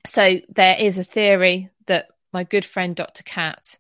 so 0.06 0.36
there 0.50 0.76
is 0.78 0.98
a 0.98 1.04
theory 1.04 1.70
that 1.88 2.08
my 2.34 2.44
good 2.44 2.66
friend 2.66 2.96
Dr. 2.96 3.24
Cat, 3.24 3.78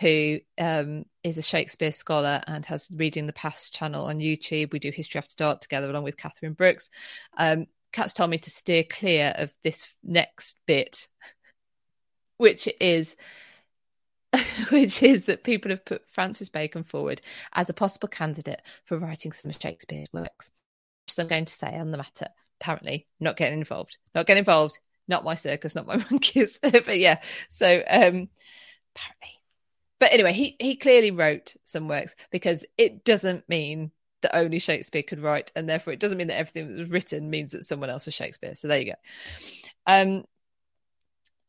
who 0.00 0.38
um, 0.58 1.04
is 1.22 1.38
a 1.38 1.42
Shakespeare 1.42 1.92
scholar 1.92 2.40
and 2.46 2.64
has 2.66 2.88
Reading 2.94 3.26
the 3.26 3.32
Past 3.32 3.74
channel 3.74 4.06
on 4.06 4.18
YouTube, 4.18 4.72
we 4.72 4.78
do 4.78 4.90
History 4.90 5.18
After 5.18 5.34
Dark 5.36 5.60
together 5.60 5.90
along 5.90 6.04
with 6.04 6.16
Catherine 6.16 6.54
Brooks. 6.54 6.90
Um, 7.36 7.66
Kat's 7.92 8.14
told 8.14 8.30
me 8.30 8.38
to 8.38 8.50
steer 8.50 8.84
clear 8.84 9.34
of 9.36 9.52
this 9.62 9.86
next 10.02 10.58
bit, 10.66 11.08
which 12.38 12.68
is 12.80 13.16
which 14.70 15.02
is 15.02 15.26
that 15.26 15.44
people 15.44 15.70
have 15.70 15.84
put 15.84 16.10
Francis 16.10 16.48
Bacon 16.48 16.84
forward 16.84 17.20
as 17.52 17.68
a 17.68 17.74
possible 17.74 18.08
candidate 18.08 18.62
for 18.84 18.96
writing 18.96 19.30
some 19.32 19.50
of 19.50 19.58
Shakespeare's 19.60 20.08
works. 20.12 20.50
So 21.08 21.22
I'm 21.22 21.28
going 21.28 21.44
to 21.44 21.52
say 21.52 21.76
on 21.76 21.90
the 21.90 21.98
matter. 21.98 22.28
Apparently, 22.60 23.08
not 23.20 23.36
getting 23.36 23.58
involved. 23.58 23.98
Not 24.14 24.26
getting 24.26 24.40
involved. 24.40 24.78
Not 25.08 25.24
my 25.24 25.34
circus, 25.34 25.74
not 25.74 25.86
my 25.86 25.96
monkeys. 26.10 26.58
but 26.62 26.98
yeah, 26.98 27.20
so 27.50 27.82
um 27.88 28.28
apparently. 28.94 29.41
But 30.02 30.12
anyway, 30.12 30.32
he 30.32 30.56
he 30.58 30.74
clearly 30.74 31.12
wrote 31.12 31.54
some 31.62 31.86
works 31.86 32.16
because 32.32 32.64
it 32.76 33.04
doesn't 33.04 33.48
mean 33.48 33.92
that 34.22 34.36
only 34.36 34.58
Shakespeare 34.58 35.04
could 35.04 35.20
write, 35.20 35.52
and 35.54 35.68
therefore 35.68 35.92
it 35.92 36.00
doesn't 36.00 36.18
mean 36.18 36.26
that 36.26 36.38
everything 36.38 36.66
that 36.74 36.80
was 36.80 36.90
written 36.90 37.30
means 37.30 37.52
that 37.52 37.64
someone 37.64 37.88
else 37.88 38.04
was 38.04 38.12
Shakespeare. 38.12 38.56
So 38.56 38.66
there 38.66 38.80
you 38.80 38.86
go. 38.86 38.94
Um, 39.86 40.24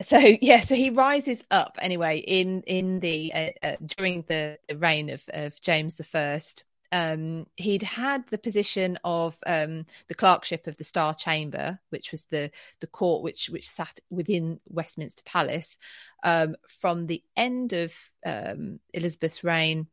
so 0.04 0.20
yeah, 0.41 0.60
so 0.60 0.76
he 0.76 0.91
rises 0.91 1.43
up 1.49 1.80
anyway 1.82 2.20
in 2.20 2.62
in 2.68 2.99
the 2.99 3.34
uh, 3.34 3.49
uh, 3.64 3.76
during 3.97 4.24
the, 4.28 4.60
reign 4.76 5.10
of 5.10 5.24
of 5.30 5.60
James 5.60 5.95
the 5.95 6.04
First. 6.04 6.64
Um, 6.94 7.48
he'd 7.58 7.82
had 7.82 8.28
the 8.28 8.38
position 8.38 9.00
of 9.04 9.36
um, 9.48 9.88
the 10.10 10.14
clerkship 10.14 10.68
of 10.68 10.78
the 10.78 10.84
Star 10.84 11.16
Chamber, 11.16 11.80
which 11.89 12.12
was 12.12 12.26
the 12.26 12.52
the 12.82 12.88
court 12.88 13.24
which 13.24 13.50
which 13.50 13.68
sat 13.68 14.00
within 14.12 14.60
Westminster 14.70 15.24
Palace 15.26 15.76
um, 16.24 16.56
from 16.68 17.08
the 17.08 17.24
end 17.36 17.74
of 17.74 17.96
um, 18.24 18.80
Elizabeth's 18.94 19.44
reign 19.44 19.88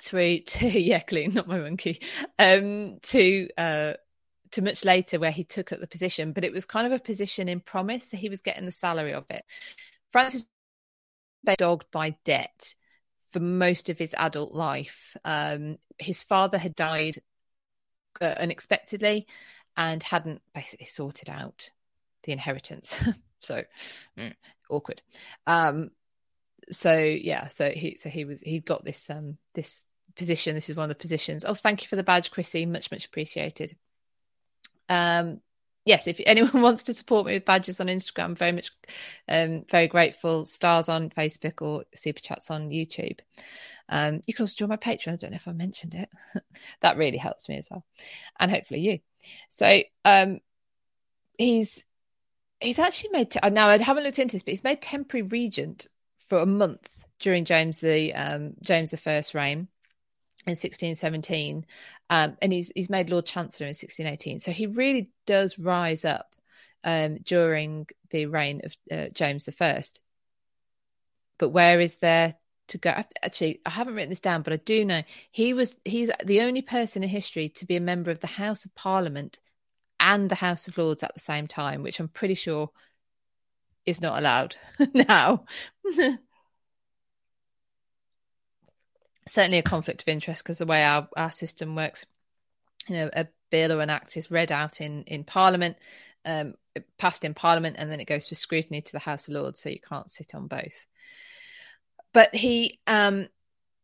through 0.00 0.38
to 0.46 0.68
yeah, 0.68 1.02
not 1.32 1.48
my 1.48 1.58
monkey, 1.58 2.00
um, 2.38 3.00
to 3.02 3.48
uh, 3.58 3.94
to 4.52 4.62
much 4.62 4.84
later 4.84 5.18
where 5.18 5.32
he 5.32 5.42
took 5.42 5.72
up 5.72 5.80
the 5.80 5.88
position, 5.88 6.32
but 6.32 6.44
it 6.44 6.52
was 6.52 6.64
kind 6.64 6.86
of 6.86 6.92
a 6.92 7.00
position 7.00 7.48
in 7.48 7.58
promise, 7.58 8.10
so 8.10 8.16
he 8.16 8.28
was 8.28 8.40
getting 8.40 8.66
the 8.66 8.70
salary 8.70 9.14
of 9.14 9.24
it. 9.30 9.44
Francis 10.12 10.46
dogged 11.58 11.86
by 11.90 12.16
debt 12.24 12.74
for 13.34 13.40
most 13.40 13.90
of 13.90 13.98
his 13.98 14.14
adult 14.16 14.54
life. 14.54 15.16
Um, 15.24 15.76
his 15.98 16.22
father 16.22 16.56
had 16.56 16.76
died 16.76 17.16
uh, 18.20 18.34
unexpectedly 18.38 19.26
and 19.76 20.00
hadn't 20.04 20.40
basically 20.54 20.86
sorted 20.86 21.28
out 21.28 21.70
the 22.22 22.30
inheritance. 22.30 22.96
so 23.40 23.64
mm, 24.16 24.32
awkward. 24.70 25.02
Um, 25.48 25.90
so 26.70 26.96
yeah, 26.96 27.48
so 27.48 27.70
he 27.70 27.96
so 27.98 28.08
he 28.08 28.24
was 28.24 28.40
he 28.40 28.60
got 28.60 28.84
this 28.84 29.10
um 29.10 29.36
this 29.54 29.82
position. 30.14 30.54
This 30.54 30.70
is 30.70 30.76
one 30.76 30.84
of 30.84 30.96
the 30.96 31.02
positions. 31.02 31.44
Oh, 31.44 31.54
thank 31.54 31.82
you 31.82 31.88
for 31.88 31.96
the 31.96 32.04
badge, 32.04 32.30
Chrissy. 32.30 32.66
Much 32.66 32.92
much 32.92 33.04
appreciated. 33.04 33.76
Um, 34.88 35.40
yes, 35.84 36.06
if 36.06 36.20
anyone 36.26 36.62
wants 36.62 36.82
to 36.84 36.94
support 36.94 37.26
me 37.26 37.34
with 37.34 37.44
badges 37.44 37.80
on 37.80 37.86
Instagram, 37.86 38.36
very 38.36 38.52
much, 38.52 38.70
um, 39.28 39.64
very 39.70 39.88
grateful. 39.88 40.44
Stars 40.44 40.88
on 40.88 41.10
Facebook 41.10 41.62
or 41.62 41.84
super 41.94 42.20
chats 42.20 42.50
on 42.50 42.70
YouTube. 42.70 43.20
Um, 43.88 44.22
you 44.26 44.34
can 44.34 44.44
also 44.44 44.56
join 44.56 44.70
my 44.70 44.76
Patreon. 44.76 45.12
I 45.12 45.16
don't 45.16 45.30
know 45.30 45.36
if 45.36 45.48
I 45.48 45.52
mentioned 45.52 45.94
it. 45.94 46.08
that 46.80 46.96
really 46.96 47.18
helps 47.18 47.48
me 47.48 47.58
as 47.58 47.68
well, 47.70 47.84
and 48.38 48.50
hopefully 48.50 48.80
you. 48.80 48.98
So 49.50 49.82
um, 50.04 50.40
he's 51.38 51.84
he's 52.60 52.78
actually 52.78 53.10
made. 53.10 53.30
T- 53.30 53.40
now 53.50 53.68
I 53.68 53.78
haven't 53.78 54.04
looked 54.04 54.18
into 54.18 54.34
this, 54.34 54.42
but 54.42 54.52
he's 54.52 54.64
made 54.64 54.80
temporary 54.80 55.26
regent 55.26 55.86
for 56.28 56.38
a 56.38 56.46
month 56.46 56.88
during 57.18 57.44
James 57.44 57.80
the 57.80 58.14
um, 58.14 58.54
James 58.62 58.90
the 58.90 58.96
First 58.96 59.34
reign 59.34 59.68
in 60.46 60.52
1617 60.52 61.64
um, 62.10 62.36
and 62.42 62.52
he's 62.52 62.70
he's 62.74 62.90
made 62.90 63.10
lord 63.10 63.26
chancellor 63.26 63.66
in 63.66 63.70
1618 63.70 64.40
so 64.40 64.52
he 64.52 64.66
really 64.66 65.10
does 65.26 65.58
rise 65.58 66.04
up 66.04 66.34
um, 66.84 67.16
during 67.24 67.86
the 68.10 68.26
reign 68.26 68.60
of 68.64 68.76
uh, 68.90 69.08
james 69.12 69.48
I. 69.60 69.82
but 71.38 71.48
where 71.48 71.80
is 71.80 71.96
there 71.96 72.34
to 72.68 72.78
go? 72.78 72.90
Actually 73.22 73.60
i 73.64 73.70
haven't 73.70 73.94
written 73.94 74.10
this 74.10 74.20
down 74.20 74.42
but 74.42 74.52
i 74.52 74.56
do 74.56 74.84
know 74.84 75.02
he 75.30 75.52
was 75.52 75.76
he's 75.84 76.10
the 76.24 76.42
only 76.42 76.62
person 76.62 77.02
in 77.02 77.08
history 77.08 77.48
to 77.50 77.66
be 77.66 77.76
a 77.76 77.80
member 77.80 78.10
of 78.10 78.20
the 78.20 78.26
house 78.26 78.64
of 78.64 78.74
parliament 78.74 79.38
and 80.00 80.30
the 80.30 80.34
house 80.34 80.68
of 80.68 80.76
lords 80.76 81.02
at 81.02 81.14
the 81.14 81.20
same 81.20 81.46
time 81.46 81.82
which 81.82 82.00
i'm 82.00 82.08
pretty 82.08 82.34
sure 82.34 82.70
is 83.86 84.00
not 84.00 84.18
allowed 84.18 84.56
now 84.94 85.44
certainly 89.26 89.58
a 89.58 89.62
conflict 89.62 90.02
of 90.02 90.08
interest 90.08 90.42
because 90.42 90.58
the 90.58 90.66
way 90.66 90.84
our, 90.84 91.08
our 91.16 91.30
system 91.30 91.74
works, 91.74 92.04
you 92.88 92.96
know, 92.96 93.10
a 93.12 93.26
bill 93.50 93.72
or 93.72 93.80
an 93.80 93.90
act 93.90 94.16
is 94.16 94.30
read 94.30 94.52
out 94.52 94.80
in 94.80 95.04
in 95.04 95.24
Parliament, 95.24 95.76
um, 96.24 96.54
passed 96.98 97.24
in 97.24 97.34
Parliament, 97.34 97.76
and 97.78 97.90
then 97.90 98.00
it 98.00 98.06
goes 98.08 98.28
for 98.28 98.34
scrutiny 98.34 98.82
to 98.82 98.92
the 98.92 98.98
House 98.98 99.28
of 99.28 99.34
Lords, 99.34 99.60
so 99.60 99.68
you 99.68 99.80
can't 99.80 100.10
sit 100.10 100.34
on 100.34 100.46
both. 100.46 100.86
But 102.12 102.34
he, 102.34 102.78
um, 102.86 103.28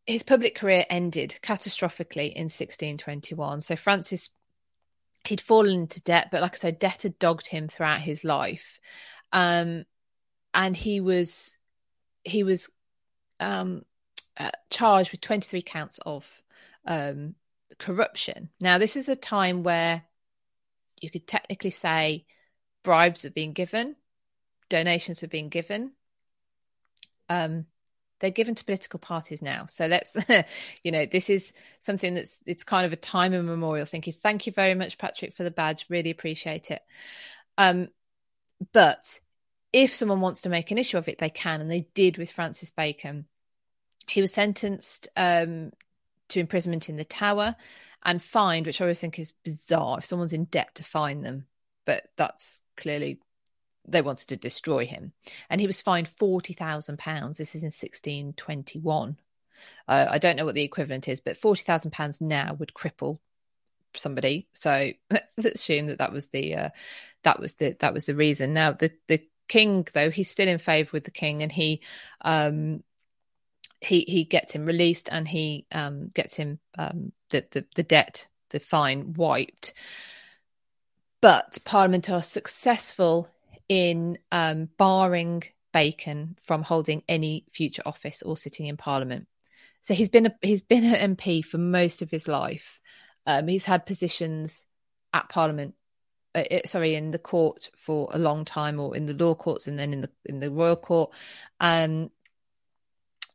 his 0.07 0.23
public 0.23 0.55
career 0.55 0.85
ended 0.89 1.39
catastrophically 1.43 2.33
in 2.33 2.45
1621. 2.45 3.61
So 3.61 3.77
Francis, 3.77 4.31
he'd 5.25 5.41
fallen 5.41 5.73
into 5.73 6.01
debt, 6.03 6.29
but 6.31 6.41
like 6.41 6.55
I 6.55 6.59
said, 6.59 6.79
debt 6.79 7.03
had 7.03 7.19
dogged 7.19 7.47
him 7.49 7.69
throughout 7.69 8.01
his 8.01 8.25
life, 8.25 8.79
um, 9.33 9.85
and 10.55 10.77
he 10.77 11.01
was 11.01 11.57
he 12.25 12.43
was 12.43 12.71
um, 13.39 13.83
uh, 14.39 14.51
charged 14.71 15.13
with 15.13 15.21
23 15.21 15.63
counts 15.63 15.99
of 16.05 16.43
um, 16.87 17.35
corruption. 17.79 18.51
Now, 18.61 18.79
this 18.79 18.97
is 18.97 19.09
a 19.09 19.17
time 19.17 19.63
where 19.63 20.05
you 21.01 21.11
could 21.11 21.27
technically 21.27 21.71
say 21.71 22.27
bribes 22.83 23.25
were 23.25 23.31
being 23.31 23.53
given, 23.53 23.97
donations 24.69 25.23
were 25.23 25.29
being 25.29 25.49
given. 25.49 25.93
Um, 27.29 27.67
they're 28.21 28.31
given 28.31 28.55
to 28.55 28.65
political 28.65 28.99
parties 28.99 29.41
now. 29.41 29.67
So 29.67 29.87
let's, 29.87 30.17
you 30.85 30.93
know, 30.93 31.07
this 31.07 31.31
is 31.31 31.53
something 31.81 32.15
that's 32.15 32.39
it's 32.47 32.65
kind 32.65 32.85
of 32.85 32.93
a 32.93 32.97
time 32.97 33.33
immemorial. 33.33 33.87
Thank 33.87 34.07
you, 34.07 34.13
thank 34.13 34.47
you 34.47 34.53
very 34.53 34.75
much, 34.75 34.99
Patrick, 34.99 35.35
for 35.35 35.43
the 35.43 35.51
badge. 35.51 35.87
Really 35.89 36.11
appreciate 36.11 36.71
it. 36.71 36.83
Um, 37.57 37.89
but 38.73 39.19
if 39.73 39.95
someone 39.95 40.21
wants 40.21 40.43
to 40.43 40.49
make 40.49 40.71
an 40.71 40.79
issue 40.79 40.99
of 40.99 41.09
it, 41.09 41.19
they 41.19 41.31
can, 41.31 41.61
and 41.61 41.71
they 41.71 41.89
did 41.95 42.19
with 42.19 42.31
Francis 42.31 42.71
Bacon 42.71 43.27
he 44.09 44.21
was 44.21 44.33
sentenced 44.33 45.09
um, 45.17 45.73
to 46.29 46.41
imprisonment 46.41 46.89
in 46.89 46.97
the 46.97 47.05
Tower 47.05 47.57
and 48.05 48.23
fined, 48.23 48.67
which 48.67 48.81
I 48.81 48.85
always 48.85 49.01
think 49.01 49.19
is 49.19 49.33
bizarre. 49.45 49.99
If 49.99 50.05
someone's 50.05 50.33
in 50.33 50.45
debt 50.45 50.75
to 50.77 50.85
fine 50.85 51.21
them, 51.23 51.47
but 51.85 52.09
that's 52.17 52.63
clearly 52.77 53.21
they 53.87 54.03
wanted 54.03 54.29
to 54.29 54.37
destroy 54.37 54.87
him, 54.87 55.13
and 55.49 55.61
he 55.61 55.67
was 55.67 55.81
fined 55.81 56.09
forty 56.09 56.53
thousand 56.53 56.99
pounds. 56.99 57.39
This 57.39 57.55
is 57.55 57.63
in 57.63 57.71
sixteen 57.71 58.33
twenty 58.35 58.79
one. 58.79 59.19
Uh, 59.87 60.07
I 60.09 60.19
don't 60.19 60.37
know 60.37 60.45
what 60.45 60.55
the 60.55 60.65
equivalent 60.65 61.09
is, 61.09 61.21
but 61.21 61.37
forty 61.37 61.63
thousand 61.63 61.93
pounds 61.93 62.21
now 62.21 62.55
would 62.55 62.73
cripple 62.75 63.19
somebody. 63.97 64.49
So 64.53 64.91
let's 65.11 65.45
assume 65.45 65.87
that 65.87 65.99
that 65.99 66.13
was 66.13 66.29
the 66.29 66.55
uh, 66.55 66.69
that 67.25 67.41
was 67.41 67.55
the 67.55 67.77
that 67.81 67.95
was 67.95 68.07
the 68.07 68.15
reason. 68.15 68.55
Now 68.55 68.73
the 68.73 68.93
the 69.09 69.23
king, 69.49 69.87
though, 69.93 70.11
he's 70.11 70.31
still 70.31 70.49
in 70.49 70.59
favour 70.59 70.91
with 70.93 71.05
the 71.05 71.11
king, 71.11 71.43
and 71.43 71.51
he 71.51 71.83
um, 72.21 72.83
he 73.81 74.05
he 74.07 74.25
gets 74.25 74.53
him 74.53 74.67
released 74.67 75.09
and 75.11 75.27
he 75.27 75.67
um, 75.73 76.09
gets 76.15 76.37
him 76.37 76.59
um, 76.79 77.13
the, 77.31 77.45
the 77.51 77.65
the 77.77 77.83
debt, 77.83 78.29
the 78.51 78.61
fine 78.61 79.15
wiped. 79.15 79.73
But 81.21 81.59
Parliament 81.65 82.09
are 82.09 82.23
successful 82.23 83.29
in 83.69 84.19
um, 84.33 84.69
barring 84.79 85.45
Bacon 85.73 86.37
from 86.43 86.63
holding 86.63 87.03
any 87.09 87.45
future 87.53 87.83
office 87.85 88.23
or 88.23 88.37
sitting 88.37 88.67
in 88.67 88.77
Parliament. 88.77 89.29
So 89.83 89.95
he's 89.95 90.09
been 90.09 90.27
a, 90.27 90.35
he's 90.43 90.63
been 90.63 90.85
an 90.85 91.17
MP 91.17 91.45
for 91.45 91.59
most 91.59 92.03
of 92.03 92.11
his 92.11 92.29
life. 92.29 92.81
Um, 93.27 93.49
he's 93.49 93.65
had 93.65 93.87
positions 93.87 94.67
at 95.13 95.29
Parliament, 95.29 95.75
uh, 96.35 96.45
sorry, 96.67 96.95
in 96.95 97.11
the 97.11 97.19
court 97.19 97.71
for 97.77 98.09
a 98.13 98.19
long 98.19 98.45
time, 98.45 98.81
or 98.81 98.97
in 98.97 99.07
the 99.07 99.15
law 99.15 99.35
courts, 99.35 99.67
and 99.67 99.79
then 99.79 99.93
in 99.93 100.01
the 100.03 100.11
in 100.25 100.41
the 100.41 100.51
royal 100.51 100.77
court. 100.77 101.13
Um, 101.61 102.11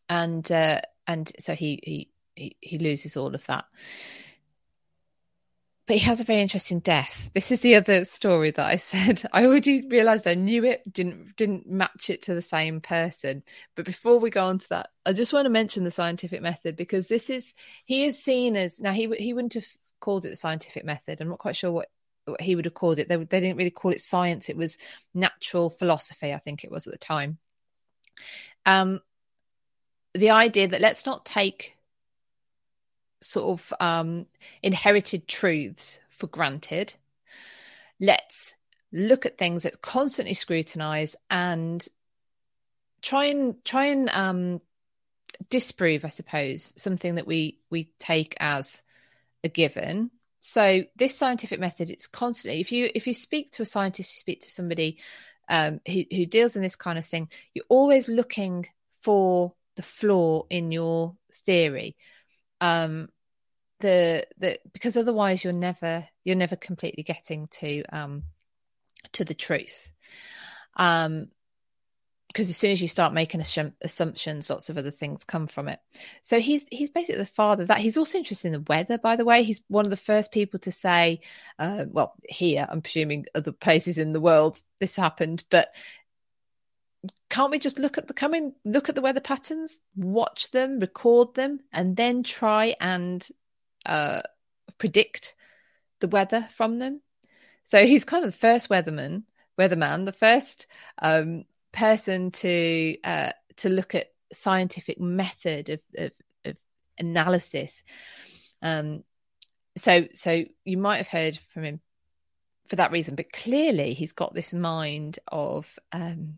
and 0.09 0.49
uh, 0.51 0.81
and 1.07 1.31
so 1.39 1.55
he, 1.55 1.79
he 1.83 2.09
he 2.35 2.55
he 2.61 2.77
loses 2.77 3.17
all 3.17 3.33
of 3.35 3.45
that. 3.47 3.65
But 5.87 5.97
he 5.97 6.03
has 6.05 6.19
a 6.19 6.23
very 6.23 6.41
interesting 6.41 6.79
death. 6.79 7.29
This 7.35 7.51
is 7.51 7.59
the 7.59 7.75
other 7.75 8.05
story 8.05 8.49
that 8.51 8.65
I 8.65 8.75
said. 8.77 9.23
I 9.31 9.45
already 9.45 9.87
realised 9.87 10.25
I 10.25 10.33
knew 10.33 10.63
it, 10.65 10.91
didn't 10.91 11.35
didn't 11.35 11.67
match 11.67 12.09
it 12.09 12.23
to 12.23 12.33
the 12.33 12.41
same 12.41 12.81
person. 12.81 13.43
But 13.75 13.85
before 13.85 14.19
we 14.19 14.29
go 14.29 14.45
on 14.45 14.59
to 14.59 14.69
that, 14.69 14.89
I 15.05 15.13
just 15.13 15.33
want 15.33 15.45
to 15.45 15.51
mention 15.51 15.83
the 15.83 15.91
scientific 15.91 16.41
method 16.41 16.75
because 16.75 17.07
this 17.07 17.29
is 17.29 17.53
he 17.85 18.05
is 18.05 18.21
seen 18.21 18.55
as 18.55 18.79
now 18.79 18.91
he 18.91 19.07
he 19.17 19.33
wouldn't 19.33 19.53
have 19.53 19.67
called 19.99 20.25
it 20.25 20.29
the 20.29 20.35
scientific 20.35 20.85
method. 20.85 21.21
I'm 21.21 21.29
not 21.29 21.39
quite 21.39 21.55
sure 21.55 21.71
what 21.71 21.89
what 22.25 22.41
he 22.41 22.55
would 22.55 22.65
have 22.65 22.73
called 22.73 22.97
it. 22.97 23.07
They, 23.07 23.17
they 23.17 23.39
didn't 23.39 23.57
really 23.57 23.69
call 23.69 23.91
it 23.91 24.01
science; 24.01 24.49
it 24.49 24.57
was 24.57 24.77
natural 25.13 25.69
philosophy, 25.69 26.33
I 26.33 26.39
think 26.39 26.63
it 26.63 26.71
was 26.71 26.87
at 26.87 26.93
the 26.93 26.99
time. 26.99 27.37
Um, 28.65 29.01
the 30.15 30.29
idea 30.29 30.67
that 30.69 30.81
let's 30.81 31.05
not 31.05 31.25
take 31.25 31.77
sort 33.21 33.59
of 33.59 33.73
um, 33.79 34.25
inherited 34.63 35.27
truths 35.27 35.99
for 36.09 36.27
granted. 36.27 36.93
Let's 37.99 38.55
look 38.91 39.25
at 39.25 39.37
things, 39.37 39.65
let's 39.65 39.77
constantly 39.77 40.33
scrutinize 40.33 41.15
and 41.29 41.85
try 43.01 43.25
and 43.25 43.63
try 43.65 43.85
and 43.85 44.09
um, 44.09 44.61
disprove, 45.49 46.05
I 46.05 46.09
suppose, 46.09 46.73
something 46.77 47.15
that 47.15 47.27
we 47.27 47.59
we 47.69 47.89
take 47.99 48.35
as 48.39 48.81
a 49.43 49.49
given. 49.49 50.11
So 50.39 50.83
this 50.95 51.17
scientific 51.17 51.59
method, 51.59 51.89
it's 51.89 52.07
constantly 52.07 52.61
if 52.61 52.71
you 52.71 52.89
if 52.95 53.07
you 53.07 53.13
speak 53.13 53.51
to 53.53 53.63
a 53.63 53.65
scientist, 53.65 54.13
you 54.13 54.19
speak 54.19 54.41
to 54.41 54.51
somebody 54.51 54.97
um, 55.49 55.81
who 55.87 56.03
who 56.09 56.25
deals 56.25 56.55
in 56.55 56.61
this 56.61 56.75
kind 56.75 56.97
of 56.97 57.05
thing, 57.05 57.29
you're 57.53 57.65
always 57.67 58.07
looking 58.07 58.67
for 59.01 59.53
the 59.75 59.83
flaw 59.83 60.43
in 60.49 60.71
your 60.71 61.15
theory. 61.45 61.95
Um, 62.61 63.09
the 63.79 64.25
the 64.37 64.59
because 64.73 64.95
otherwise 64.95 65.43
you're 65.43 65.53
never 65.53 66.07
you're 66.23 66.35
never 66.35 66.55
completely 66.55 67.03
getting 67.03 67.47
to 67.47 67.83
um 67.91 68.23
to 69.13 69.25
the 69.25 69.33
truth. 69.33 69.91
Um, 70.75 71.27
because 72.27 72.49
as 72.49 72.57
soon 72.57 72.71
as 72.71 72.81
you 72.81 72.89
start 72.89 73.13
making 73.13 73.39
assumptions, 73.39 74.49
lots 74.49 74.69
of 74.69 74.77
other 74.77 74.91
things 74.91 75.23
come 75.23 75.47
from 75.47 75.69
it. 75.69 75.79
So 76.21 76.37
he's 76.37 76.65
he's 76.69 76.89
basically 76.89 77.21
the 77.21 77.25
father 77.25 77.61
of 77.63 77.69
that. 77.69 77.77
He's 77.77 77.95
also 77.95 78.17
interested 78.17 78.49
in 78.49 78.53
the 78.53 78.65
weather, 78.67 78.97
by 78.97 79.15
the 79.15 79.23
way. 79.23 79.43
He's 79.43 79.61
one 79.69 79.85
of 79.85 79.89
the 79.89 79.95
first 79.95 80.33
people 80.33 80.59
to 80.59 80.71
say, 80.71 81.21
uh, 81.59 81.85
well, 81.87 82.13
here 82.27 82.67
I'm 82.69 82.81
presuming 82.81 83.25
other 83.33 83.53
places 83.53 83.97
in 83.97 84.11
the 84.11 84.19
world 84.19 84.61
this 84.81 84.97
happened, 84.97 85.45
but 85.49 85.69
can't 87.29 87.51
we 87.51 87.59
just 87.59 87.79
look 87.79 87.97
at 87.97 88.07
the 88.07 88.13
coming, 88.13 88.53
look 88.63 88.89
at 88.89 88.95
the 88.95 89.01
weather 89.01 89.19
patterns, 89.19 89.79
watch 89.95 90.51
them, 90.51 90.79
record 90.79 91.33
them, 91.35 91.59
and 91.73 91.95
then 91.95 92.23
try 92.23 92.75
and 92.79 93.27
uh, 93.85 94.21
predict 94.77 95.35
the 95.99 96.07
weather 96.07 96.47
from 96.51 96.79
them? 96.79 97.01
So 97.63 97.85
he's 97.85 98.05
kind 98.05 98.23
of 98.23 98.31
the 98.31 98.37
first 98.37 98.69
weatherman, 98.69 99.23
weatherman, 99.59 100.05
the 100.05 100.11
first 100.13 100.67
um, 101.01 101.45
person 101.71 102.31
to 102.31 102.97
uh, 103.03 103.31
to 103.57 103.69
look 103.69 103.95
at 103.95 104.11
scientific 104.31 104.99
method 104.99 105.69
of, 105.69 105.79
of, 105.97 106.11
of 106.45 106.57
analysis. 106.97 107.83
Um, 108.61 109.03
so 109.77 110.07
so 110.13 110.45
you 110.63 110.77
might 110.77 110.97
have 110.97 111.07
heard 111.07 111.37
from 111.53 111.63
him 111.63 111.81
for 112.69 112.77
that 112.77 112.91
reason, 112.91 113.15
but 113.15 113.31
clearly 113.31 113.93
he's 113.93 114.13
got 114.13 114.33
this 114.33 114.53
mind 114.53 115.19
of 115.27 115.67
um, 115.91 116.37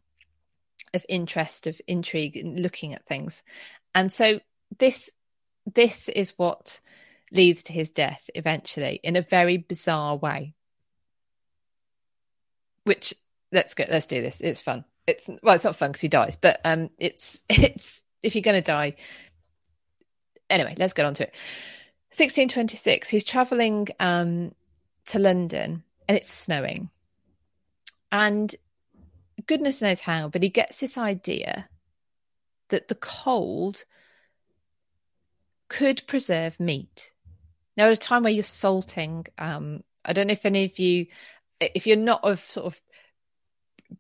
of 0.98 1.06
interest, 1.08 1.68
of 1.68 1.80
intrigue, 1.88 2.36
in 2.36 2.62
looking 2.62 2.94
at 2.94 3.06
things, 3.06 3.42
and 3.96 4.12
so 4.12 4.42
this 4.78 5.10
this 5.74 6.10
is 6.10 6.34
what 6.38 6.82
leads 7.32 7.64
to 7.64 7.74
his 7.74 7.90
death 7.90 8.30
eventually 8.36 9.00
in 9.04 9.16
a 9.16 9.22
very 9.22 9.58
bizarre 9.58 10.18
way. 10.18 10.54
Which 12.84 13.14
let's 13.52 13.74
go, 13.74 13.86
let's 13.90 14.08
do 14.08 14.22
this. 14.22 14.42
It's 14.42 14.62
fun 14.62 14.84
it's 15.08 15.30
well, 15.42 15.56
it's 15.56 15.64
not 15.64 15.76
fun 15.76 15.92
because 15.92 16.02
he 16.02 16.10
dies, 16.10 16.36
but 16.36 16.60
um, 16.66 16.90
it's 17.00 17.42
it's 17.50 18.02
if 18.22 18.36
you're 18.36 18.42
going 18.42 18.62
to 18.62 18.62
die. 18.62 18.96
Anyway, 20.50 20.76
let's 20.78 20.94
get 20.94 21.06
on 21.06 21.14
to 21.16 21.24
it. 21.24 21.36
1626, 22.10 23.10
he's 23.10 23.24
traveling 23.24 23.88
um 24.00 24.52
to 25.08 25.20
London 25.20 25.84
and 26.08 26.18
it's 26.18 26.32
snowing, 26.32 26.90
and 28.12 28.54
goodness 29.48 29.82
knows 29.82 30.02
how, 30.02 30.28
but 30.30 30.44
he 30.44 30.50
gets 30.50 30.80
this 30.80 30.98
idea 30.98 31.68
that 32.70 32.88
the 32.88 32.96
cold 32.96 33.86
could 35.70 36.06
preserve 36.08 36.60
meat. 36.60 37.12
Now, 37.76 37.88
at 37.88 37.94
a 37.94 37.98
time 37.98 38.24
where 38.24 38.34
you're 38.34 38.44
salting, 38.44 39.26
um, 39.38 39.84
I 40.04 40.14
don't 40.14 40.28
know 40.28 40.34
if 40.34 40.46
any 40.46 40.66
of 40.66 40.80
you, 40.80 41.08
if 41.60 41.88
you're 41.88 41.98
not 41.98 42.24
of 42.24 42.40
sort 42.40 42.66
of 42.66 42.82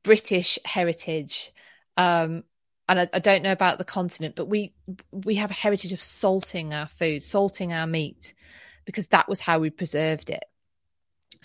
British 0.03 0.59
heritage. 0.65 1.51
Um, 1.95 2.43
and 2.89 3.01
I, 3.01 3.09
I, 3.13 3.19
don't 3.19 3.43
know 3.43 3.51
about 3.51 3.77
the 3.77 3.83
continent, 3.83 4.35
but 4.35 4.47
we 4.47 4.73
we 5.11 5.35
have 5.35 5.51
a 5.51 5.55
heritage 5.55 5.91
of 5.93 6.01
salting 6.01 6.73
our 6.73 6.87
food, 6.87 7.21
salting 7.21 7.73
our 7.73 7.87
meat, 7.87 8.33
because 8.85 9.07
that 9.07 9.27
was 9.27 9.41
how 9.41 9.59
we 9.59 9.69
preserved 9.69 10.29
it. 10.29 10.45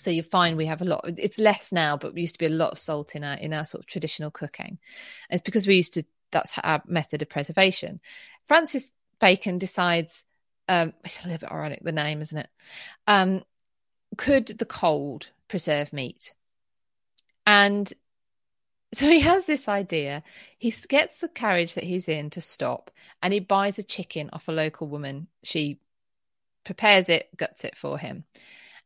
So 0.03 0.11
you 0.11 0.23
find 0.23 0.57
we 0.57 0.65
have 0.65 0.81
a 0.81 0.85
lot. 0.85 1.05
It's 1.17 1.39
less 1.39 1.71
now, 1.71 1.97
but 1.97 2.13
we 2.13 2.21
used 2.21 2.35
to 2.35 2.39
be 2.39 2.45
a 2.45 2.49
lot 2.49 2.71
of 2.71 2.79
salt 2.79 3.15
in 3.15 3.23
our 3.23 3.35
in 3.37 3.53
our 3.53 3.65
sort 3.65 3.83
of 3.83 3.87
traditional 3.87 4.31
cooking. 4.31 4.77
And 5.29 5.37
it's 5.37 5.41
because 5.41 5.67
we 5.67 5.75
used 5.75 5.93
to. 5.93 6.03
That's 6.31 6.51
our 6.63 6.81
method 6.87 7.21
of 7.21 7.29
preservation. 7.29 7.99
Francis 8.45 8.91
Bacon 9.19 9.57
decides. 9.57 10.23
Um, 10.67 10.93
it's 11.03 11.23
a 11.23 11.27
little 11.27 11.47
bit 11.47 11.51
ironic 11.51 11.83
the 11.83 11.91
name, 11.91 12.21
isn't 12.21 12.37
it? 12.37 12.49
Um, 13.07 13.43
could 14.17 14.47
the 14.47 14.65
cold 14.65 15.31
preserve 15.47 15.93
meat? 15.93 16.33
And 17.45 17.91
so 18.93 19.07
he 19.07 19.21
has 19.21 19.45
this 19.45 19.67
idea. 19.67 20.23
He 20.57 20.73
gets 20.87 21.17
the 21.17 21.27
carriage 21.27 21.73
that 21.73 21.83
he's 21.83 22.07
in 22.07 22.29
to 22.31 22.41
stop 22.41 22.91
and 23.21 23.33
he 23.33 23.39
buys 23.39 23.79
a 23.79 23.83
chicken 23.83 24.29
off 24.31 24.47
a 24.47 24.51
local 24.51 24.87
woman. 24.87 25.27
She 25.41 25.79
prepares 26.63 27.09
it, 27.09 27.29
guts 27.35 27.63
it 27.63 27.75
for 27.75 27.97
him, 27.97 28.23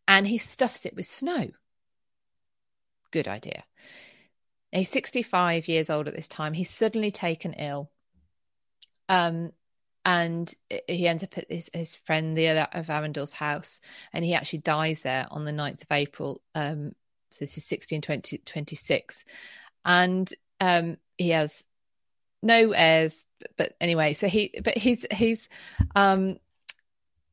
and 0.07 0.27
he 0.27 0.37
stuffs 0.37 0.85
it 0.85 0.95
with 0.95 1.05
snow. 1.05 1.49
Good 3.11 3.27
idea. 3.27 3.63
He's 4.71 4.89
65 4.89 5.67
years 5.67 5.89
old 5.89 6.07
at 6.07 6.15
this 6.15 6.27
time. 6.27 6.53
He's 6.53 6.69
suddenly 6.69 7.11
taken 7.11 7.53
ill. 7.53 7.89
Um, 9.09 9.51
and 10.03 10.53
he 10.87 11.07
ends 11.07 11.23
up 11.23 11.37
at 11.37 11.49
his, 11.49 11.69
his 11.73 11.95
friend 11.95 12.37
the 12.37 12.49
of 12.77 12.87
Arundel's 12.87 13.33
house, 13.33 13.81
and 14.13 14.23
he 14.23 14.33
actually 14.33 14.59
dies 14.59 15.01
there 15.01 15.27
on 15.31 15.45
the 15.45 15.51
9th 15.51 15.81
of 15.81 15.91
April. 15.91 16.41
Um, 16.55 16.93
so 17.29 17.43
this 17.43 17.57
is 17.57 17.69
1626 17.69 19.25
and 19.87 20.31
um, 20.59 20.97
he 21.17 21.29
has 21.29 21.63
no 22.43 22.71
heirs. 22.71 23.25
But 23.57 23.73
anyway, 23.81 24.13
so 24.13 24.27
he, 24.27 24.53
but 24.63 24.77
he's 24.77 25.05
he's 25.11 25.49
um, 25.95 26.37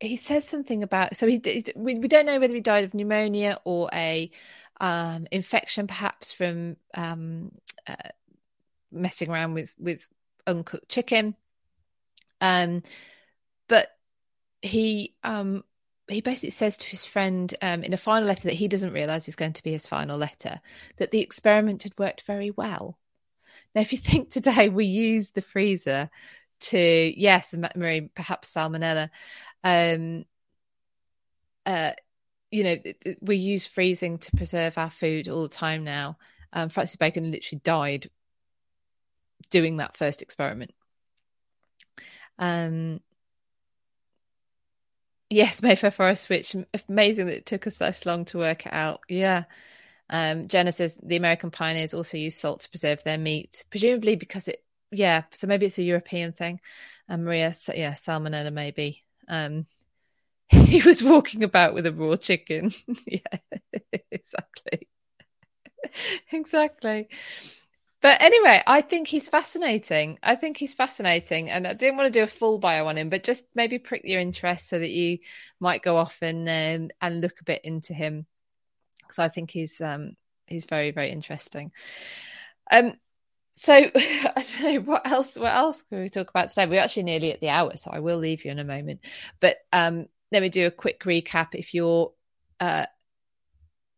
he 0.00 0.16
says 0.16 0.46
something 0.46 0.82
about 0.82 1.16
so 1.16 1.26
he, 1.26 1.40
we, 1.76 1.98
we 1.98 2.08
don't 2.08 2.26
know 2.26 2.38
whether 2.38 2.54
he 2.54 2.60
died 2.60 2.84
of 2.84 2.94
pneumonia 2.94 3.58
or 3.64 3.88
a 3.92 4.30
um, 4.80 5.26
infection, 5.30 5.86
perhaps 5.86 6.32
from 6.32 6.76
um, 6.94 7.52
uh, 7.86 7.94
messing 8.90 9.30
around 9.30 9.54
with 9.54 9.74
with 9.78 10.08
uncooked 10.46 10.88
chicken. 10.88 11.36
Um, 12.40 12.82
but 13.68 13.88
he 14.62 15.14
um 15.22 15.64
he 16.08 16.20
basically 16.20 16.50
says 16.50 16.76
to 16.76 16.86
his 16.86 17.06
friend 17.06 17.54
um, 17.62 17.82
in 17.82 17.94
a 17.94 17.98
final 17.98 18.28
letter 18.28 18.48
that 18.48 18.54
he 18.54 18.68
doesn't 18.68 18.92
realize 18.92 19.26
is 19.26 19.36
going 19.36 19.54
to 19.54 19.62
be 19.62 19.72
his 19.72 19.86
final 19.86 20.18
letter 20.18 20.60
that 20.98 21.10
the 21.10 21.20
experiment 21.20 21.84
had 21.84 21.98
worked 21.98 22.22
very 22.22 22.50
well. 22.50 22.98
Now, 23.74 23.80
if 23.80 23.92
you 23.92 23.98
think 23.98 24.30
today 24.30 24.68
we 24.68 24.84
use 24.84 25.30
the 25.30 25.40
freezer 25.40 26.10
to, 26.60 26.78
yes, 27.16 27.54
Marie, 27.74 28.10
perhaps 28.14 28.52
salmonella, 28.52 29.08
um, 29.64 30.24
uh, 31.66 31.92
you 32.50 32.62
know, 32.62 32.76
we 33.20 33.36
use 33.36 33.66
freezing 33.66 34.18
to 34.18 34.36
preserve 34.36 34.78
our 34.78 34.90
food 34.90 35.28
all 35.28 35.42
the 35.42 35.48
time 35.48 35.82
now. 35.82 36.18
Um, 36.52 36.68
Francis 36.68 36.96
Bacon 36.96 37.32
literally 37.32 37.60
died 37.64 38.10
doing 39.50 39.78
that 39.78 39.96
first 39.96 40.22
experiment. 40.22 40.72
Um, 42.38 43.00
Yes, 45.30 45.62
Mayfair 45.62 45.90
Forest 45.90 46.28
Witch. 46.28 46.54
Amazing 46.88 47.26
that 47.26 47.36
it 47.36 47.46
took 47.46 47.66
us 47.66 47.78
this 47.78 48.06
long 48.06 48.24
to 48.26 48.38
work 48.38 48.66
it 48.66 48.72
out. 48.72 49.00
Yeah. 49.08 49.44
Um, 50.10 50.48
Jenna 50.48 50.70
says 50.70 50.98
the 51.02 51.16
American 51.16 51.50
pioneers 51.50 51.94
also 51.94 52.16
use 52.16 52.36
salt 52.36 52.60
to 52.60 52.70
preserve 52.70 53.02
their 53.04 53.18
meat, 53.18 53.64
presumably 53.70 54.16
because 54.16 54.48
it, 54.48 54.62
yeah, 54.90 55.22
so 55.32 55.46
maybe 55.46 55.66
it's 55.66 55.78
a 55.78 55.82
European 55.82 56.32
thing. 56.32 56.60
And 57.08 57.24
Maria, 57.24 57.54
yeah, 57.74 57.94
salmonella 57.94 58.52
maybe. 58.52 59.03
Um, 59.28 59.66
he 60.48 60.82
was 60.82 61.02
walking 61.02 61.44
about 61.44 61.74
with 61.74 61.86
a 61.86 61.92
raw 61.92 62.16
chicken. 62.16 62.72
yeah, 63.06 63.20
exactly. 64.10 64.88
exactly. 66.32 67.08
But 68.04 68.20
anyway, 68.20 68.62
I 68.66 68.82
think 68.82 69.08
he's 69.08 69.28
fascinating. 69.28 70.18
I 70.22 70.34
think 70.34 70.58
he's 70.58 70.74
fascinating. 70.74 71.48
And 71.48 71.66
I 71.66 71.72
didn't 71.72 71.96
want 71.96 72.12
to 72.12 72.18
do 72.18 72.22
a 72.22 72.26
full 72.26 72.58
bio 72.58 72.86
on 72.86 72.98
him, 72.98 73.08
but 73.08 73.22
just 73.22 73.44
maybe 73.54 73.78
prick 73.78 74.02
your 74.04 74.20
interest 74.20 74.68
so 74.68 74.78
that 74.78 74.90
you 74.90 75.20
might 75.58 75.82
go 75.82 75.96
off 75.96 76.18
and 76.20 76.46
um, 76.46 76.90
and 77.00 77.20
look 77.22 77.40
a 77.40 77.44
bit 77.44 77.64
into 77.64 77.94
him. 77.94 78.26
Because 79.00 79.18
I 79.18 79.28
think 79.28 79.50
he's 79.50 79.80
um 79.80 80.16
he's 80.46 80.66
very, 80.66 80.90
very 80.90 81.10
interesting. 81.10 81.72
Um 82.70 82.92
so 83.56 83.72
I 83.94 84.44
don't 84.58 84.74
know 84.74 84.80
what 84.80 85.06
else 85.06 85.36
what 85.36 85.54
else 85.54 85.82
can 85.82 86.02
we 86.02 86.10
talk 86.10 86.30
about 86.30 86.48
today? 86.50 86.66
We're 86.66 86.80
actually 86.80 87.04
nearly 87.04 87.32
at 87.32 87.40
the 87.40 87.50
hour, 87.50 87.76
so 87.76 87.90
I 87.92 88.00
will 88.00 88.18
leave 88.18 88.44
you 88.44 88.50
in 88.50 88.58
a 88.58 88.64
moment. 88.64 89.00
But 89.40 89.58
um 89.72 90.06
let 90.32 90.42
me 90.42 90.48
do 90.48 90.66
a 90.66 90.70
quick 90.70 91.04
recap 91.04 91.54
if 91.54 91.74
you're 91.74 92.12
uh 92.60 92.86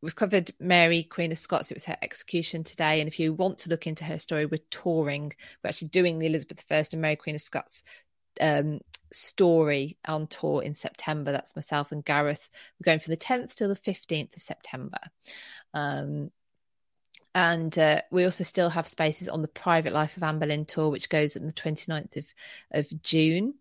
we've 0.02 0.14
covered 0.14 0.50
Mary, 0.60 1.02
Queen 1.02 1.32
of 1.32 1.38
Scots. 1.38 1.70
It 1.70 1.76
was 1.76 1.84
her 1.86 1.96
execution 2.02 2.62
today. 2.62 3.00
And 3.00 3.08
if 3.08 3.18
you 3.18 3.32
want 3.32 3.58
to 3.60 3.70
look 3.70 3.86
into 3.86 4.04
her 4.04 4.18
story, 4.18 4.46
we're 4.46 4.60
touring. 4.70 5.32
We're 5.62 5.68
actually 5.68 5.88
doing 5.88 6.18
the 6.18 6.26
Elizabeth 6.26 6.64
I 6.70 6.84
and 6.92 7.02
Mary, 7.02 7.16
Queen 7.16 7.34
of 7.34 7.40
Scots 7.40 7.82
um, 8.40 8.80
story 9.12 9.98
on 10.06 10.26
tour 10.26 10.62
in 10.62 10.74
September. 10.74 11.32
That's 11.32 11.56
myself 11.56 11.92
and 11.92 12.04
Gareth. 12.04 12.48
We're 12.78 12.84
going 12.90 13.00
from 13.00 13.12
the 13.12 13.16
10th 13.16 13.54
till 13.54 13.68
the 13.68 13.76
15th 13.76 14.36
of 14.36 14.42
September. 14.42 14.98
Um, 15.74 16.30
and 17.36 17.78
uh, 17.78 18.00
we 18.10 18.24
also 18.24 18.44
still 18.44 18.70
have 18.70 18.88
spaces 18.88 19.28
on 19.28 19.42
the 19.42 19.48
private 19.48 19.92
life 19.92 20.16
of 20.16 20.22
Anne 20.22 20.38
Boleyn 20.38 20.64
tour, 20.64 20.88
which 20.88 21.10
goes 21.10 21.36
on 21.36 21.46
the 21.46 21.52
29th 21.52 22.16
of, 22.16 22.24
of 22.70 23.02
June. 23.02 23.52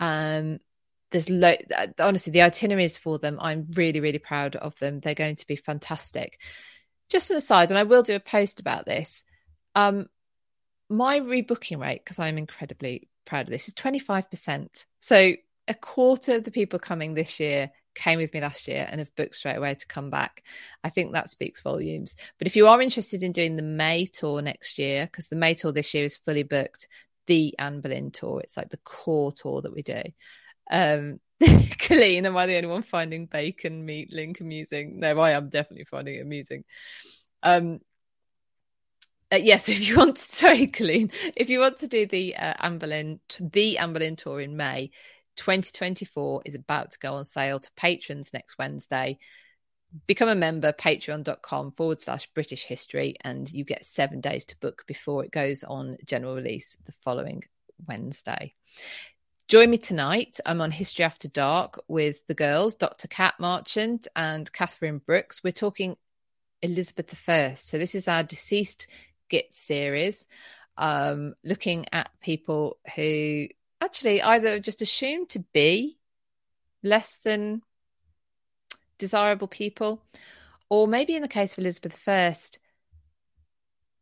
Um, 0.00 0.58
there's 1.12 1.30
lo- 1.30 1.54
honestly 2.00 2.32
the 2.32 2.42
itineraries 2.42 2.96
for 2.96 3.20
them. 3.20 3.38
I'm 3.40 3.68
really, 3.74 4.00
really 4.00 4.18
proud 4.18 4.56
of 4.56 4.76
them. 4.80 4.98
They're 4.98 5.14
going 5.14 5.36
to 5.36 5.46
be 5.46 5.54
fantastic. 5.54 6.40
Just 7.08 7.30
an 7.30 7.36
aside, 7.36 7.70
and 7.70 7.78
I 7.78 7.84
will 7.84 8.02
do 8.02 8.16
a 8.16 8.20
post 8.20 8.58
about 8.58 8.84
this. 8.84 9.22
Um, 9.76 10.08
my 10.88 11.20
rebooking 11.20 11.80
rate, 11.80 12.02
because 12.04 12.18
I'm 12.18 12.36
incredibly 12.36 13.10
proud 13.26 13.42
of 13.42 13.50
this, 13.50 13.68
is 13.68 13.74
25%. 13.74 14.86
So 14.98 15.34
a 15.68 15.74
quarter 15.74 16.34
of 16.34 16.42
the 16.42 16.50
people 16.50 16.80
coming 16.80 17.14
this 17.14 17.38
year 17.38 17.70
came 17.94 18.18
with 18.18 18.32
me 18.32 18.40
last 18.40 18.68
year 18.68 18.86
and 18.88 18.98
have 18.98 19.14
booked 19.16 19.36
straight 19.36 19.56
away 19.56 19.74
to 19.74 19.86
come 19.86 20.10
back. 20.10 20.42
I 20.84 20.90
think 20.90 21.12
that 21.12 21.30
speaks 21.30 21.60
volumes. 21.60 22.16
But 22.38 22.46
if 22.46 22.56
you 22.56 22.68
are 22.68 22.80
interested 22.80 23.22
in 23.22 23.32
doing 23.32 23.56
the 23.56 23.62
May 23.62 24.06
tour 24.06 24.42
next 24.42 24.78
year, 24.78 25.06
because 25.06 25.28
the 25.28 25.36
May 25.36 25.54
tour 25.54 25.72
this 25.72 25.94
year 25.94 26.04
is 26.04 26.16
fully 26.16 26.42
booked, 26.42 26.88
the 27.26 27.54
Anne 27.58 27.80
Boleyn 27.80 28.10
tour, 28.10 28.40
it's 28.40 28.56
like 28.56 28.70
the 28.70 28.78
core 28.78 29.32
tour 29.32 29.62
that 29.62 29.74
we 29.74 29.82
do. 29.82 30.02
Um, 30.70 31.20
Colleen, 31.78 32.26
am 32.26 32.36
I 32.36 32.46
the 32.46 32.56
only 32.56 32.68
one 32.68 32.82
finding 32.82 33.26
bacon 33.26 33.84
meat 33.84 34.12
link 34.12 34.40
amusing? 34.40 35.00
No, 35.00 35.18
I 35.20 35.32
am 35.32 35.48
definitely 35.48 35.84
finding 35.84 36.16
it 36.16 36.22
amusing. 36.22 36.64
Um, 37.42 37.80
uh, 39.32 39.36
yes, 39.36 39.46
yeah, 39.46 39.56
so 39.58 39.72
if 39.80 39.88
you 39.88 39.96
want, 39.96 40.16
to, 40.16 40.22
sorry, 40.22 40.66
Colleen, 40.66 41.10
if 41.36 41.48
you 41.48 41.60
want 41.60 41.78
to 41.78 41.88
do 41.88 42.06
the 42.06 42.36
uh, 42.36 42.54
Anne 42.60 42.78
Boleyn, 42.78 43.20
the 43.38 43.78
Anne 43.78 43.92
Boleyn 43.92 44.16
tour 44.16 44.40
in 44.40 44.56
May, 44.56 44.90
2024 45.40 46.42
is 46.44 46.54
about 46.54 46.90
to 46.90 46.98
go 46.98 47.14
on 47.14 47.24
sale 47.24 47.58
to 47.58 47.70
patrons 47.74 48.34
next 48.34 48.58
Wednesday. 48.58 49.18
Become 50.06 50.28
a 50.28 50.34
member, 50.34 50.70
patreon.com 50.70 51.72
forward 51.72 51.98
slash 51.98 52.28
British 52.34 52.64
history, 52.64 53.16
and 53.22 53.50
you 53.50 53.64
get 53.64 53.86
seven 53.86 54.20
days 54.20 54.44
to 54.46 54.58
book 54.58 54.84
before 54.86 55.24
it 55.24 55.30
goes 55.30 55.64
on 55.64 55.96
general 56.04 56.34
release 56.34 56.76
the 56.84 56.92
following 56.92 57.42
Wednesday. 57.88 58.54
Join 59.48 59.70
me 59.70 59.78
tonight. 59.78 60.38
I'm 60.44 60.60
on 60.60 60.70
History 60.70 61.06
After 61.06 61.26
Dark 61.26 61.82
with 61.88 62.24
the 62.26 62.34
girls, 62.34 62.74
Dr. 62.74 63.08
Kat 63.08 63.34
Marchant 63.40 64.08
and 64.14 64.52
Catherine 64.52 64.98
Brooks. 64.98 65.42
We're 65.42 65.52
talking 65.52 65.96
Elizabeth 66.60 67.18
I. 67.26 67.54
So, 67.54 67.78
this 67.78 67.94
is 67.94 68.08
our 68.08 68.22
deceased 68.22 68.88
Git 69.30 69.54
series, 69.54 70.26
um, 70.76 71.34
looking 71.42 71.86
at 71.92 72.10
people 72.20 72.76
who 72.94 73.48
actually 73.80 74.22
either 74.22 74.58
just 74.58 74.82
assumed 74.82 75.28
to 75.30 75.44
be 75.52 75.98
less 76.82 77.18
than 77.24 77.62
desirable 78.98 79.48
people, 79.48 80.02
or 80.68 80.86
maybe 80.86 81.16
in 81.16 81.22
the 81.22 81.28
case 81.28 81.52
of 81.52 81.58
Elizabeth 81.58 81.98
I, 82.06 82.34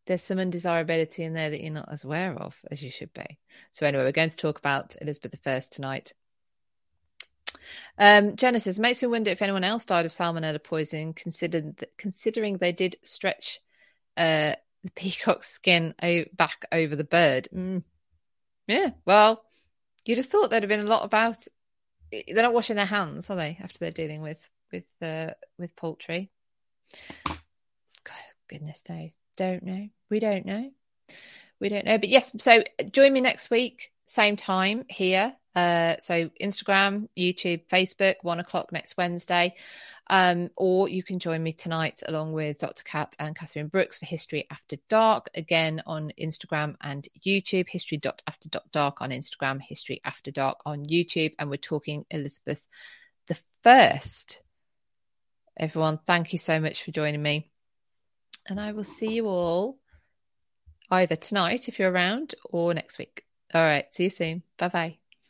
there's 0.06 0.22
some 0.22 0.38
undesirability 0.38 1.22
in 1.22 1.34
there 1.34 1.50
that 1.50 1.60
you're 1.60 1.72
not 1.72 1.92
as 1.92 2.04
aware 2.04 2.34
of 2.34 2.56
as 2.70 2.82
you 2.82 2.90
should 2.90 3.12
be. 3.12 3.38
So, 3.72 3.86
anyway, 3.86 4.04
we're 4.04 4.12
going 4.12 4.30
to 4.30 4.36
talk 4.36 4.58
about 4.58 4.96
Elizabeth 5.00 5.38
I 5.46 5.60
tonight. 5.70 6.14
Um, 7.98 8.36
Genesis 8.36 8.78
makes 8.78 9.02
me 9.02 9.08
wonder 9.08 9.30
if 9.30 9.42
anyone 9.42 9.64
else 9.64 9.84
died 9.84 10.06
of 10.06 10.12
salmonella 10.12 10.62
poisoning, 10.62 11.12
considered 11.12 11.86
considering 11.98 12.56
they 12.56 12.72
did 12.72 12.96
stretch 13.02 13.60
uh, 14.16 14.54
the 14.82 14.90
peacock's 14.94 15.48
skin 15.48 15.94
back 16.32 16.64
over 16.72 16.96
the 16.96 17.04
bird. 17.04 17.48
Mm. 17.54 17.82
Yeah, 18.66 18.90
well, 19.06 19.44
You'd 20.08 20.16
have 20.16 20.26
thought 20.26 20.48
there'd 20.48 20.62
have 20.62 20.70
been 20.70 20.80
a 20.80 20.84
lot 20.84 21.04
about. 21.04 21.46
They're 22.10 22.42
not 22.42 22.54
washing 22.54 22.76
their 22.76 22.86
hands, 22.86 23.28
are 23.28 23.36
they? 23.36 23.58
After 23.62 23.78
they're 23.78 23.90
dealing 23.90 24.22
with 24.22 24.48
with 24.72 24.86
uh, 25.02 25.32
with 25.58 25.76
poultry. 25.76 26.30
God, 27.28 28.16
goodness 28.48 28.82
knows. 28.88 29.14
Don't 29.36 29.62
know. 29.62 29.90
We 30.08 30.18
don't 30.18 30.46
know. 30.46 30.70
We 31.60 31.68
don't 31.68 31.84
know. 31.84 31.98
But 31.98 32.08
yes, 32.08 32.32
so 32.38 32.64
join 32.90 33.12
me 33.12 33.20
next 33.20 33.50
week, 33.50 33.92
same 34.08 34.36
time 34.36 34.84
here. 34.88 35.34
Uh, 35.54 35.96
so 35.98 36.30
Instagram, 36.40 37.08
YouTube, 37.16 37.68
Facebook, 37.68 38.14
one 38.22 38.40
o'clock 38.40 38.72
next 38.72 38.96
Wednesday. 38.96 39.54
Um, 40.08 40.48
or 40.56 40.88
you 40.88 41.02
can 41.02 41.18
join 41.18 41.42
me 41.42 41.52
tonight 41.52 42.02
along 42.06 42.32
with 42.32 42.56
Dr. 42.56 42.82
Kat 42.84 43.14
and 43.18 43.36
Catherine 43.36 43.68
Brooks 43.68 43.98
for 43.98 44.06
History 44.06 44.46
After 44.50 44.76
Dark, 44.88 45.28
again 45.34 45.82
on 45.84 46.10
Instagram 46.18 46.76
and 46.80 47.06
YouTube, 47.26 47.68
history.after.dark 47.68 49.02
on 49.02 49.10
Instagram, 49.10 49.60
History 49.60 50.00
After 50.04 50.30
Dark 50.30 50.60
on 50.64 50.86
YouTube. 50.86 51.34
And 51.38 51.50
we're 51.50 51.56
talking 51.56 52.06
Elizabeth 52.10 52.66
the 53.26 53.36
First. 53.62 54.42
Everyone, 55.54 55.98
thank 56.06 56.32
you 56.32 56.38
so 56.38 56.60
much 56.60 56.82
for 56.82 56.92
joining 56.92 57.22
me. 57.22 57.50
And 58.48 58.58
I 58.58 58.72
will 58.72 58.84
see 58.84 59.12
you 59.12 59.26
all 59.26 59.78
either 60.90 61.16
tonight 61.16 61.68
if 61.68 61.78
you're 61.78 61.92
around 61.92 62.34
or 62.44 62.72
next 62.72 62.96
week. 62.98 63.27
All 63.54 63.62
right. 63.64 63.92
See 63.94 64.04
you 64.04 64.10
soon. 64.10 64.42
Bye 64.56 64.68
bye. 64.68 64.98